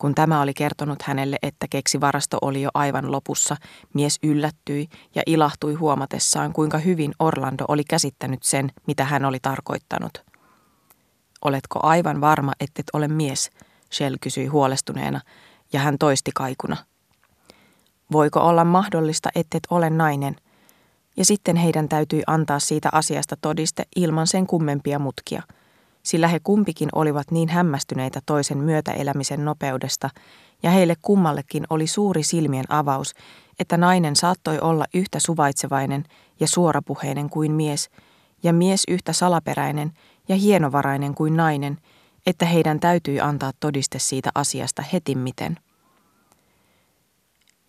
Kun 0.00 0.14
tämä 0.14 0.40
oli 0.40 0.54
kertonut 0.54 1.02
hänelle, 1.02 1.36
että 1.42 1.66
keksivarasto 1.70 2.38
oli 2.42 2.62
jo 2.62 2.70
aivan 2.74 3.12
lopussa, 3.12 3.56
mies 3.94 4.18
yllättyi 4.22 4.88
ja 5.14 5.22
ilahtui 5.26 5.74
huomatessaan, 5.74 6.52
kuinka 6.52 6.78
hyvin 6.78 7.12
Orlando 7.18 7.64
oli 7.68 7.84
käsittänyt 7.84 8.42
sen, 8.42 8.70
mitä 8.86 9.04
hän 9.04 9.24
oli 9.24 9.38
tarkoittanut. 9.42 10.24
Oletko 11.44 11.80
aivan 11.82 12.20
varma, 12.20 12.52
ettet 12.60 12.84
ole 12.92 13.08
mies? 13.08 13.50
Shell 13.92 14.16
kysyi 14.20 14.46
huolestuneena, 14.46 15.20
ja 15.72 15.80
hän 15.80 15.98
toisti 15.98 16.30
kaikuna. 16.34 16.76
Voiko 18.12 18.40
olla 18.40 18.64
mahdollista, 18.64 19.28
ettet 19.34 19.62
ole 19.70 19.90
nainen– 19.90 20.36
ja 21.16 21.24
sitten 21.24 21.56
heidän 21.56 21.88
täytyi 21.88 22.22
antaa 22.26 22.58
siitä 22.58 22.88
asiasta 22.92 23.36
todiste 23.40 23.84
ilman 23.96 24.26
sen 24.26 24.46
kummempia 24.46 24.98
mutkia, 24.98 25.42
sillä 26.02 26.28
he 26.28 26.40
kumpikin 26.40 26.88
olivat 26.94 27.30
niin 27.30 27.48
hämmästyneitä 27.48 28.20
toisen 28.26 28.58
myötäelämisen 28.58 29.44
nopeudesta, 29.44 30.10
ja 30.62 30.70
heille 30.70 30.94
kummallekin 31.02 31.64
oli 31.70 31.86
suuri 31.86 32.22
silmien 32.22 32.64
avaus, 32.68 33.14
että 33.58 33.76
nainen 33.76 34.16
saattoi 34.16 34.58
olla 34.60 34.84
yhtä 34.94 35.18
suvaitsevainen 35.18 36.04
ja 36.40 36.48
suorapuheinen 36.48 37.30
kuin 37.30 37.52
mies, 37.52 37.90
ja 38.42 38.52
mies 38.52 38.82
yhtä 38.88 39.12
salaperäinen 39.12 39.92
ja 40.28 40.36
hienovarainen 40.36 41.14
kuin 41.14 41.36
nainen, 41.36 41.78
että 42.26 42.46
heidän 42.46 42.80
täytyi 42.80 43.20
antaa 43.20 43.52
todiste 43.60 43.98
siitä 43.98 44.30
asiasta 44.34 44.82
hetimmiten. 44.92 45.56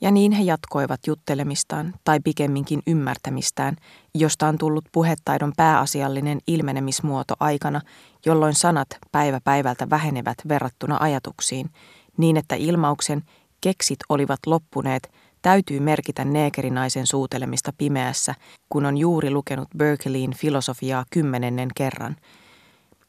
Ja 0.01 0.11
niin 0.11 0.31
he 0.31 0.43
jatkoivat 0.43 0.99
juttelemistaan, 1.07 1.93
tai 2.03 2.19
pikemminkin 2.19 2.81
ymmärtämistään, 2.87 3.75
josta 4.15 4.47
on 4.47 4.57
tullut 4.57 4.85
puhetaidon 4.91 5.53
pääasiallinen 5.57 6.39
ilmenemismuoto 6.47 7.33
aikana, 7.39 7.81
jolloin 8.25 8.53
sanat 8.53 8.87
päivä 9.11 9.39
päivältä 9.43 9.89
vähenevät 9.89 10.37
verrattuna 10.47 10.97
ajatuksiin, 10.99 11.69
niin 12.17 12.37
että 12.37 12.55
ilmauksen 12.55 13.23
keksit 13.61 13.99
olivat 14.09 14.39
loppuneet, 14.45 15.11
täytyy 15.41 15.79
merkitä 15.79 16.25
neekerinaisen 16.25 17.07
suutelemista 17.07 17.73
pimeässä, 17.77 18.35
kun 18.69 18.85
on 18.85 18.97
juuri 18.97 19.31
lukenut 19.31 19.69
Berkeleyin 19.77 20.33
filosofiaa 20.33 21.05
kymmenennen 21.09 21.69
kerran. 21.75 22.15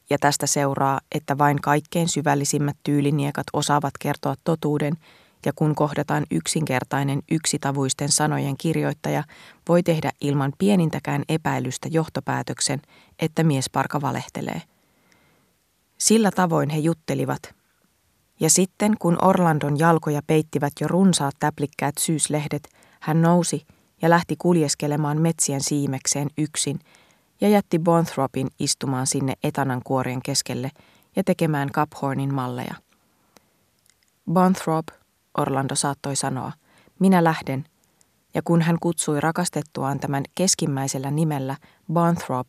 Ja 0.09 0.17
tästä 0.19 0.47
seuraa, 0.47 0.99
että 1.15 1.37
vain 1.37 1.61
kaikkein 1.61 2.07
syvällisimmät 2.07 2.77
tyyliniekat 2.83 3.45
osaavat 3.53 3.93
kertoa 3.99 4.35
totuuden– 4.43 4.93
ja 5.45 5.51
kun 5.55 5.75
kohdataan 5.75 6.25
yksinkertainen 6.31 7.19
yksitavuisten 7.31 8.09
sanojen 8.09 8.57
kirjoittaja, 8.57 9.23
voi 9.69 9.83
tehdä 9.83 10.11
ilman 10.21 10.53
pienintäkään 10.57 11.23
epäilystä 11.29 11.87
johtopäätöksen, 11.91 12.81
että 13.19 13.43
miesparka 13.43 14.01
valehtelee. 14.01 14.61
Sillä 15.97 16.31
tavoin 16.31 16.69
he 16.69 16.79
juttelivat. 16.79 17.55
Ja 18.39 18.49
sitten, 18.49 18.95
kun 18.99 19.17
Orlandon 19.21 19.79
jalkoja 19.79 20.21
peittivät 20.27 20.73
jo 20.81 20.87
runsaat 20.87 21.35
täplikkäät 21.39 21.97
syyslehdet, 21.99 22.69
hän 22.99 23.21
nousi 23.21 23.65
ja 24.01 24.09
lähti 24.09 24.35
kuljeskelemaan 24.37 25.21
metsien 25.21 25.61
siimekseen 25.61 26.27
yksin 26.37 26.79
ja 27.41 27.49
jätti 27.49 27.79
Bonthropin 27.79 28.47
istumaan 28.59 29.07
sinne 29.07 29.33
etanan 29.43 29.81
kuorien 29.83 30.21
keskelle 30.21 30.71
ja 31.15 31.23
tekemään 31.23 31.69
Caphornin 31.69 32.33
malleja. 32.33 32.75
Bonthrop 34.31 34.85
Orlando 35.37 35.75
saattoi 35.75 36.15
sanoa, 36.15 36.51
minä 36.99 37.23
lähden, 37.23 37.65
ja 38.33 38.41
kun 38.41 38.61
hän 38.61 38.77
kutsui 38.79 39.21
rakastettuaan 39.21 39.99
tämän 39.99 40.23
keskimmäisellä 40.35 41.11
nimellä 41.11 41.55
Barnthrop, 41.93 42.47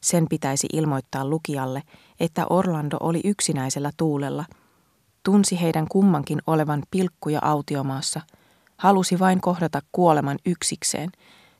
sen 0.00 0.26
pitäisi 0.28 0.66
ilmoittaa 0.72 1.24
lukijalle, 1.24 1.82
että 2.20 2.46
Orlando 2.50 2.96
oli 3.00 3.20
yksinäisellä 3.24 3.90
tuulella, 3.96 4.44
tunsi 5.22 5.60
heidän 5.60 5.88
kummankin 5.88 6.42
olevan 6.46 6.82
pilkkuja 6.90 7.38
autiomaassa, 7.42 8.20
halusi 8.76 9.18
vain 9.18 9.40
kohdata 9.40 9.80
kuoleman 9.92 10.38
yksikseen, 10.46 11.10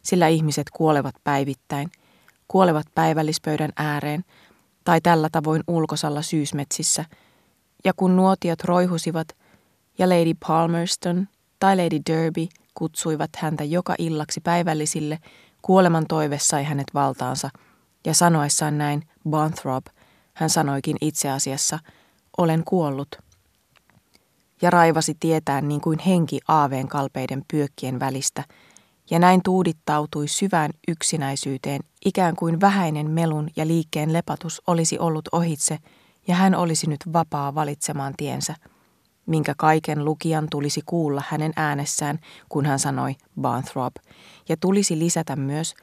sillä 0.03 0.29
ihmiset 0.29 0.71
kuolevat 0.71 1.15
päivittäin, 1.25 1.91
kuolevat 2.49 2.87
päivällispöydän 2.95 3.71
ääreen 3.77 4.25
tai 4.85 5.01
tällä 5.01 5.29
tavoin 5.33 5.63
ulkosalla 5.67 6.23
syysmetsissä, 6.23 7.05
ja 7.85 7.93
kun 7.97 8.17
nuotiot 8.17 8.65
roihusivat– 8.65 9.29
ja 10.03 10.09
Lady 10.09 10.35
Palmerston 10.47 11.29
tai 11.59 11.77
Lady 11.77 12.01
Derby 12.11 12.47
kutsuivat 12.75 13.31
häntä 13.37 13.65
joka 13.65 13.95
illaksi 13.99 14.41
päivällisille, 14.41 15.19
kuoleman 15.63 16.07
toive 16.07 16.39
sai 16.39 16.65
hänet 16.65 16.87
valtaansa, 16.95 17.51
ja 18.07 18.15
sanoessaan 18.15 18.79
näin 18.79 19.03
Bonthrop, 19.31 19.87
hän 20.35 20.51
sanoikin 20.51 20.97
itse 21.01 21.31
asiassa, 21.31 21.79
olen 22.39 22.65
kuollut. 22.65 23.17
Ja 24.63 24.71
raivasi 24.71 25.17
tietään 25.21 25.69
niin 25.69 25.81
kuin 25.81 25.99
henki 25.99 26.41
aaveen 26.49 26.89
kalpeiden 26.89 27.43
pyökkien 27.51 28.01
välistä, 28.01 28.45
ja 29.11 29.19
näin 29.19 29.41
tuudittautui 29.45 30.29
syvään 30.29 30.71
yksinäisyyteen, 30.89 31.81
ikään 32.05 32.37
kuin 32.37 32.61
vähäinen 32.61 33.11
melun 33.11 33.49
ja 33.57 33.67
liikkeen 33.67 34.13
lepatus 34.13 34.63
olisi 34.67 34.99
ollut 34.99 35.29
ohitse, 35.33 35.79
ja 36.29 36.35
hän 36.35 36.55
olisi 36.55 36.87
nyt 36.87 37.01
vapaa 37.13 37.55
valitsemaan 37.55 38.15
tiensä, 38.17 38.55
minkä 39.27 39.55
kaiken 39.57 40.05
lukijan 40.05 40.47
tulisi 40.51 40.81
kuulla 40.87 41.23
hänen 41.29 41.53
äänessään, 41.57 42.19
kun 42.49 42.67
hän 42.67 42.79
sanoi 42.79 43.17
Barnthrop, 43.41 43.95
ja 44.49 44.57
tulisi 44.57 44.99
lisätä 44.99 45.37
myös, 45.37 45.75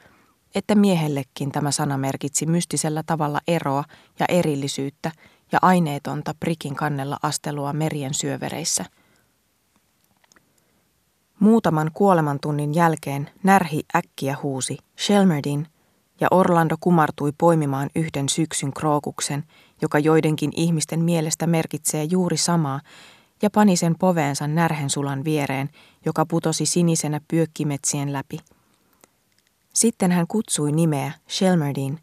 että 0.54 0.74
miehellekin 0.74 1.52
tämä 1.52 1.70
sana 1.70 1.98
merkitsi 1.98 2.46
mystisellä 2.46 3.02
tavalla 3.06 3.40
eroa 3.48 3.84
ja 4.18 4.26
erillisyyttä 4.28 5.12
ja 5.52 5.58
aineetonta 5.62 6.34
prikin 6.40 6.76
kannella 6.76 7.16
astelua 7.22 7.72
merien 7.72 8.14
syövereissä. 8.14 8.84
Muutaman 11.40 11.90
kuolemantunnin 11.94 12.74
jälkeen 12.74 13.30
närhi 13.42 13.82
äkkiä 13.96 14.36
huusi 14.42 14.78
Shelmerdin 14.98 15.66
ja 16.20 16.28
Orlando 16.30 16.76
kumartui 16.80 17.32
poimimaan 17.38 17.90
yhden 17.96 18.28
syksyn 18.28 18.72
krookuksen, 18.72 19.44
joka 19.82 19.98
joidenkin 19.98 20.50
ihmisten 20.56 21.04
mielestä 21.04 21.46
merkitsee 21.46 22.04
juuri 22.04 22.36
samaa, 22.36 22.80
ja 23.42 23.50
pani 23.50 23.76
sen 23.76 23.94
poveensa 23.98 24.46
närhensulan 24.46 25.24
viereen, 25.24 25.70
joka 26.06 26.26
putosi 26.26 26.66
sinisenä 26.66 27.20
pyökkimetsien 27.28 28.12
läpi. 28.12 28.38
Sitten 29.74 30.12
hän 30.12 30.26
kutsui 30.26 30.72
nimeä 30.72 31.12
Shelmerdin, 31.28 32.00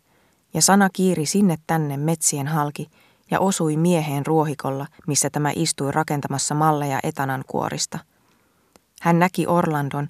ja 0.54 0.62
sana 0.62 0.90
kiiri 0.94 1.26
sinne 1.26 1.58
tänne 1.68 1.98
metsien 1.98 2.48
halki 2.48 2.90
ja 3.32 3.40
osui 3.40 3.78
mieheen 3.78 4.26
ruohikolla, 4.26 4.88
missä 5.08 5.30
tämä 5.30 5.52
istui 5.56 5.92
rakentamassa 5.92 6.56
malleja 6.56 7.00
etanan 7.04 7.44
kuorista. 7.48 8.00
Hän 9.02 9.20
näki 9.20 9.48
Orlandon 9.48 10.10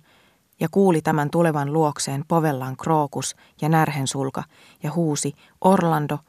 ja 0.60 0.68
kuuli 0.72 1.02
tämän 1.02 1.30
tulevan 1.30 1.74
luokseen 1.74 2.24
povellaan 2.28 2.78
krookus 2.78 3.36
ja 3.62 3.70
närhensulka 3.70 4.44
ja 4.84 4.92
huusi 4.92 5.34
Orlando, 5.62 6.20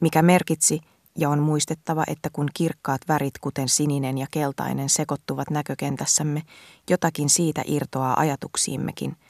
mikä 0.00 0.22
merkitsi, 0.22 0.80
ja 1.18 1.28
on 1.30 1.38
muistettava, 1.38 2.04
että 2.06 2.30
kun 2.32 2.48
kirkkaat 2.54 3.00
värit, 3.08 3.38
kuten 3.40 3.68
sininen 3.68 4.18
ja 4.18 4.26
keltainen, 4.30 4.88
sekoittuvat 4.88 5.50
näkökentässämme, 5.50 6.42
jotakin 6.90 7.28
siitä 7.28 7.62
irtoaa 7.66 8.20
ajatuksiimmekin– 8.20 9.16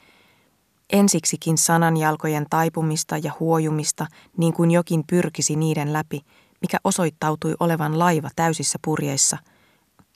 Ensiksikin 0.91 1.57
sananjalkojen 1.57 2.45
taipumista 2.49 3.17
ja 3.17 3.33
huojumista, 3.39 4.07
niin 4.37 4.53
kuin 4.53 4.71
jokin 4.71 5.03
pyrkisi 5.09 5.55
niiden 5.55 5.93
läpi, 5.93 6.21
mikä 6.61 6.77
osoittautui 6.83 7.55
olevan 7.59 7.99
laiva 7.99 8.29
täysissä 8.35 8.79
purjeissa, 8.81 9.37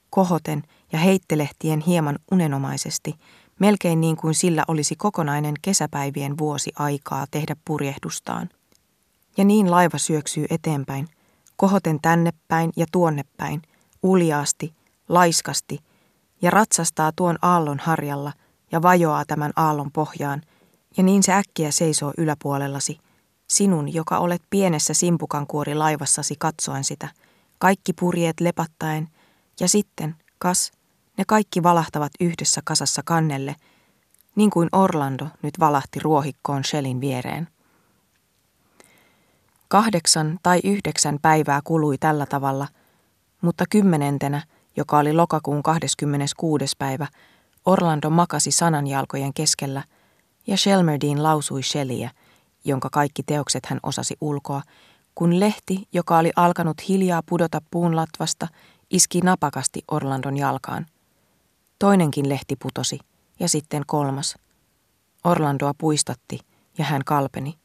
kohoten 0.09 0.63
ja 0.91 0.99
heittelehtien 0.99 1.79
hieman 1.79 2.19
unenomaisesti, 2.31 3.15
melkein 3.59 4.01
niin 4.01 4.17
kuin 4.17 4.33
sillä 4.33 4.63
olisi 4.67 4.95
kokonainen 4.95 5.53
kesäpäivien 5.61 6.37
vuosi 6.37 6.71
aikaa 6.79 7.25
tehdä 7.31 7.55
purjehdustaan. 7.65 8.49
Ja 9.37 9.43
niin 9.43 9.71
laiva 9.71 9.97
syöksyy 9.97 10.45
eteenpäin, 10.49 11.07
kohoten 11.55 11.99
tänne 12.01 12.31
päin 12.47 12.71
ja 12.75 12.85
tuonne 12.91 13.23
päin, 13.37 13.61
uljaasti, 14.03 14.73
laiskasti, 15.09 15.79
ja 16.41 16.51
ratsastaa 16.51 17.11
tuon 17.15 17.37
aallon 17.41 17.79
harjalla 17.79 18.33
ja 18.71 18.81
vajoaa 18.81 19.25
tämän 19.25 19.51
aallon 19.55 19.91
pohjaan– 19.91 20.41
ja 20.97 21.03
niin 21.03 21.23
se 21.23 21.33
äkkiä 21.33 21.71
seisoo 21.71 22.13
yläpuolellasi, 22.17 22.99
sinun, 23.47 23.93
joka 23.93 24.17
olet 24.17 24.41
pienessä 24.49 24.93
simpukankuori 24.93 25.75
laivassasi 25.75 26.35
katsoen 26.39 26.83
sitä, 26.83 27.07
kaikki 27.59 27.93
purjeet 27.93 28.39
lepattaen, 28.39 29.09
ja 29.59 29.69
sitten, 29.69 30.15
kas, 30.37 30.71
ne 31.17 31.23
kaikki 31.27 31.63
valahtavat 31.63 32.11
yhdessä 32.19 32.61
kasassa 32.63 33.01
kannelle, 33.05 33.55
niin 34.35 34.49
kuin 34.49 34.69
Orlando 34.71 35.27
nyt 35.41 35.59
valahti 35.59 35.99
ruohikkoon 35.99 36.63
Shellin 36.63 37.01
viereen. 37.01 37.47
Kahdeksan 39.75 40.39
tai 40.43 40.59
yhdeksän 40.63 41.17
päivää 41.21 41.61
kului 41.63 41.97
tällä 41.97 42.25
tavalla, 42.25 42.67
mutta 43.41 43.63
kymmenentenä, 43.69 44.41
joka 44.77 44.97
oli 44.97 45.13
lokakuun 45.13 45.63
26. 45.63 46.65
päivä, 46.77 47.07
Orlando 47.65 48.09
makasi 48.09 48.51
sananjalkojen 48.51 49.33
keskellä– 49.33 49.83
ja 50.47 50.57
Shelmerdin 50.57 51.23
lausui 51.23 51.63
Shelleyä, 51.63 52.11
jonka 52.65 52.89
kaikki 52.91 53.23
teokset 53.23 53.65
hän 53.65 53.79
osasi 53.83 54.17
ulkoa, 54.21 54.61
kun 55.15 55.39
lehti, 55.39 55.87
joka 55.93 56.17
oli 56.17 56.31
alkanut 56.35 56.89
hiljaa 56.89 57.21
pudota 57.25 57.61
puun 57.71 57.95
latvasta, 57.95 58.47
iski 58.89 59.21
napakasti 59.21 59.83
Orlandon 59.91 60.37
jalkaan. 60.37 60.85
Toinenkin 61.79 62.29
lehti 62.29 62.55
putosi, 62.55 62.99
ja 63.39 63.49
sitten 63.49 63.83
kolmas. 63.87 64.35
Orlandoa 65.23 65.73
puistatti, 65.77 66.39
ja 66.77 66.85
hän 66.85 67.01
kalpeni. 67.05 67.57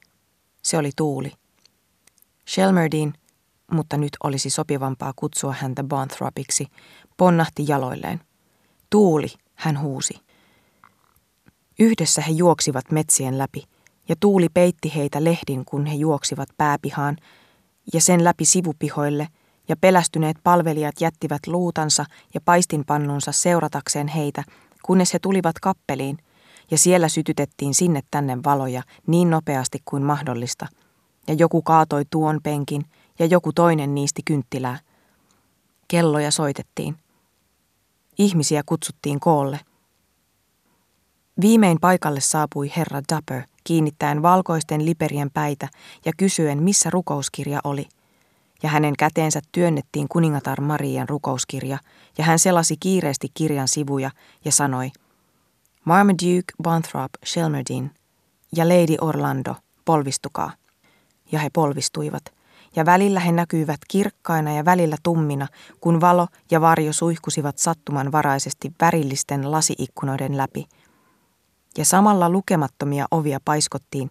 Se 0.63 0.79
oli 0.79 0.91
tuuli. 0.97 1.40
Shelmerdin, 2.55 3.15
mutta 3.73 3.97
nyt 3.97 4.11
olisi 4.25 4.51
sopivampaa 4.51 5.13
kutsua 5.17 5.55
häntä 5.59 5.85
Bonthropiksi, 5.85 6.67
ponnahti 7.17 7.65
jaloilleen. 7.69 8.21
Tuuli, 8.91 9.29
hän 9.55 9.81
huusi. 9.81 10.15
Yhdessä 11.79 12.23
he 12.23 12.33
juoksivat 12.33 12.91
metsien 12.91 13.39
läpi, 13.39 13.65
ja 14.09 14.17
tuuli 14.21 14.49
peitti 14.55 14.93
heitä 14.95 15.25
lehdin, 15.25 15.65
kun 15.65 15.87
he 15.87 15.95
juoksivat 15.95 16.49
pääpihaan, 16.57 17.17
ja 17.95 18.01
sen 18.01 18.25
läpi 18.25 18.45
sivupihoille, 18.45 19.29
ja 19.69 19.77
pelästyneet 19.77 20.37
palvelijat 20.45 21.01
jättivät 21.01 21.47
luutansa 21.47 22.05
ja 22.35 22.41
paistinpannunsa 22.45 23.33
seuratakseen 23.33 24.09
heitä, 24.09 24.45
kunnes 24.83 25.13
he 25.13 25.19
tulivat 25.19 25.59
kappeliin, 25.59 26.19
ja 26.71 26.79
siellä 26.79 27.09
sytytettiin 27.09 27.75
sinne 27.75 28.01
tänne 28.11 28.39
valoja 28.45 28.83
niin 29.07 29.31
nopeasti 29.31 29.79
kuin 29.85 30.03
mahdollista, 30.03 30.67
ja 31.31 31.37
joku 31.39 31.63
kaatoi 31.63 32.05
tuon 32.11 32.41
penkin, 32.43 32.85
ja 33.19 33.27
joku 33.27 33.53
toinen 33.53 33.95
niisti 33.95 34.23
kynttilää. 34.25 34.79
Kelloja 35.89 36.31
soitettiin. 36.31 36.97
Ihmisiä 38.19 38.63
kutsuttiin 38.67 39.21
koolle. 39.21 39.61
Viimein 41.41 41.81
paikalle 41.81 42.21
saapui 42.21 42.73
herra 42.77 43.03
Dapper, 43.13 43.43
kiinnittäen 43.65 44.23
valkoisten 44.23 44.85
liperien 44.85 45.31
päitä 45.31 45.69
ja 46.05 46.13
kysyen, 46.17 46.63
missä 46.63 46.91
rukouskirja 46.91 47.61
oli. 47.65 47.89
Ja 48.63 48.69
hänen 48.69 48.95
käteensä 48.99 49.41
työnnettiin 49.53 50.09
kuningatar 50.09 50.61
Marian 50.61 51.09
rukouskirja, 51.09 51.79
ja 52.19 52.25
hän 52.25 52.39
selasi 52.39 52.77
kiireesti 52.81 53.29
kirjan 53.35 53.69
sivuja 53.69 54.11
ja 54.45 54.53
sanoi, 54.53 54.91
Marmaduke 55.85 56.53
Bonthrop 56.63 57.13
Shelmerdin 57.27 57.91
ja 58.57 58.69
Lady 58.69 58.97
Orlando, 59.01 59.55
polvistukaa. 59.85 60.60
Ja 61.33 61.39
he 61.39 61.51
polvistuivat, 61.53 62.23
ja 62.77 62.87
välillä 62.87 63.21
he 63.21 63.33
näkyivät 63.33 63.81
kirkkaina 63.89 64.55
ja 64.55 64.65
välillä 64.65 64.97
tummina, 65.03 65.47
kun 65.81 66.01
valo 66.01 66.27
ja 66.51 66.61
varjo 66.61 66.93
suihkusivat 66.93 67.59
sattumanvaraisesti 67.59 68.73
värillisten 68.81 69.51
lasiikkunoiden 69.51 70.37
läpi– 70.37 70.65
ja 71.79 71.85
samalla 71.85 72.31
lukemattomia 72.31 73.07
ovia 73.11 73.39
paiskottiin 73.45 74.11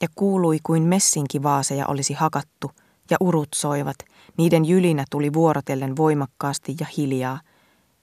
ja 0.00 0.08
kuului 0.14 0.58
kuin 0.62 0.82
messinkivaaseja 0.82 1.86
olisi 1.86 2.14
hakattu 2.14 2.70
ja 3.10 3.16
urut 3.20 3.48
soivat, 3.54 3.96
niiden 4.36 4.64
jylinä 4.64 5.04
tuli 5.10 5.32
vuorotellen 5.32 5.96
voimakkaasti 5.96 6.76
ja 6.80 6.86
hiljaa. 6.96 7.40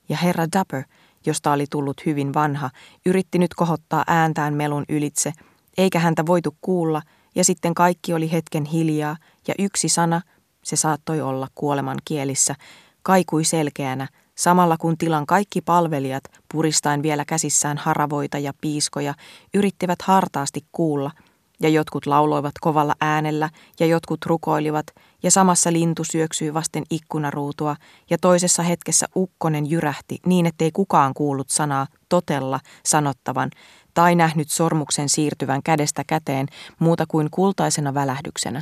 Ja 0.10 0.18
herra 0.18 0.46
Dapper, 0.54 0.84
josta 1.26 1.52
oli 1.52 1.66
tullut 1.70 2.06
hyvin 2.06 2.34
vanha, 2.34 2.70
yritti 3.06 3.40
nyt 3.40 3.54
kohottaa 3.54 4.04
ääntään 4.08 4.54
melun 4.54 4.86
ylitse, 4.90 5.34
eikä 5.78 6.00
häntä 6.00 6.26
voitu 6.26 6.56
kuulla, 6.62 7.02
ja 7.38 7.44
sitten 7.44 7.74
kaikki 7.74 8.14
oli 8.14 8.32
hetken 8.32 8.66
hiljaa, 8.66 9.18
ja 9.48 9.54
yksi 9.60 9.90
sana, 9.90 10.22
se 10.64 10.76
saattoi 10.76 11.22
olla 11.22 11.48
kuoleman 11.56 11.98
kielissä, 12.06 12.56
kaikui 13.04 13.44
selkeänä, 13.44 14.08
Samalla 14.38 14.78
kun 14.78 14.98
tilan 14.98 15.26
kaikki 15.26 15.62
palvelijat, 15.62 16.24
puristain 16.54 17.04
vielä 17.04 17.26
käsissään 17.26 17.78
haravoita 17.78 18.38
ja 18.38 18.54
piiskoja, 18.62 19.14
yrittivät 19.54 20.02
hartaasti 20.02 20.66
kuulla, 20.72 21.12
ja 21.60 21.70
jotkut 21.70 22.06
lauloivat 22.06 22.52
kovalla 22.62 22.96
äänellä, 23.02 23.50
ja 23.80 23.86
jotkut 23.86 24.26
rukoilivat, 24.26 24.88
ja 25.24 25.32
samassa 25.32 25.74
lintu 25.74 26.04
syöksyi 26.04 26.54
vasten 26.54 26.84
ikkunaruutua, 26.90 27.76
ja 28.10 28.18
toisessa 28.18 28.64
hetkessä 28.64 29.08
ukkonen 29.16 29.70
jyrähti 29.70 30.20
niin, 30.26 30.46
ettei 30.46 30.72
kukaan 30.72 31.14
kuullut 31.14 31.50
sanaa 31.50 31.88
totella 32.10 32.60
sanottavan, 32.86 33.50
tai 33.98 34.16
nähnyt 34.16 34.50
sormuksen 34.50 35.10
siirtyvän 35.10 35.64
kädestä 35.64 36.04
käteen 36.04 36.48
muuta 36.80 37.06
kuin 37.08 37.32
kultaisena 37.32 37.94
välähdyksenä. 37.94 38.62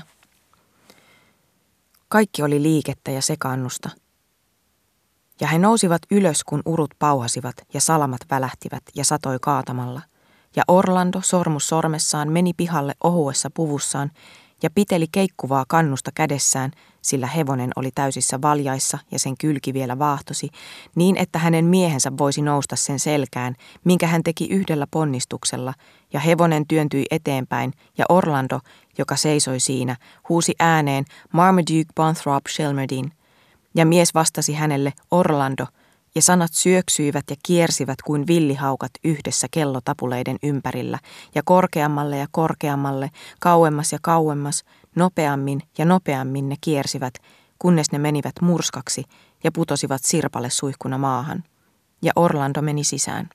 Kaikki 2.08 2.44
oli 2.44 2.62
liikettä 2.62 3.12
ja 3.12 3.22
sekaannusta– 3.22 3.90
ja 5.42 5.48
he 5.48 5.60
nousivat 5.60 6.02
ylös, 6.12 6.44
kun 6.44 6.62
urut 6.66 6.92
pauhasivat 7.00 7.56
ja 7.74 7.82
salamat 7.82 8.22
välähtivät 8.32 8.84
ja 8.96 9.06
satoi 9.06 9.38
kaatamalla. 9.42 10.02
Ja 10.56 10.64
Orlando 10.68 11.20
sormus 11.24 11.68
sormessaan 11.68 12.32
meni 12.32 12.54
pihalle 12.58 12.94
ohuessa 13.04 13.50
puvussaan, 13.54 14.12
ja 14.66 14.70
piteli 14.76 15.08
keikkuvaa 15.12 15.66
kannusta 15.68 16.12
kädessään, 16.16 16.72
sillä 17.02 17.28
hevonen 17.28 17.72
oli 17.76 17.90
täysissä 17.96 18.42
valjaissa 18.42 19.00
ja 19.12 19.20
sen 19.20 19.38
kylki 19.38 19.74
vielä 19.74 20.00
vaahtosi, 20.00 20.50
niin 20.96 21.18
että 21.18 21.40
hänen 21.40 21.66
miehensä 21.66 22.12
voisi 22.18 22.42
nousta 22.42 22.76
sen 22.76 23.00
selkään, 23.00 23.56
minkä 23.84 24.08
hän 24.08 24.24
teki 24.24 24.48
yhdellä 24.48 24.88
ponnistuksella, 24.92 25.74
ja 26.14 26.20
hevonen 26.20 26.68
työntyi 26.68 27.06
eteenpäin, 27.12 27.74
ja 27.98 28.06
Orlando, 28.10 28.60
joka 28.98 29.16
seisoi 29.16 29.60
siinä, 29.60 29.96
huusi 30.30 30.56
ääneen 30.60 31.06
Marmaduke 31.34 31.94
Bonthrop 31.96 32.44
Shelmerdin, 32.50 33.12
ja 33.76 33.86
mies 33.86 34.14
vastasi 34.14 34.54
hänelle 34.54 34.94
Orlando– 35.12 35.66
ja 36.16 36.22
sanat 36.22 36.54
syöksyivät 36.54 37.24
ja 37.30 37.36
kiersivät 37.46 38.02
kuin 38.02 38.28
villihaukat 38.28 38.92
yhdessä 39.04 39.48
kellotapuleiden 39.52 40.38
ympärillä, 40.44 41.00
ja 41.36 41.42
korkeammalle 41.46 42.18
ja 42.18 42.28
korkeammalle, 42.32 43.12
kauemmas 43.40 43.92
ja 43.92 44.00
kauemmas, 44.02 44.64
nopeammin 44.96 45.62
ja 45.78 45.86
nopeammin 45.86 46.50
ne 46.50 46.56
kiersivät, 46.62 47.14
kunnes 47.60 47.92
ne 47.92 47.98
menivät 47.98 48.34
murskaksi 48.42 49.04
ja 49.44 49.52
putosivat 49.52 50.04
sirpalle 50.04 50.50
suihkuna 50.50 50.98
maahan. 50.98 51.44
Ja 52.02 52.12
Orlando 52.16 52.62
meni 52.62 52.84
sisään. 52.84 53.30